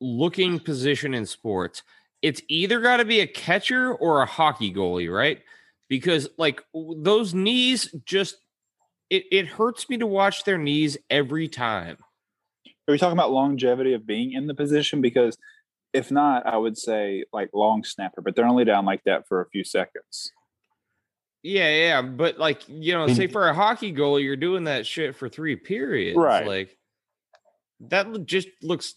looking 0.01 0.59
position 0.59 1.13
in 1.13 1.25
sports, 1.25 1.83
it's 2.21 2.41
either 2.47 2.81
got 2.81 2.97
to 2.97 3.05
be 3.05 3.19
a 3.19 3.27
catcher 3.27 3.93
or 3.93 4.21
a 4.21 4.25
hockey 4.25 4.73
goalie, 4.73 5.13
right? 5.13 5.41
Because 5.89 6.27
like 6.37 6.61
those 6.73 7.33
knees 7.33 7.93
just 8.05 8.37
it, 9.09 9.25
it 9.31 9.47
hurts 9.47 9.89
me 9.89 9.97
to 9.97 10.07
watch 10.07 10.43
their 10.43 10.57
knees 10.57 10.97
every 11.09 11.47
time. 11.47 11.97
Are 12.87 12.91
we 12.91 12.97
talking 12.97 13.17
about 13.17 13.31
longevity 13.31 13.93
of 13.93 14.05
being 14.05 14.33
in 14.33 14.47
the 14.47 14.53
position? 14.53 15.01
Because 15.01 15.37
if 15.93 16.11
not, 16.11 16.45
I 16.45 16.57
would 16.57 16.77
say 16.77 17.23
like 17.31 17.49
long 17.53 17.83
snapper, 17.83 18.21
but 18.21 18.35
they're 18.35 18.45
only 18.45 18.65
down 18.65 18.85
like 18.85 19.03
that 19.05 19.27
for 19.27 19.41
a 19.41 19.49
few 19.49 19.63
seconds. 19.63 20.31
Yeah, 21.41 21.69
yeah, 21.69 22.01
but 22.01 22.39
like 22.39 22.67
you 22.67 22.93
know, 22.93 23.07
say 23.07 23.27
for 23.27 23.47
a 23.47 23.53
hockey 23.53 23.93
goalie, 23.93 24.23
you're 24.23 24.35
doing 24.35 24.63
that 24.63 24.87
shit 24.87 25.15
for 25.15 25.29
three 25.29 25.55
periods, 25.55 26.17
Right. 26.17 26.45
Like 26.45 26.77
that 27.81 28.25
just 28.25 28.47
looks 28.63 28.95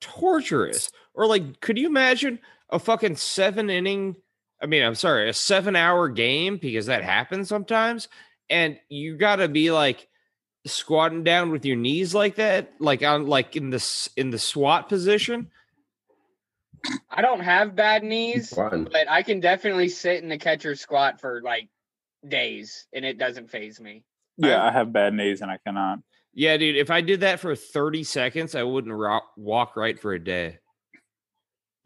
torturous. 0.00 0.90
Or 1.14 1.26
like, 1.26 1.60
could 1.60 1.78
you 1.78 1.86
imagine 1.86 2.38
a 2.70 2.78
fucking 2.78 3.16
seven 3.16 3.70
inning? 3.70 4.16
I 4.62 4.66
mean, 4.66 4.82
I'm 4.82 4.94
sorry, 4.94 5.28
a 5.28 5.32
seven 5.32 5.76
hour 5.76 6.08
game 6.08 6.58
because 6.58 6.86
that 6.86 7.04
happens 7.04 7.48
sometimes, 7.48 8.08
and 8.48 8.78
you 8.88 9.16
got 9.16 9.36
to 9.36 9.48
be 9.48 9.70
like 9.70 10.08
squatting 10.66 11.24
down 11.24 11.50
with 11.50 11.64
your 11.64 11.76
knees 11.76 12.14
like 12.14 12.36
that, 12.36 12.72
like 12.78 13.02
on 13.02 13.26
like 13.26 13.56
in 13.56 13.70
this 13.70 14.10
in 14.16 14.30
the 14.30 14.38
SWAT 14.38 14.88
position. 14.88 15.50
I 17.10 17.22
don't 17.22 17.40
have 17.40 17.76
bad 17.76 18.02
knees, 18.02 18.52
but 18.54 19.08
I 19.08 19.22
can 19.22 19.40
definitely 19.40 19.88
sit 19.88 20.22
in 20.22 20.28
the 20.28 20.38
catcher 20.38 20.74
squat 20.74 21.20
for 21.20 21.42
like 21.42 21.68
days 22.26 22.86
and 22.92 23.04
it 23.04 23.18
doesn't 23.18 23.50
phase 23.50 23.80
me. 23.80 24.02
Yeah, 24.36 24.64
I 24.64 24.70
have 24.70 24.92
bad 24.92 25.14
knees 25.14 25.42
and 25.42 25.50
I 25.50 25.58
cannot. 25.58 26.00
Yeah, 26.32 26.56
dude, 26.56 26.76
if 26.76 26.90
I 26.90 27.00
did 27.00 27.20
that 27.20 27.40
for 27.40 27.54
30 27.56 28.04
seconds, 28.04 28.54
I 28.54 28.62
wouldn't 28.62 28.94
ro- 28.94 29.20
walk 29.36 29.76
right 29.76 29.98
for 29.98 30.12
a 30.12 30.22
day. 30.22 30.58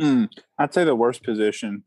Mm, 0.01 0.29
I'd 0.59 0.75
say 0.75 0.85
the 0.85 0.95
worst 0.95 1.23
position 1.23 1.85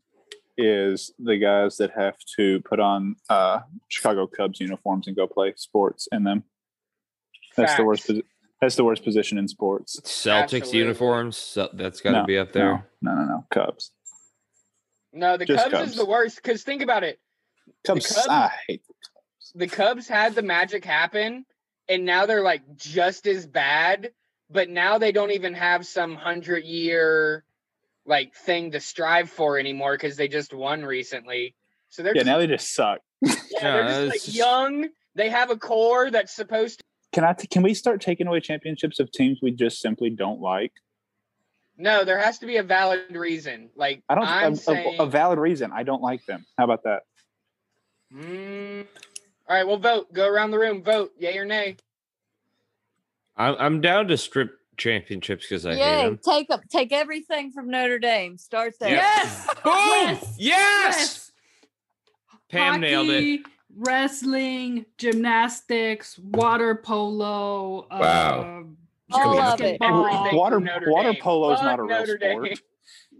is 0.56 1.12
the 1.18 1.36
guys 1.36 1.76
that 1.76 1.92
have 1.96 2.16
to 2.36 2.60
put 2.62 2.80
on 2.80 3.14
uh, 3.30 3.60
Chicago 3.88 4.26
Cubs 4.26 4.60
uniforms 4.60 5.06
and 5.06 5.14
go 5.14 5.26
play 5.28 5.52
sports 5.56 6.08
in 6.10 6.24
them. 6.24 6.44
That's 7.56 7.76
the 7.76 7.84
worst. 7.84 8.08
Posi- 8.08 8.22
that's 8.60 8.74
the 8.74 8.82
worst 8.84 9.04
position 9.04 9.38
in 9.38 9.46
sports. 9.46 10.00
Celtics 10.04 10.42
Absolutely. 10.42 10.78
uniforms, 10.80 11.36
so 11.36 11.68
that's 11.74 12.00
got 12.00 12.10
to 12.10 12.20
No, 12.20 12.26
be 12.26 12.38
up 12.38 12.52
there. 12.52 12.84
No, 13.02 13.14
no, 13.14 13.14
no, 13.14 13.24
no. 13.24 13.46
Cubs. 13.52 13.92
No, 15.12 15.36
the 15.36 15.44
Just 15.44 15.62
Cubs, 15.64 15.74
Cubs. 15.74 15.90
is 15.92 15.96
the 15.96 16.04
worst 16.06 16.36
because 16.42 16.64
think 16.64 16.82
about 16.82 17.04
it. 17.04 17.20
Cubs. 17.86 18.06
Cubs- 18.12 18.26
I 18.28 18.50
hate. 18.66 18.82
the 18.88 18.94
Cubs. 18.94 19.52
The 19.54 19.66
Cubs 19.68 20.08
had 20.08 20.34
the 20.34 20.42
magic 20.42 20.84
happen 20.84 21.44
and 21.88 22.04
now 22.04 22.26
they're 22.26 22.42
like 22.42 22.62
just 22.76 23.26
as 23.26 23.46
bad, 23.46 24.12
but 24.50 24.68
now 24.68 24.98
they 24.98 25.12
don't 25.12 25.30
even 25.32 25.54
have 25.54 25.86
some 25.86 26.14
hundred 26.14 26.64
year 26.64 27.44
like 28.06 28.34
thing 28.34 28.70
to 28.72 28.80
strive 28.80 29.28
for 29.30 29.58
anymore 29.58 29.92
because 29.94 30.16
they 30.16 30.28
just 30.28 30.52
won 30.54 30.84
recently. 30.84 31.54
So 31.90 32.02
they're 32.02 32.12
Yeah, 32.14 32.20
just, 32.22 32.26
now 32.26 32.38
they 32.38 32.46
just 32.46 32.74
suck. 32.74 33.00
yeah, 33.22 33.32
they're 33.60 33.84
just 33.88 34.06
like 34.10 34.22
just- 34.22 34.34
young. 34.34 34.88
They 35.14 35.30
have 35.30 35.50
a 35.50 35.56
core 35.56 36.10
that's 36.10 36.32
supposed 36.34 36.78
to 36.78 36.84
Can 37.12 37.24
I? 37.24 37.32
T- 37.32 37.48
can 37.48 37.62
we 37.62 37.74
start 37.74 38.00
taking 38.00 38.26
away 38.28 38.40
championships 38.40 39.00
of 39.00 39.10
teams 39.10 39.38
we 39.42 39.50
just 39.50 39.80
simply 39.80 40.10
don't 40.10 40.40
like? 40.40 40.72
No, 41.76 42.04
there 42.04 42.18
has 42.18 42.38
to 42.38 42.46
be 42.46 42.56
a 42.58 42.62
valid 42.62 43.10
reason. 43.10 43.70
Like 43.74 44.02
I 44.08 44.14
don't. 44.14 44.26
I'm 44.26 44.52
a- 44.52 44.54
a- 44.54 44.56
saying, 44.56 44.96
a, 45.00 45.06
valid 45.06 45.38
reason. 45.38 45.72
I 45.72 45.82
don't 45.82 46.02
like 46.02 46.24
them. 46.26 46.46
How 46.56 46.64
about 46.64 46.84
that? 46.84 47.02
Mm, 48.14 48.86
all 49.48 49.56
right, 49.56 49.66
well, 49.66 49.78
vote. 49.78 50.12
Go 50.12 50.28
around 50.28 50.50
the 50.50 50.58
room. 50.58 50.82
Vote. 50.82 51.12
Yay 51.18 51.38
or 51.38 51.44
nay. 51.44 51.76
I'm, 53.36 53.54
I'm 53.58 53.80
down 53.80 54.08
to 54.08 54.16
strip 54.16 54.58
championships 54.76 55.46
because 55.48 55.64
I 55.64 55.74
hate 55.74 55.78
Yay! 55.78 56.02
them. 56.04 56.20
Take 56.22 56.50
up, 56.50 56.60
take 56.68 56.92
everything 56.92 57.50
from 57.50 57.70
Notre 57.70 57.98
Dame. 57.98 58.36
Start 58.36 58.74
there. 58.78 58.90
Yes. 58.90 59.46
Boom! 59.64 59.74
Yes. 59.74 60.36
Yes! 60.38 61.32
Pam 62.50 62.80
nailed 62.80 63.08
it. 63.10 63.40
Wrestling, 63.76 64.86
gymnastics, 64.96 66.18
water 66.18 66.74
polo. 66.74 67.86
Wow. 67.90 68.64
Uh, 69.12 69.16
All 69.16 69.40
of 69.40 69.60
it. 69.60 69.78
Water- 69.80 70.60
water 70.86 71.14
polo 71.20 71.52
is 71.52 71.62
not 71.62 71.78
a 71.78 71.82
real 71.82 71.98
Notre 71.98 72.18
Dame. 72.18 72.54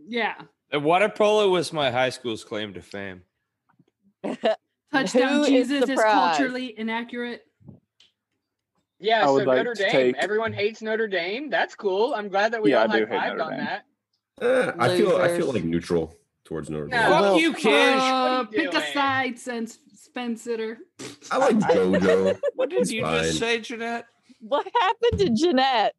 Yeah. 0.06 0.34
And 0.72 0.84
water 0.84 1.08
polo 1.08 1.48
was 1.50 1.72
my 1.72 1.90
high 1.90 2.10
school's 2.10 2.44
claim 2.44 2.74
to 2.74 2.82
fame. 2.82 3.22
Touchdown 4.92 5.28
Who 5.34 5.42
is 5.42 5.48
Jesus 5.48 5.82
is, 5.82 5.88
surprised? 5.88 6.38
culturally 6.38 6.78
inaccurate. 6.78 7.42
Yeah, 9.00 9.22
I 9.22 9.26
so 9.26 9.34
like 9.34 9.46
Notre 9.58 9.74
Dame. 9.74 9.90
take- 9.90 10.16
Everyone 10.18 10.52
hates 10.52 10.82
Notre 10.82 11.06
Dame. 11.06 11.50
That's 11.50 11.74
cool. 11.74 12.14
I'm 12.14 12.28
glad 12.28 12.52
that 12.52 12.62
we 12.62 12.70
Yeah, 12.72 12.82
all 12.82 12.90
I 12.92 12.98
do 13.00 13.06
high 13.06 13.12
hate 13.12 13.20
fived 13.20 13.36
Notre 13.36 13.42
on 13.44 13.50
Dame. 13.56 13.64
that. 13.66 13.84
Eh, 14.40 14.72
I 14.78 14.96
feel 14.96 15.16
I 15.16 15.28
feel 15.36 15.52
like 15.52 15.64
neutral 15.64 16.14
towards 16.44 16.68
Notre 16.70 16.86
No. 16.86 16.96
Dame. 16.96 17.06
Fuck 17.10 17.20
well, 17.20 17.38
you, 17.38 17.52
Kizh. 17.52 17.98
Uh, 17.98 18.40
you 18.50 18.58
pick 18.58 18.68
a 18.68 18.70
doing? 18.72 18.84
side, 18.92 19.38
since 19.38 19.78
Spencer. 19.94 20.78
I 21.30 21.36
like 21.38 21.56
JoJo. 21.58 22.40
What 22.54 22.70
did 22.70 22.80
It's 22.80 22.90
you 22.90 23.02
fine. 23.02 23.22
just 23.24 23.38
say, 23.38 23.60
Jeanette? 23.60 24.06
What 24.40 24.66
happened 24.80 25.20
to 25.20 25.30
Jeanette? 25.30 25.94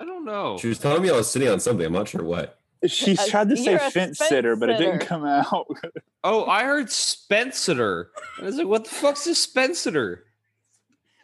I 0.00 0.04
don't 0.04 0.24
know. 0.24 0.58
She 0.58 0.68
was 0.68 0.78
telling 0.78 1.02
me 1.02 1.10
I 1.10 1.16
was 1.16 1.30
sitting 1.30 1.48
on 1.48 1.60
something. 1.60 1.86
I'm 1.86 1.92
not 1.92 2.08
sure 2.08 2.22
what. 2.24 2.58
She 2.86 3.16
tried 3.16 3.48
to 3.50 3.56
say 3.56 3.70
you're 3.72 3.78
fence 3.78 4.18
fence 4.18 4.18
sitter, 4.28 4.56
but 4.56 4.68
it 4.70 4.78
didn't 4.78 5.00
come 5.00 5.24
out. 5.24 5.66
Oh, 6.26 6.46
I 6.46 6.64
heard 6.64 6.90
Spencer. 6.90 8.10
I 8.40 8.44
was 8.44 8.56
like, 8.56 8.66
what 8.66 8.84
the 8.84 8.90
fuck's 8.90 9.26
a 9.26 9.34
Spencer? 9.34 10.24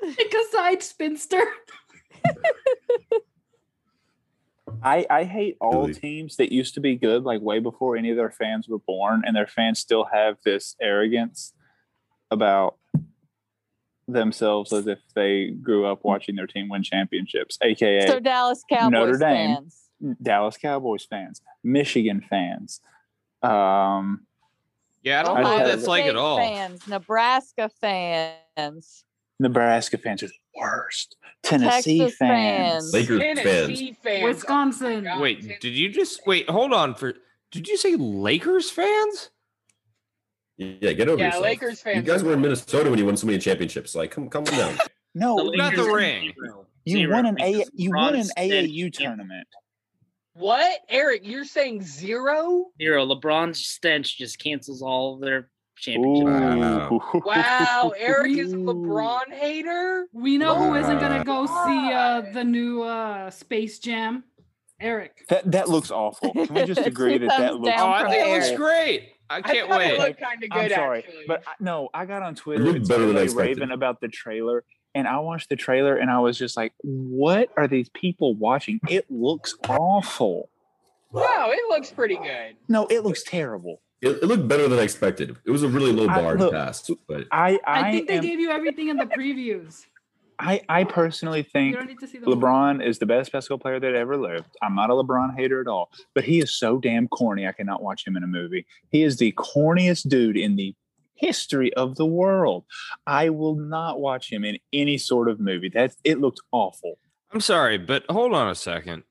Pick 0.02 0.34
a 0.34 0.44
side, 0.52 0.82
spinster. 0.82 1.42
I, 4.82 5.06
I 5.11 5.24
hate 5.24 5.56
all 5.61 5.82
Really? 5.88 5.94
teams 5.94 6.36
that 6.36 6.52
used 6.52 6.74
to 6.74 6.80
be 6.80 6.96
good, 6.96 7.24
like 7.24 7.40
way 7.40 7.58
before 7.58 7.96
any 7.96 8.11
of 8.11 8.16
their 8.16 8.30
fans 8.30 8.68
were 8.68 8.78
born, 8.78 9.22
and 9.26 9.34
their 9.34 9.46
fans 9.46 9.78
still 9.78 10.04
have 10.12 10.36
this 10.44 10.76
arrogance 10.80 11.52
about 12.30 12.76
themselves 14.06 14.72
as 14.72 14.86
if 14.86 14.98
they 15.14 15.50
grew 15.50 15.86
up 15.86 16.00
watching 16.04 16.34
their 16.36 16.46
team 16.46 16.68
win 16.68 16.82
championships, 16.82 17.58
aka 17.62 18.06
So 18.06 18.20
Dallas 18.20 18.62
Cowboys 18.68 18.90
Notre 18.92 19.18
Dame. 19.18 19.56
fans. 19.56 19.76
Dallas 20.22 20.57
Cowboys 20.57 21.05
fans, 21.05 21.42
Michigan 21.62 22.20
fans. 22.28 22.80
Um, 23.42 24.26
Yeah, 25.03 25.20
I 25.20 25.22
don't 25.24 25.36
I'd 25.38 25.42
know 25.42 25.66
that's 25.68 25.86
like 25.86 26.05
at 26.05 26.16
all. 26.16 26.36
Fans, 26.38 26.86
Nebraska 26.86 27.70
fans, 27.80 29.05
Nebraska 29.38 29.96
fans 29.98 30.22
are 30.22 30.28
the 30.28 30.34
worst. 30.55 31.16
Tennessee 31.42 31.98
Texas 32.01 32.18
fans. 32.18 32.92
fans. 32.92 32.92
Lakers 32.92 33.20
fans. 33.22 33.40
Tennessee 33.42 33.96
fans. 34.03 34.24
Wisconsin. 34.24 35.05
God, 35.05 35.20
Wait, 35.20 35.40
Ten- 35.40 35.57
did 35.61 35.72
you 35.72 35.88
just 35.90 36.20
wait? 36.26 36.48
Hold 36.51 36.72
on 36.74 36.94
for. 36.94 37.14
Did 37.51 37.66
you 37.66 37.76
say 37.78 37.96
Lakers 37.96 38.70
fans? 38.70 39.30
Yeah, 40.59 40.92
get 40.92 41.09
over 41.09 41.18
Yeah, 41.18 41.26
yourself. 41.28 41.44
Lakers 41.44 41.80
fans. 41.80 41.96
You 41.96 42.03
guys 42.03 42.22
were 42.22 42.34
in 42.34 42.40
Minnesota 42.42 42.90
when 42.90 42.98
you 42.98 43.07
won 43.07 43.16
so 43.16 43.26
many 43.26 43.38
championships. 43.38 43.94
Like, 43.94 44.11
come, 44.11 44.28
come 44.28 44.44
on 44.44 44.53
down. 44.53 44.78
No, 45.14 45.51
The 45.51 45.57
Not 45.57 45.74
the 45.74 45.84
ring. 45.84 46.32
You 46.84 46.98
Zero, 46.98 47.14
won 47.16 47.26
an 47.26 47.40
A. 47.40 47.53
because 47.53 47.70
You 47.74 47.90
won 47.94 48.14
an 48.14 48.26
AAU 48.38 48.82
came- 48.82 48.90
tournament. 48.92 49.48
What, 50.35 50.81
Eric? 50.89 51.22
You're 51.24 51.45
saying 51.45 51.83
zero? 51.83 52.66
Zero. 52.78 53.05
LeBron's 53.07 53.64
stench 53.66 54.16
just 54.16 54.39
cancels 54.39 54.81
all 54.83 55.14
of 55.14 55.20
their 55.20 55.51
championship. 55.76 56.24
Wow. 56.26 57.22
Wow, 57.24 57.93
Eric 57.99 58.33
is 58.39 58.53
a 58.53 58.57
LeBron 58.57 59.31
hater. 59.33 60.07
We 60.12 60.39
know 60.39 60.55
who 60.55 60.74
isn't 60.76 60.99
gonna 61.01 61.24
go 61.24 61.47
see 61.47 61.93
uh, 61.93 62.22
the 62.33 62.45
new 62.45 62.83
uh, 62.83 63.31
Space 63.31 63.78
Jam. 63.81 64.24
Eric. 64.81 65.26
That 65.28 65.51
that 65.53 65.68
looks 65.68 65.91
awful. 65.91 66.33
Can 66.33 66.55
we 66.55 66.64
just 66.64 66.81
agree 66.87 67.18
that 67.18 67.28
that 67.28 67.55
looks? 67.57 67.76
down 67.76 67.89
Oh, 67.89 67.93
I 67.93 68.01
from 68.03 68.11
think 68.12 68.26
it 68.26 68.33
looks 68.33 68.51
great. 68.57 69.11
I 69.28 69.37
I 69.37 69.43
can't 69.43 69.68
thought 69.68 69.83
it 69.83 69.91
wait. 69.93 69.99
looked 69.99 70.20
kind 70.20 70.43
of 70.43 70.49
I'm 70.53 70.62
good, 70.68 70.74
sorry, 70.74 70.99
actually. 71.01 71.24
but 71.28 71.43
I, 71.47 71.53
no, 71.61 71.89
I 71.93 72.07
got 72.07 72.22
on 72.22 72.35
Twitter 72.35 72.64
looked 72.64 72.76
and 72.78 72.89
better 72.89 73.01
than 73.01 73.09
somebody 73.09 73.24
expected. 73.26 73.59
raving 73.61 73.70
about 73.74 74.01
the 74.01 74.09
trailer, 74.09 74.64
and 74.95 75.07
I 75.07 75.18
watched 75.18 75.49
the 75.49 75.57
trailer, 75.57 75.97
and 75.97 76.11
I 76.11 76.18
was 76.18 76.38
just 76.38 76.57
like, 76.57 76.72
"What 76.82 77.51
are 77.57 77.68
these 77.68 77.88
people 77.91 78.34
watching? 78.34 78.80
It 78.88 79.07
looks 79.11 79.55
awful. 79.68 80.51
no, 81.12 81.51
it 81.51 81.68
looks 81.68 81.91
pretty 81.91 82.16
good. 82.16 82.57
No, 82.68 82.86
it 82.86 83.05
looks 83.05 83.22
terrible. 83.22 83.80
It, 84.01 84.22
it 84.22 84.24
looked 84.24 84.49
better 84.49 84.66
than 84.66 84.78
I 84.78 84.82
expected. 84.82 85.36
It 85.45 85.51
was 85.51 85.62
a 85.62 85.68
really 85.68 85.93
low 85.93 86.09
I- 86.09 86.20
bar 86.20 86.36
look, 86.36 86.53
to 86.53 86.59
pass, 86.59 86.91
but 87.07 87.26
I 87.30 87.59
I, 87.64 87.88
I, 87.88 87.93
think 87.93 88.09
they 88.09 88.16
am, 88.16 88.22
gave 88.22 88.41
you 88.41 88.51
everything 88.51 88.88
in 88.88 88.97
the 88.97 89.07
previews. 89.07 89.84
I 90.41 90.62
I 90.68 90.84
personally 90.84 91.43
think 91.43 91.76
don't 91.76 91.86
need 91.86 91.99
to 92.01 92.07
see 92.07 92.18
the 92.18 92.26
LeBron 92.26 92.84
is 92.84 92.99
the 92.99 93.07
best 93.07 93.30
basketball 93.30 93.59
player 93.59 93.78
that 93.78 93.95
ever 93.95 94.16
lived. 94.16 94.57
I'm 94.62 94.74
not 94.74 94.88
a 94.88 94.95
LeBron 94.95 95.36
hater 95.36 95.61
at 95.61 95.66
all, 95.66 95.91
but 96.14 96.24
he 96.24 96.38
is 96.38 96.57
so 96.57 96.78
damn 96.78 97.09
corny. 97.09 97.47
I 97.47 97.53
cannot 97.53 97.82
watch 97.82 98.07
him 98.07 98.16
in 98.16 98.22
a 98.22 98.26
movie. 98.26 98.66
He 98.91 99.03
is 99.03 99.18
the 99.18 99.32
corniest 99.32 100.09
dude 100.09 100.38
in 100.38 100.57
the 100.57 100.74
history 101.20 101.72
of 101.74 101.96
the 101.96 102.06
world. 102.06 102.64
I 103.06 103.28
will 103.30 103.54
not 103.54 104.00
watch 104.00 104.32
him 104.32 104.44
in 104.44 104.58
any 104.72 104.98
sort 104.98 105.28
of 105.28 105.38
movie. 105.38 105.68
That 105.68 105.94
it 106.04 106.20
looked 106.20 106.40
awful. 106.52 106.98
I'm 107.32 107.40
sorry, 107.40 107.78
but 107.78 108.04
hold 108.10 108.34
on 108.34 108.48
a 108.50 108.54
second. 108.54 109.04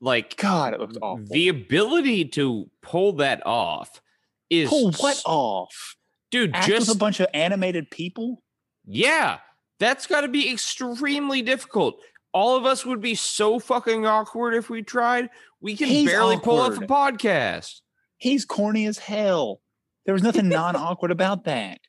Like 0.00 0.36
God, 0.36 0.74
it 0.74 0.80
looked 0.80 0.98
awful. 1.02 1.24
the 1.28 1.48
ability 1.48 2.26
to 2.26 2.70
pull 2.82 3.14
that 3.14 3.44
off 3.44 4.00
is 4.48 4.68
Pull 4.68 4.92
what 4.92 5.20
off? 5.26 5.96
dude. 6.30 6.54
Act 6.54 6.68
with 6.68 6.76
just 6.78 6.94
a 6.94 6.98
bunch 6.98 7.18
of 7.20 7.26
animated 7.34 7.90
people. 7.90 8.42
yeah, 8.86 9.38
that's 9.80 10.06
got 10.06 10.20
to 10.22 10.28
be 10.28 10.50
extremely 10.52 11.42
difficult. 11.42 12.00
All 12.32 12.56
of 12.56 12.64
us 12.66 12.84
would 12.86 13.00
be 13.00 13.14
so 13.14 13.58
fucking 13.58 14.06
awkward 14.06 14.54
if 14.54 14.70
we 14.70 14.82
tried. 14.82 15.30
We 15.60 15.76
can 15.76 15.88
He's 15.88 16.06
barely 16.08 16.38
pull 16.38 16.60
off 16.60 16.76
a 16.76 16.80
podcast. 16.80 17.80
He's 18.18 18.44
corny 18.44 18.86
as 18.86 18.98
hell. 18.98 19.60
There 20.08 20.14
was 20.14 20.22
nothing 20.22 20.48
non-awkward 20.48 21.10
about 21.10 21.44
that. 21.44 21.80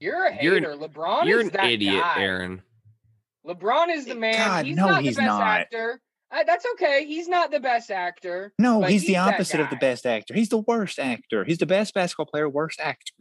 You're 0.00 0.24
a 0.26 0.42
You're 0.42 0.56
an- 0.56 0.64
hater. 0.64 0.76
LeBron 0.76 1.26
You're 1.26 1.38
is 1.38 1.46
an 1.46 1.52
that 1.52 1.70
idiot, 1.70 2.02
guy. 2.02 2.20
Aaron. 2.20 2.60
LeBron 3.46 3.94
is 3.94 4.04
the 4.04 4.16
man. 4.16 4.34
God, 4.34 4.66
he's 4.66 4.76
no, 4.76 4.88
not 4.88 5.02
he's 5.04 5.14
the 5.14 5.22
best 5.22 5.28
not. 5.28 5.42
actor. 5.60 6.00
Uh, 6.32 6.42
that's 6.44 6.66
okay. 6.74 7.04
He's 7.06 7.28
not 7.28 7.52
the 7.52 7.60
best 7.60 7.92
actor. 7.92 8.52
No, 8.58 8.80
but 8.80 8.90
he's 8.90 9.06
the 9.06 9.16
opposite 9.16 9.60
of 9.60 9.70
the 9.70 9.76
best 9.76 10.06
actor. 10.06 10.34
He's 10.34 10.48
the 10.48 10.58
worst 10.58 10.98
actor. 10.98 11.44
He's 11.44 11.58
the 11.58 11.66
best 11.66 11.94
basketball 11.94 12.26
player, 12.26 12.48
worst 12.48 12.80
actor. 12.80 13.12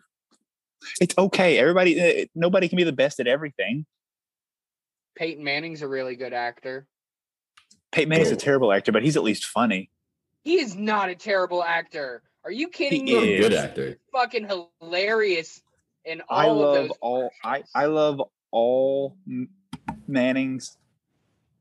It's 0.99 1.15
okay. 1.15 1.59
Everybody, 1.59 2.23
uh, 2.23 2.25
nobody 2.33 2.69
can 2.69 2.77
be 2.77 2.83
the 2.83 2.91
best 2.91 3.19
at 3.19 3.27
everything. 3.27 3.85
Peyton 5.15 5.43
Manning's 5.43 5.83
a 5.83 5.87
really 5.87 6.15
good 6.15 6.33
actor. 6.33 6.87
Peyton 7.91 8.09
Manning's 8.09 8.31
a 8.31 8.35
terrible 8.35 8.73
actor, 8.73 8.91
but 8.91 9.03
he's 9.03 9.17
at 9.17 9.23
least 9.23 9.45
funny. 9.45 9.91
He 10.43 10.59
is 10.59 10.75
not 10.75 11.09
a 11.09 11.15
terrible 11.15 11.63
actor. 11.63 12.23
Are 12.47 12.51
you 12.51 12.69
kidding 12.69 13.05
He 13.05 13.13
me? 13.13 13.19
he's 13.19 13.29
a 13.29 13.33
is. 13.33 13.49
good 13.49 13.53
actor. 13.57 13.97
Fucking 14.13 14.47
hilarious 14.79 15.61
And 16.05 16.21
all 16.29 16.39
I 16.39 16.47
love 16.47 16.91
all. 17.01 17.29
I. 17.43 17.63
I 17.75 17.85
love 17.87 18.21
all 18.51 19.17
Mannings 20.07 20.77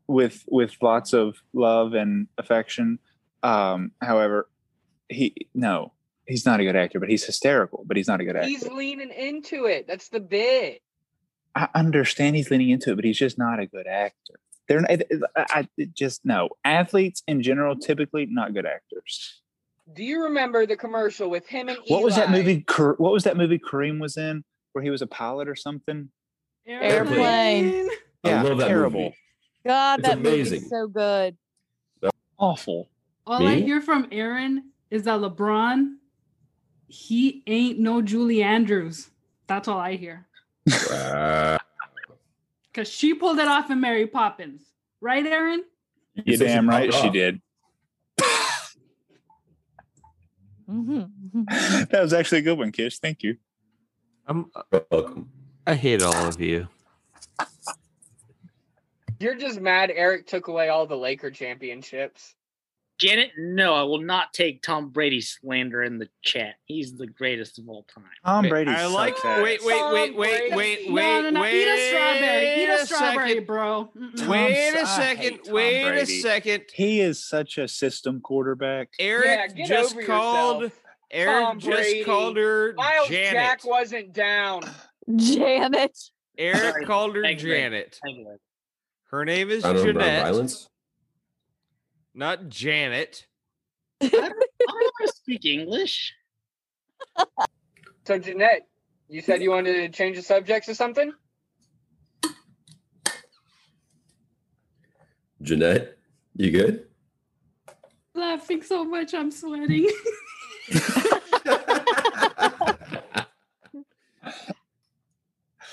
with 0.06 0.44
with 0.46 0.76
lots 0.80 1.12
of 1.12 1.34
love 1.52 1.94
and 1.94 2.28
affection. 2.38 3.00
Um, 3.42 3.90
however, 4.00 4.48
he 5.08 5.34
no, 5.54 5.92
he's 6.28 6.46
not 6.46 6.60
a 6.60 6.62
good 6.62 6.76
actor, 6.76 7.00
but 7.00 7.08
he's 7.08 7.24
hysterical. 7.24 7.84
But 7.84 7.96
he's 7.96 8.06
not 8.06 8.20
a 8.20 8.24
good 8.24 8.36
actor. 8.36 8.48
He's 8.48 8.68
leaning 8.68 9.10
into 9.10 9.64
it. 9.64 9.88
That's 9.88 10.08
the 10.10 10.20
bit. 10.20 10.82
I 11.56 11.68
understand 11.74 12.36
he's 12.36 12.50
leaning 12.52 12.70
into 12.70 12.92
it, 12.92 12.94
but 12.94 13.04
he's 13.04 13.18
just 13.18 13.38
not 13.38 13.58
a 13.58 13.66
good 13.66 13.88
actor. 13.88 14.34
They're 14.68 14.82
not, 14.82 14.90
I, 15.34 15.46
I 15.50 15.68
just 15.94 16.24
no 16.24 16.50
athletes 16.64 17.24
in 17.26 17.42
general 17.42 17.74
typically 17.74 18.26
not 18.26 18.54
good 18.54 18.66
actors. 18.66 19.42
Do 19.94 20.02
you 20.02 20.24
remember 20.24 20.66
the 20.66 20.76
commercial 20.76 21.30
with 21.30 21.46
him 21.46 21.68
and 21.68 21.78
What 21.88 22.02
was 22.02 22.16
that 22.16 22.30
movie? 22.30 22.64
What 22.76 23.12
was 23.12 23.24
that 23.24 23.36
movie 23.36 23.58
Kareem 23.58 24.00
was 24.00 24.16
in 24.16 24.42
where 24.72 24.82
he 24.82 24.90
was 24.90 25.00
a 25.02 25.06
pilot 25.06 25.48
or 25.48 25.54
something? 25.54 26.10
Airplane. 26.66 27.88
I 28.24 28.28
Yeah, 28.28 28.42
love 28.42 28.58
that 28.58 28.66
terrible, 28.68 29.00
movie. 29.00 29.16
God, 29.64 30.00
It's 30.00 30.08
that 30.08 30.18
movie's 30.18 30.48
amazing. 30.50 30.68
so 30.68 30.88
good. 30.88 31.36
awful. 32.38 32.88
All 33.26 33.46
I 33.46 33.56
hear 33.56 33.80
from 33.80 34.08
Aaron 34.12 34.70
is 34.90 35.04
that 35.04 35.20
LeBron, 35.20 35.94
he 36.88 37.42
ain't 37.46 37.78
no 37.78 38.02
Julie 38.02 38.42
Andrews. 38.42 39.10
That's 39.46 39.68
all 39.68 39.78
I 39.78 39.96
hear. 39.96 40.26
Because 40.64 41.60
she 42.88 43.14
pulled 43.14 43.38
it 43.38 43.48
off 43.48 43.70
in 43.70 43.80
Mary 43.80 44.06
Poppins. 44.06 44.62
Right, 45.00 45.24
Aaron? 45.24 45.64
You 46.14 46.36
damn 46.36 46.68
right 46.68 46.92
she 46.92 47.10
did. 47.10 47.40
Mhm. 50.70 51.10
that 51.90 52.00
was 52.00 52.12
actually 52.12 52.38
a 52.38 52.42
good 52.42 52.58
one, 52.58 52.72
Kizh. 52.72 52.98
Thank 52.98 53.22
you. 53.22 53.36
I'm, 54.26 54.50
welcome. 54.90 55.30
I 55.66 55.74
hate 55.74 56.02
all 56.02 56.14
of 56.26 56.40
you. 56.40 56.68
You're 59.18 59.36
just 59.36 59.60
mad 59.60 59.90
Eric 59.94 60.28
took 60.28 60.48
away 60.48 60.68
all 60.68 60.86
the 60.86 60.96
Laker 60.96 61.32
championships. 61.32 62.35
Janet, 62.98 63.32
no, 63.36 63.74
I 63.74 63.82
will 63.82 64.00
not 64.00 64.32
take 64.32 64.62
Tom 64.62 64.88
Brady's 64.88 65.36
slander 65.38 65.82
in 65.82 65.98
the 65.98 66.08
chat. 66.22 66.54
He's 66.64 66.96
the 66.96 67.06
greatest 67.06 67.58
of 67.58 67.68
all 67.68 67.86
time. 67.94 68.04
Tom 68.24 68.48
Brady. 68.48 68.70
I 68.70 68.86
like. 68.86 69.16
sucks 69.16 69.26
ass. 69.26 69.42
Wait, 69.42 69.60
wait, 69.64 69.92
wait, 69.92 70.16
wait, 70.16 70.54
wait, 70.56 70.88
no, 70.88 70.94
wait, 70.94 71.22
no, 71.22 71.30
no. 71.30 71.40
wait. 71.42 71.62
Eat 71.62 71.68
a 71.68 71.88
strawberry. 71.90 72.62
Eat 72.62 72.68
a 72.68 72.86
strawberry, 72.86 73.28
second. 73.30 73.46
bro. 73.46 73.90
Mm-mm. 73.96 74.16
Tom- 74.16 74.28
Wait 74.28 74.74
I 74.74 74.80
a 74.80 74.86
second. 74.86 75.22
hate 75.22 75.44
Tom 75.44 75.54
Wait 75.54 75.88
a 76.02 76.06
second. 76.06 76.62
He 76.74 77.00
is 77.00 77.22
such 77.22 77.58
a 77.58 77.68
system 77.68 78.20
quarterback. 78.20 78.88
Eric 78.98 79.52
Yeah, 79.56 79.66
just 79.66 80.00
called. 80.06 80.62
yourself. 80.62 80.82
Eric 81.10 81.44
Tom 81.44 81.58
just 81.60 81.70
Brady. 81.70 82.04
called 82.04 82.36
her 82.38 82.72
Miles 82.78 83.08
Janet. 83.08 83.32
Jack 83.32 83.64
wasn't 83.66 84.12
down. 84.14 84.62
Janet. 85.16 85.96
Eric 86.38 86.86
called 86.86 87.14
her 87.14 87.22
Thank. 87.22 87.40
Janet. 87.40 87.98
You. 88.04 88.38
Her 89.10 89.24
name 89.24 89.50
is 89.50 89.64
I 89.64 89.72
don't 89.74 89.84
know 89.86 89.92
Jeanette, 89.92 90.22
violence. 90.24 90.68
Not 92.16 92.48
Janet. 92.48 93.26
I 94.00 94.08
don't, 94.08 94.24
I 94.24 94.28
don't 94.28 94.30
know 94.30 95.06
to 95.06 95.12
speak 95.14 95.44
English. 95.44 96.14
So 98.06 98.18
Jeanette, 98.18 98.66
you 99.08 99.20
said 99.20 99.42
you 99.42 99.50
wanted 99.50 99.74
to 99.74 99.88
change 99.90 100.16
the 100.16 100.22
subjects 100.22 100.68
or 100.68 100.74
something? 100.74 101.12
Jeanette, 105.42 105.98
you 106.34 106.50
good? 106.50 106.86
Laughing 108.14 108.62
so 108.62 108.84
much, 108.84 109.12
I'm 109.12 109.30
sweating. 109.30 109.88
I 110.72 111.20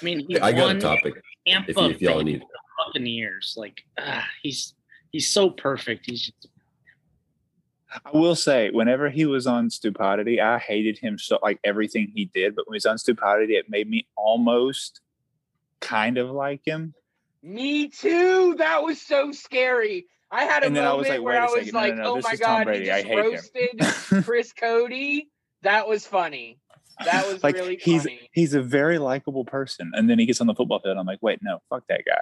mean, 0.02 0.26
he 0.28 0.39
I 0.39 0.52
got 0.52 0.76
a 0.76 0.80
topic 0.80 1.14
Tampa 1.48 1.72
if, 1.72 1.78
you, 1.78 1.84
if 1.86 2.02
y'all 2.02 2.18
Bay 2.18 2.24
need. 2.24 2.44
Buccaneers. 2.86 3.56
Like, 3.58 3.86
ah, 3.98 4.28
he's 4.41 4.74
he's 5.14 5.30
so 5.30 5.49
perfect. 5.49 6.05
He's 6.07 6.22
just 6.24 6.49
I 8.05 8.09
will 8.18 8.36
say, 8.36 8.72
whenever 8.72 9.09
he 9.09 9.26
was 9.26 9.45
on 9.45 9.70
Stupidity, 9.70 10.41
I 10.41 10.57
hated 10.57 10.97
him 10.97 11.20
so 11.20 11.38
like 11.43 11.59
everything 11.64 12.11
he 12.14 12.26
did. 12.26 12.55
But 12.55 12.68
when 12.68 12.74
he 12.74 12.78
was 12.78 12.86
on 12.88 12.97
Stupidity, 12.97 13.55
it 13.55 13.70
made 13.70 13.88
me 13.89 14.07
almost 14.18 14.99
kind 15.80 16.18
of 16.18 16.32
like 16.32 16.61
him. 16.66 16.95
Me 17.43 17.89
too. 17.89 18.55
That 18.57 18.84
was 18.84 18.99
so 18.99 19.32
scary. 19.32 20.07
I 20.32 20.45
had 20.45 20.64
a 20.64 20.68
And 20.68 20.76
then 20.76 20.86
I 20.86 20.93
was 20.93 21.07
moment 21.07 21.09
like, 21.09 21.22
where 21.26 21.34
wait 21.34 21.39
a 21.39 21.41
I 21.41 21.45
was 21.45 21.66
second, 21.66 21.74
like, 21.76 21.95
no, 21.95 22.03
no, 22.03 22.11
"Oh 22.11 22.16
this 22.16 22.26
my 22.26 22.32
is 22.32 22.39
Tom 22.39 22.49
god, 22.57 22.66
Brady. 22.66 22.86
he 22.86 22.91
I 22.91 23.01
just 23.03 23.07
hate 23.07 23.20
him." 23.20 23.82
roasted 23.82 24.24
Chris 24.26 24.53
Cody." 24.53 25.30
That 25.61 25.88
was 25.88 26.07
funny. 26.07 26.57
That 27.05 27.28
was 27.28 27.43
like 27.43 27.55
really 27.55 27.78
he's 27.78 28.03
funny. 28.03 28.30
he's 28.32 28.53
a 28.55 28.61
very 28.61 28.97
likable 28.97 29.45
person, 29.45 29.91
and 29.93 30.09
then 30.09 30.18
he 30.18 30.26
gets 30.26 30.41
on 30.41 30.47
the 30.47 30.55
football 30.55 30.80
field. 30.80 30.97
I'm 30.97 31.05
like, 31.05 31.22
wait, 31.22 31.39
no, 31.43 31.59
fuck 31.70 31.84
that 31.89 32.01
guy. 32.07 32.22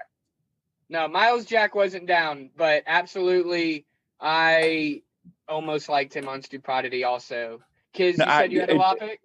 No, 0.91 1.07
Myles 1.07 1.45
Jack 1.45 1.73
wasn't 1.73 2.05
down, 2.05 2.49
but 2.57 2.83
absolutely, 2.85 3.85
I 4.19 5.01
almost 5.47 5.87
liked 5.87 6.13
him 6.13 6.27
on 6.27 6.41
Stupidity. 6.43 7.05
Also, 7.05 7.61
Kizh, 7.95 8.17
No, 8.17 8.25
you 8.25 8.31
I- 8.31 8.41
said 8.41 8.51
you 8.51 8.59
had 8.59 8.69
a 8.69 8.73
it- 8.75 8.77
topic. 8.77 9.21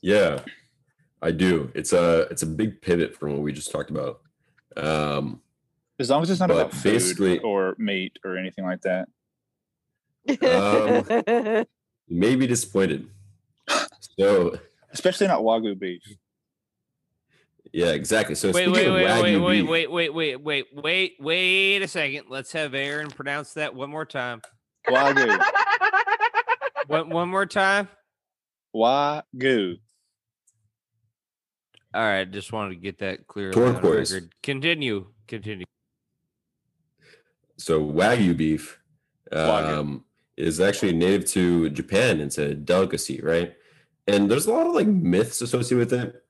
Yeah, 0.00 0.40
I 1.22 1.30
do. 1.30 1.70
It's 1.74 1.92
a 1.92 2.22
it's 2.30 2.42
a 2.42 2.46
big 2.46 2.80
pivot 2.82 3.14
from 3.16 3.32
what 3.32 3.42
we 3.42 3.52
just 3.52 3.70
talked 3.70 3.90
about. 3.90 4.20
Um, 4.76 5.40
As 6.00 6.10
long 6.10 6.22
as 6.22 6.30
it's 6.30 6.40
not 6.40 6.48
But 6.48 6.56
about 6.58 6.74
food 6.74 7.40
or 7.44 7.74
meat 7.78 8.18
or 8.24 8.36
anything 8.36 8.64
like 8.64 8.82
that. 8.82 9.08
Um, 10.28 11.64
you 12.08 12.18
may 12.18 12.34
be 12.36 12.46
disappointed. 12.46 13.08
So 14.18 14.58
Especially 14.92 15.26
not 15.26 15.42
wagyu 15.42 15.78
beef. 15.78 16.02
Yeah, 17.72 17.88
exactly. 17.88 18.34
So 18.34 18.50
Wait, 18.50 18.68
speaking 18.68 18.92
wait, 18.92 19.04
wait, 19.22 19.38
wait, 19.38 19.62
wait, 19.62 19.90
wait, 19.90 20.12
wait, 20.12 20.12
wait, 20.14 20.40
wait, 20.44 20.66
wait, 20.72 21.12
wait 21.20 21.82
a 21.82 21.88
second. 21.88 22.24
Let's 22.28 22.52
have 22.52 22.74
Aaron 22.74 23.10
pronounce 23.10 23.54
that 23.54 23.74
one 23.74 23.90
more 23.90 24.04
time. 24.04 24.42
Wagyu. 24.88 25.42
One, 26.86 27.10
one 27.10 27.28
more 27.28 27.44
time. 27.44 27.86
Wagyu. 28.74 29.76
All 31.92 32.02
right, 32.02 32.30
just 32.30 32.50
wanted 32.50 32.70
to 32.70 32.76
get 32.76 32.98
that 33.00 33.26
clear. 33.26 33.52
Turquoise. 33.52 34.18
Continue. 34.42 35.06
Continue. 35.26 35.66
So 37.58 37.82
Wagyu 37.82 38.34
beef 38.34 38.78
Wagyu. 39.30 39.78
um, 39.78 40.04
is 40.36 40.60
actually 40.60 40.92
native 40.92 41.26
to 41.26 41.68
Japan. 41.70 42.20
It's 42.20 42.38
a 42.38 42.54
delicacy, 42.54 43.20
right? 43.20 43.54
And 44.06 44.30
there's 44.30 44.46
a 44.46 44.52
lot 44.52 44.66
of 44.66 44.74
like 44.74 44.86
myths 44.86 45.42
associated 45.42 45.78
with 45.78 45.92
it. 45.92 46.22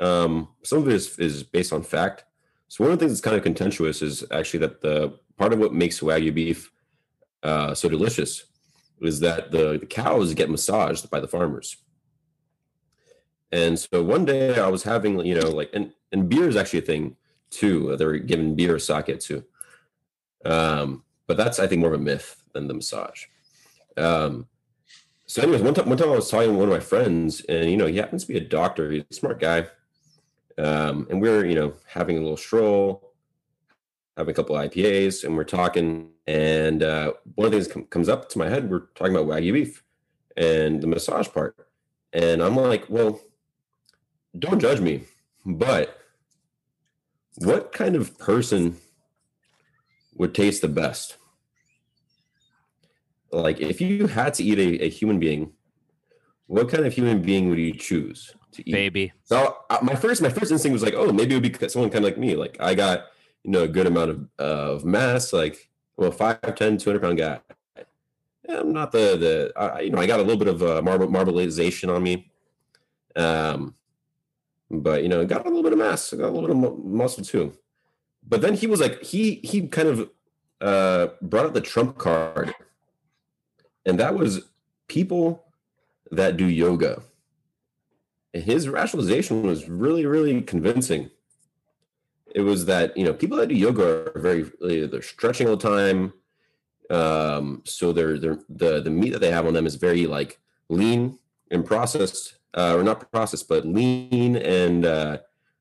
Um, 0.00 0.48
some 0.62 0.78
of 0.78 0.88
it 0.88 0.94
is, 0.94 1.18
is 1.18 1.42
based 1.42 1.72
on 1.72 1.82
fact. 1.82 2.24
So 2.68 2.84
one 2.84 2.92
of 2.92 2.98
the 2.98 3.04
things 3.04 3.12
that's 3.12 3.24
kind 3.24 3.36
of 3.36 3.42
contentious 3.42 4.02
is 4.02 4.24
actually 4.30 4.60
that 4.60 4.80
the 4.80 5.18
part 5.36 5.52
of 5.52 5.58
what 5.58 5.72
makes 5.72 6.00
Wagyu 6.00 6.34
beef 6.34 6.70
uh, 7.42 7.74
so 7.74 7.88
delicious 7.88 8.44
is 9.00 9.20
that 9.20 9.50
the, 9.50 9.78
the 9.78 9.86
cows 9.86 10.34
get 10.34 10.50
massaged 10.50 11.10
by 11.10 11.20
the 11.20 11.28
farmers. 11.28 11.76
And 13.52 13.78
so 13.78 14.02
one 14.02 14.24
day 14.24 14.58
I 14.58 14.68
was 14.68 14.82
having, 14.82 15.24
you 15.24 15.38
know, 15.38 15.50
like, 15.50 15.70
and, 15.72 15.92
and 16.10 16.28
beer 16.28 16.48
is 16.48 16.56
actually 16.56 16.80
a 16.80 16.82
thing 16.82 17.16
too. 17.50 17.96
They 17.96 18.04
were 18.04 18.18
given 18.18 18.56
beer 18.56 18.78
sake 18.78 19.20
too. 19.20 19.44
Um, 20.44 21.04
but 21.26 21.36
that's 21.36 21.58
I 21.58 21.66
think 21.66 21.80
more 21.80 21.94
of 21.94 22.00
a 22.00 22.02
myth 22.02 22.42
than 22.52 22.68
the 22.68 22.74
massage. 22.74 23.24
Um, 23.96 24.46
so, 25.26 25.42
anyways, 25.42 25.62
one 25.62 25.74
time 25.74 25.88
one 25.88 25.96
time 25.96 26.10
I 26.10 26.16
was 26.16 26.28
talking 26.28 26.50
to 26.50 26.54
one 26.54 26.68
of 26.68 26.74
my 26.74 26.80
friends, 26.80 27.40
and 27.42 27.70
you 27.70 27.76
know, 27.76 27.86
he 27.86 27.96
happens 27.96 28.22
to 28.24 28.32
be 28.32 28.36
a 28.36 28.44
doctor. 28.44 28.90
He's 28.90 29.04
a 29.10 29.14
smart 29.14 29.40
guy. 29.40 29.66
Um, 30.58 31.06
and 31.10 31.20
we 31.20 31.28
are 31.28 31.44
you 31.44 31.54
know 31.54 31.74
having 31.86 32.16
a 32.16 32.20
little 32.20 32.36
stroll, 32.36 33.12
having 34.16 34.32
a 34.32 34.34
couple 34.34 34.56
IPAs, 34.56 35.24
and 35.24 35.36
we're 35.36 35.44
talking. 35.44 36.10
And 36.26 36.82
uh, 36.82 37.12
one 37.34 37.46
of 37.46 37.52
the 37.52 37.58
things 37.58 37.72
com- 37.72 37.84
comes 37.86 38.08
up 38.08 38.28
to 38.30 38.38
my 38.38 38.48
head. 38.48 38.70
We're 38.70 38.86
talking 38.94 39.14
about 39.14 39.26
wagyu 39.26 39.52
beef 39.52 39.82
and 40.36 40.80
the 40.80 40.86
massage 40.86 41.28
part, 41.28 41.56
and 42.12 42.42
I'm 42.42 42.56
like, 42.56 42.86
well, 42.88 43.20
don't 44.38 44.60
judge 44.60 44.80
me, 44.80 45.04
but 45.44 45.98
what 47.36 47.72
kind 47.72 47.96
of 47.96 48.18
person 48.18 48.76
would 50.14 50.34
taste 50.34 50.62
the 50.62 50.68
best? 50.68 51.16
Like, 53.30 53.60
if 53.60 53.80
you 53.80 54.06
had 54.06 54.34
to 54.34 54.44
eat 54.44 54.58
a, 54.58 54.84
a 54.84 54.88
human 54.88 55.18
being, 55.18 55.52
what 56.46 56.68
kind 56.68 56.86
of 56.86 56.92
human 56.92 57.20
being 57.22 57.48
would 57.48 57.58
you 57.58 57.72
choose 57.72 58.32
to 58.54 58.68
eat? 58.68 58.72
Baby. 58.72 59.12
So 59.24 59.56
uh, 59.70 59.78
my 59.82 59.94
first 59.94 60.22
my 60.22 60.28
first 60.28 60.50
instinct 60.50 60.72
was 60.72 60.82
like, 60.82 60.94
oh, 60.94 61.12
maybe 61.12 61.34
it 61.34 61.40
would 61.40 61.60
be 61.60 61.68
someone 61.68 61.90
kind 61.90 62.04
of 62.04 62.10
like 62.10 62.18
me. 62.18 62.36
Like 62.36 62.56
I 62.60 62.74
got 62.74 63.06
you 63.42 63.50
know 63.50 63.62
a 63.62 63.68
good 63.68 63.86
amount 63.86 64.10
of 64.10 64.28
uh, 64.38 64.72
of 64.72 64.84
mass, 64.84 65.32
like 65.32 65.70
well, 65.96 66.10
5'10", 66.10 66.80
200 66.80 67.00
pound 67.00 67.18
guy. 67.18 67.40
I'm 68.48 68.72
not 68.72 68.92
the 68.92 69.16
the 69.16 69.52
I, 69.56 69.80
you 69.80 69.90
know 69.90 69.98
I 69.98 70.06
got 70.06 70.20
a 70.20 70.22
little 70.22 70.38
bit 70.38 70.48
of 70.48 70.62
uh, 70.62 70.82
marble 70.82 71.08
marbleization 71.08 71.94
on 71.94 72.02
me, 72.02 72.30
um, 73.16 73.74
but 74.70 75.02
you 75.02 75.08
know 75.08 75.24
got 75.24 75.46
a 75.46 75.48
little 75.48 75.62
bit 75.62 75.72
of 75.72 75.78
mass, 75.78 76.12
I 76.12 76.16
got 76.16 76.28
a 76.28 76.34
little 76.34 76.48
bit 76.48 76.50
of 76.50 76.56
mu- 76.56 76.96
muscle 76.96 77.24
too. 77.24 77.56
But 78.26 78.40
then 78.40 78.54
he 78.54 78.66
was 78.66 78.80
like 78.80 79.02
he 79.02 79.36
he 79.36 79.66
kind 79.68 79.88
of 79.88 80.10
uh, 80.60 81.08
brought 81.22 81.46
up 81.46 81.54
the 81.54 81.60
trump 81.60 81.96
card, 81.98 82.54
and 83.86 83.98
that 83.98 84.14
was 84.14 84.42
people 84.88 85.44
that 86.10 86.36
do 86.36 86.46
yoga. 86.46 87.02
His 88.34 88.68
rationalization 88.68 89.42
was 89.42 89.68
really 89.68 90.06
really 90.06 90.42
convincing. 90.42 91.10
It 92.34 92.40
was 92.40 92.66
that 92.66 92.96
you 92.96 93.04
know 93.04 93.14
people 93.14 93.36
that 93.38 93.48
do 93.48 93.54
yoga 93.54 94.10
are 94.14 94.20
very 94.20 94.50
they're 94.60 95.02
stretching 95.02 95.48
all 95.48 95.56
the 95.56 95.68
time. 95.68 96.12
Um 96.90 97.62
so 97.64 97.92
they're 97.92 98.18
they're 98.18 98.40
the 98.48 98.80
the 98.80 98.90
meat 98.90 99.10
that 99.10 99.20
they 99.20 99.30
have 99.30 99.46
on 99.46 99.54
them 99.54 99.66
is 99.66 99.76
very 99.76 100.06
like 100.08 100.40
lean 100.68 101.18
and 101.52 101.64
processed 101.64 102.34
uh 102.54 102.74
or 102.76 102.82
not 102.82 103.10
processed 103.12 103.48
but 103.48 103.64
lean 103.64 104.36
and 104.36 104.84
uh 104.84 105.18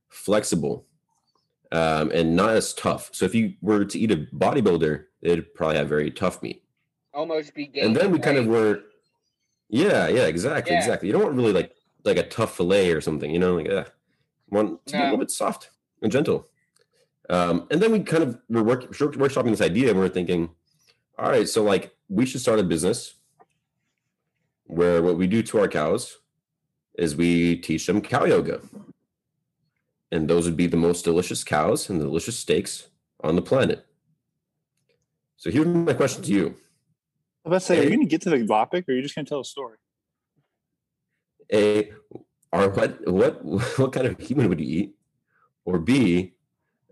flexible 0.10 0.86
um 1.72 2.10
and 2.12 2.36
not 2.36 2.50
as 2.50 2.74
tough. 2.74 3.10
So 3.14 3.26
if 3.26 3.36
you 3.36 3.54
were 3.62 3.86
to 3.86 4.00
eat 4.00 4.12
a 4.12 4.18
bodybuilder 4.36 5.06
it'd 5.22 5.54
probably 5.54 5.78
have 5.78 5.88
very 5.88 6.10
tough 6.10 6.42
meat. 6.42 6.64
Almost 7.14 7.54
be 7.54 7.70
and 7.80 7.96
then 7.96 8.12
we 8.12 8.18
kind 8.18 8.38
of 8.38 8.48
were 8.48 8.82
yeah 9.70 10.08
yeah 10.08 10.26
exactly 10.26 10.74
Yeah. 10.74 10.80
exactly. 10.80 11.08
You 11.08 11.14
don't 11.14 11.24
want 11.24 11.36
really 11.36 11.54
like 11.54 11.76
like 12.04 12.18
a 12.18 12.28
tough 12.28 12.58
fillet 12.58 12.92
or 12.92 13.02
something 13.02 13.32
you 13.32 13.40
know 13.40 13.56
like 13.56 13.70
uh 13.70 13.86
want 14.50 14.86
to 14.86 14.94
be 14.94 15.00
a 15.00 15.04
little 15.04 15.18
bit 15.18 15.32
soft 15.32 15.72
and 16.02 16.12
gentle. 16.12 16.48
Um 17.30 17.68
and 17.72 17.82
then 17.82 17.92
we 17.92 18.02
kind 18.02 18.24
of 18.24 18.40
were 18.50 18.64
work, 18.64 18.84
work- 19.00 19.16
workshopping 19.16 19.52
this 19.52 19.62
idea 19.62 19.90
and 19.90 20.00
we 20.00 20.06
are 20.06 20.10
thinking 20.10 20.50
all 21.18 21.30
right 21.30 21.48
so 21.48 21.64
like 21.64 21.96
we 22.10 22.26
should 22.26 22.42
start 22.42 22.60
a 22.60 22.64
business 22.64 23.16
where 24.66 25.02
what 25.02 25.18
we 25.18 25.28
do 25.28 25.42
to 25.44 25.60
our 25.60 25.68
cows 25.68 26.18
is 26.98 27.16
we 27.16 27.58
teach 27.58 27.86
them 27.88 28.02
cow 28.02 28.26
yoga. 28.26 28.62
And 30.12 30.30
those 30.30 30.46
would 30.46 30.58
be 30.58 30.68
the 30.68 30.78
most 30.78 31.04
delicious 31.04 31.44
cows 31.44 31.90
and 31.90 32.00
the 32.00 32.06
delicious 32.06 32.38
steaks 32.38 32.88
on 33.24 33.36
the 33.36 33.42
planet. 33.42 33.86
So 35.38 35.50
here's 35.50 35.66
my 35.66 35.94
question 35.94 36.24
to 36.24 36.32
you. 36.32 36.46
I 37.46 37.50
was 37.50 37.52
about 37.52 37.60
to 37.60 37.66
say, 37.66 37.80
are 37.80 37.84
you 37.84 37.90
going 37.90 38.02
to 38.02 38.06
get 38.06 38.22
to 38.22 38.30
the 38.30 38.46
topic, 38.46 38.88
or 38.88 38.92
are 38.92 38.96
you 38.96 39.02
just 39.02 39.16
going 39.16 39.26
to 39.26 39.30
tell 39.30 39.42
a 39.42 39.46
story? 39.46 39.78
A, 41.52 41.92
or 42.52 42.70
what 42.70 43.08
what 43.08 43.44
what 43.78 43.94
kind 43.94 44.08
of 44.08 44.20
human 44.20 44.50
would 44.50 44.60
you 44.60 44.82
eat? 44.82 44.96
Or 45.66 45.80
B, 45.80 46.34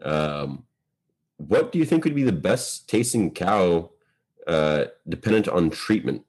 um, 0.01 0.63
what 1.37 1.71
do 1.71 1.79
you 1.79 1.85
think 1.85 2.03
would 2.05 2.15
be 2.15 2.23
the 2.23 2.31
best 2.31 2.87
tasting 2.87 3.31
cow 3.31 3.91
uh, 4.47 4.85
dependent 5.07 5.47
on 5.47 5.69
treatment? 5.69 6.23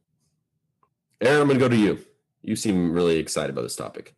Aaron, 1.20 1.42
I'm 1.42 1.46
gonna 1.46 1.60
go 1.60 1.68
to 1.68 1.76
you. 1.76 1.98
You 2.42 2.56
seem 2.56 2.92
really 2.92 3.18
excited 3.18 3.50
about 3.50 3.62
this 3.62 3.76
topic. 3.76 4.14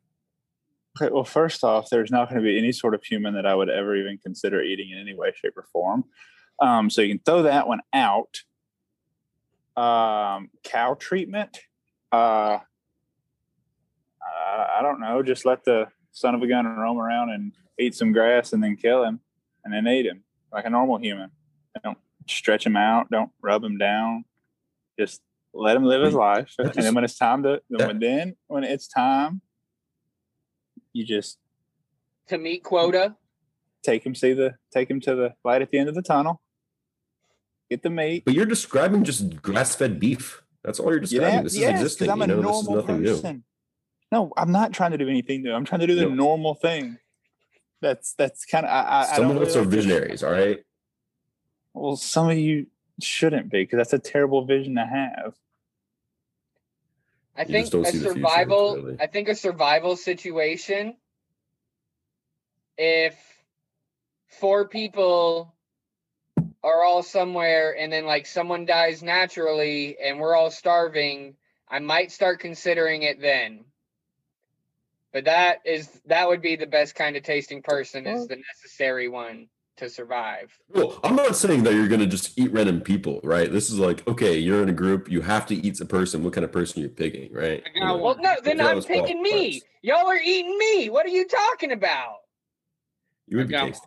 Okay, 1.01 1.13
well, 1.13 1.25
first 1.25 1.65
off, 1.65 1.91
there's 1.91 2.13
not 2.13 2.29
going 2.29 2.41
to 2.41 2.47
be 2.47 2.57
any 2.57 2.71
sort 2.71 2.95
of 2.95 3.03
human 3.03 3.35
that 3.35 3.47
I 3.47 3.55
would 3.55 3.69
ever 3.69 3.97
even 3.97 4.17
consider 4.17 4.63
eating 4.63 4.91
in 4.91 4.99
any 4.99 5.13
way, 5.13 5.33
shape, 5.35 5.57
or 5.57 5.65
form. 5.73 6.05
Um, 6.61 6.89
so 6.89 7.03
you 7.03 7.09
can 7.09 7.19
throw 7.25 7.43
that 7.43 7.67
one 7.67 7.81
out. 7.93 8.43
Um, 9.77 10.51
cow 10.63 10.95
treatment. 10.95 11.59
Uh, 12.13 12.59
I, 14.45 14.79
I 14.79 14.83
don't 14.83 15.01
know. 15.01 15.23
Just 15.23 15.45
let 15.45 15.65
the 15.65 15.87
son 16.13 16.35
of 16.35 16.43
a 16.43 16.47
gun 16.47 16.67
roam 16.67 16.99
around 16.99 17.31
and 17.31 17.53
eat 17.79 17.95
some 17.95 18.13
grass 18.13 18.53
and 18.53 18.63
then 18.63 18.77
kill 18.77 19.05
him 19.05 19.21
and 19.65 19.73
then 19.73 19.87
eat 19.89 20.07
him 20.07 20.23
like 20.53 20.65
a 20.65 20.71
normal 20.71 20.99
human. 20.99 21.31
Don't 21.83 21.99
stretch 22.29 22.65
him 22.67 22.77
out. 22.77 23.11
Don't 23.11 23.31
rub 23.43 23.65
him 23.65 23.79
down. 23.79 24.25
Just 24.99 25.21
let 25.53 25.77
him 25.77 25.85
live 25.85 26.03
his 26.03 26.15
life. 26.15 26.53
And 26.59 26.73
then 26.75 26.95
when 26.95 27.05
it's 27.05 27.17
time 27.19 27.43
to, 27.45 27.61
that- 27.71 28.01
then 28.01 28.37
when 28.47 28.65
it's 28.65 28.87
time, 28.87 29.41
you 30.93 31.05
just 31.05 31.39
to 32.29 32.39
meet 32.39 32.63
quota. 32.63 33.17
take 33.83 34.07
him 34.07 34.15
see 34.15 34.33
the 34.33 34.55
take 34.73 34.89
him 34.89 35.01
to 35.01 35.15
the 35.15 35.35
light 35.45 35.61
at 35.63 35.71
the 35.71 35.79
end 35.79 35.89
of 35.89 35.95
the 35.95 36.03
tunnel. 36.03 36.41
Get 37.71 37.83
the 37.83 37.91
meat. 37.91 38.25
But 38.25 38.35
you're 38.35 38.47
describing 38.47 39.03
just 39.05 39.43
grass-fed 39.43 39.99
beef. 39.99 40.43
That's 40.63 40.79
all 40.79 40.87
you're 40.91 40.97
Yeah, 40.99 41.01
describing. 41.01 41.43
this 41.45 41.57
is 41.57 41.63
existing. 41.69 42.11
I'm 42.11 42.19
you 42.19 42.25
a 42.25 42.27
know, 42.29 42.37
this 42.43 42.57
is 42.61 42.69
normal 42.69 42.83
nothing 42.83 43.03
new. 43.03 43.15
person. 43.15 43.45
No, 44.15 44.33
I'm 44.37 44.53
not 44.53 44.73
trying 44.73 44.93
to 44.93 44.99
do 44.99 45.09
anything 45.09 45.43
new. 45.43 45.53
I'm 45.53 45.65
trying 45.65 45.81
to 45.81 45.89
do 45.89 45.97
the 45.97 46.03
No. 46.03 46.11
normal 46.11 46.55
thing. 46.55 46.99
That's 47.81 48.15
that's 48.15 48.45
kind 48.45 48.65
of 48.65 48.71
I, 48.71 48.81
I, 48.83 49.01
I 49.01 49.17
Some 49.17 49.23
don't 49.29 49.37
of 49.37 49.43
us 49.43 49.57
really 49.57 49.67
are 49.67 49.69
visionaries, 49.69 50.23
all 50.23 50.31
right? 50.31 50.65
Well, 51.75 51.97
some 51.97 52.31
of 52.31 52.39
you 52.39 52.69
shouldn't 53.01 53.51
be 53.51 53.63
because 53.65 53.79
that's 53.79 53.93
a 53.93 53.99
terrible 53.99 54.45
vision 54.45 54.77
to 54.77 54.87
have. 54.87 55.35
I 57.37 57.43
You 57.43 57.47
think 57.49 57.67
a 57.67 57.71
see 57.71 57.75
the 57.81 57.91
future, 57.91 58.09
survival. 58.15 58.97
I 59.01 59.09
think 59.09 59.29
a 59.29 59.35
survival 59.35 59.97
situation. 59.97 60.97
If 62.79 63.19
four 64.29 64.69
people 64.69 65.57
are 66.63 66.85
all 66.85 67.03
somewhere 67.03 67.77
and 67.77 67.93
then 67.93 68.07
like 68.07 68.27
someone 68.27 68.65
dies 68.65 69.03
naturally 69.03 69.99
and 69.99 70.21
we're 70.21 70.37
all 70.37 70.53
starving, 70.53 71.35
I 71.69 71.81
might 71.81 72.13
start 72.13 72.39
considering 72.39 73.03
it 73.03 73.21
then. 73.21 73.65
But 75.15 75.27
that 75.27 75.61
is 75.65 75.89
that 76.07 76.29
would 76.29 76.43
be 76.43 76.57
the 76.57 76.67
best 76.67 76.97
kind 76.97 77.15
of 77.17 77.23
tasting 77.23 77.63
person 77.63 78.05
is 78.05 78.27
the 78.27 78.35
necessary 78.35 79.09
one 79.09 79.47
to 79.77 79.89
survive. 79.89 80.53
Well, 80.69 80.99
I'm 81.05 81.15
not 81.15 81.37
saying 81.37 81.63
that 81.63 81.75
you're 81.75 81.87
gonna 81.87 82.07
just 82.07 82.37
eat 82.37 82.53
random 82.53 82.81
people, 82.81 83.21
right? 83.23 83.51
This 83.51 83.71
is 83.71 83.79
like, 83.79 84.07
okay, 84.09 84.37
you're 84.37 84.61
in 84.61 84.69
a 84.69 84.73
group, 84.73 85.09
you 85.09 85.21
have 85.21 85.47
to 85.47 85.55
eat 85.55 85.81
a 85.81 85.85
person. 85.85 86.25
What 86.25 86.33
kind 86.33 86.45
of 86.45 86.51
person 86.51 86.81
you're 86.81 86.91
picking, 86.91 87.33
right? 87.33 87.63
Got 87.63 87.75
You 87.77 87.81
know, 87.87 87.97
Well, 87.99 88.17
no, 88.21 88.35
then 88.43 88.61
I'm 88.61 88.83
picking 88.83 89.23
me. 89.23 89.53
parts. 89.61 89.65
Y'all 89.83 90.09
are 90.09 90.17
eating 90.17 90.59
me. 90.59 90.91
What 90.91 91.07
are 91.07 91.11
you 91.11 91.29
talking 91.29 91.71
about? 91.71 92.17
You 93.29 93.37
would 93.37 93.47
be 93.49 93.55
I 93.55 93.61
got 93.61 93.67
tasty. 93.67 93.87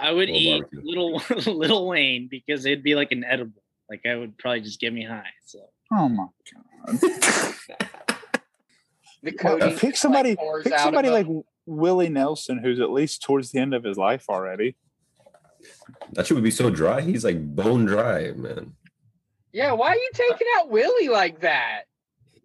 I 0.00 0.10
would 0.10 0.30
eat 0.30 0.58
barbecue. 0.58 0.80
little 0.82 1.22
little 1.54 1.86
Wayne 1.86 2.26
because 2.28 2.66
it'd 2.66 2.82
be 2.82 2.96
like 2.96 3.12
an 3.12 3.22
edible. 3.22 3.62
Like 3.88 4.04
I 4.04 4.16
would 4.16 4.36
probably 4.36 4.62
just 4.62 4.80
get 4.80 4.92
me 4.92 5.04
high. 5.04 5.30
So 5.46 5.60
Oh 5.92 6.08
my 6.08 6.26
god! 6.90 8.06
The 9.22 9.34
Well, 9.42 9.76
pick 9.76 9.96
somebody. 9.96 10.30
like, 10.36 10.64
pick 10.64 10.78
somebody 10.78 11.10
like 11.10 11.26
them. 11.26 11.42
Willie 11.66 12.08
Nelson, 12.08 12.58
who's 12.58 12.80
at 12.80 12.90
least 12.90 13.22
towards 13.22 13.52
the 13.52 13.58
end 13.60 13.74
of 13.74 13.84
his 13.84 13.96
life 13.96 14.24
already. 14.28 14.76
That 16.12 16.26
shit 16.26 16.34
would 16.34 16.44
be 16.44 16.50
so 16.50 16.70
dry. 16.70 17.00
He's 17.02 17.24
like 17.24 17.54
bone 17.54 17.84
dry, 17.84 18.32
man. 18.32 18.74
Yeah, 19.52 19.72
why 19.72 19.88
are 19.88 19.96
you 19.96 20.10
taking 20.14 20.46
out 20.58 20.70
Willie 20.70 21.08
like 21.08 21.40
that? 21.40 21.82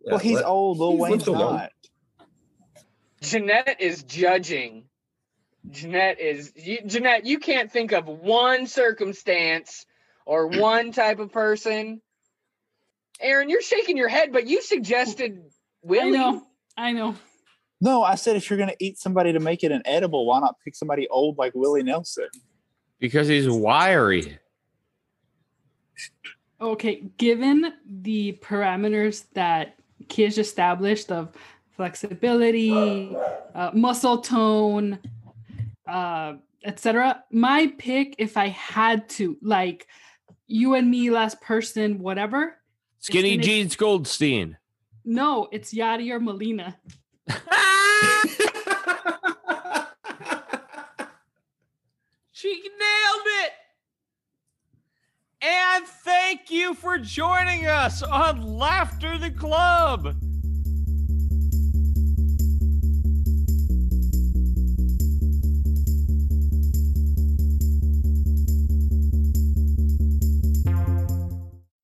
well, 0.03 0.17
he's 0.19 0.36
let- 0.36 0.45
old. 0.45 0.78
Lil 0.78 0.91
he's 0.91 0.99
Wayne's 1.01 1.23
so 1.26 1.32
long. 1.34 1.53
not. 1.55 1.71
Jeanette 3.21 3.78
is 3.80 4.03
judging. 4.03 4.86
Jeanette 5.71 6.19
is 6.19 6.51
you, 6.55 6.80
Jeanette. 6.86 7.26
You 7.26 7.39
can't 7.39 7.71
think 7.71 7.91
of 7.91 8.07
one 8.07 8.67
circumstance 8.67 9.86
or 10.26 10.47
one 10.59 10.91
type 10.91 11.19
of 11.19 11.32
person. 11.32 12.01
Aaron, 13.21 13.49
you're 13.49 13.61
shaking 13.61 13.97
your 13.97 14.09
head, 14.09 14.32
but 14.34 14.45
you 14.45 14.61
suggested 14.61 15.39
I 15.39 15.49
Willie. 15.82 16.41
Know. 16.78 16.84
I 16.84 16.91
know. 16.91 17.15
No, 17.82 18.03
I 18.03 18.15
said 18.15 18.36
if 18.36 18.49
you're 18.49 18.59
gonna 18.59 18.76
eat 18.80 18.97
somebody 18.97 19.34
to 19.34 19.39
make 19.39 19.63
it 19.63 19.71
an 19.71 19.82
edible, 19.86 20.26
why 20.26 20.39
not 20.39 20.55
pick 20.63 20.76
somebody 20.76 21.07
old 21.09 21.38
like 21.38 21.53
Willie 21.55 21.84
Nelson? 21.84 22.28
Because 22.99 23.28
he's 23.28 23.49
wiry. 23.49 24.39
Okay, 26.61 27.03
given 27.17 27.73
the 27.86 28.39
parameters 28.41 29.26
that 29.34 29.76
Kizh 30.07 30.38
established 30.38 31.11
of 31.11 31.36
flexibility, 31.76 33.15
uh, 33.53 33.71
muscle 33.73 34.19
tone, 34.19 34.97
uh, 35.88 36.36
etc., 36.63 37.23
my 37.30 37.73
pick, 37.78 38.15
if 38.17 38.38
I 38.38 38.47
had 38.47 39.09
to, 39.09 39.38
like 39.41 39.88
you 40.47 40.76
and 40.76 40.89
me, 40.89 41.09
last 41.09 41.41
person, 41.41 41.99
whatever. 41.99 42.55
Skinny 42.99 43.38
Jeans 43.38 43.76
Goldstein. 43.76 44.57
No, 45.06 45.47
it's 45.51 45.74
Yadier 45.74 46.20
Molina. 46.20 46.78
She 52.38 52.49
nailed 52.49 53.28
it. 53.43 53.51
And 55.41 55.88
thank 55.88 56.51
you 56.51 56.74
for 56.74 56.97
joining 56.97 57.66
us 57.66 58.03
on 58.03 58.41
Lafter 58.41 59.18
the 59.18 59.32
Club. 59.32 60.14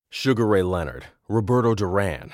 Sugar 0.09 0.45
Ray 0.45 0.63
Leonard, 0.63 1.05
Roberto 1.29 1.73
Duran, 1.73 2.33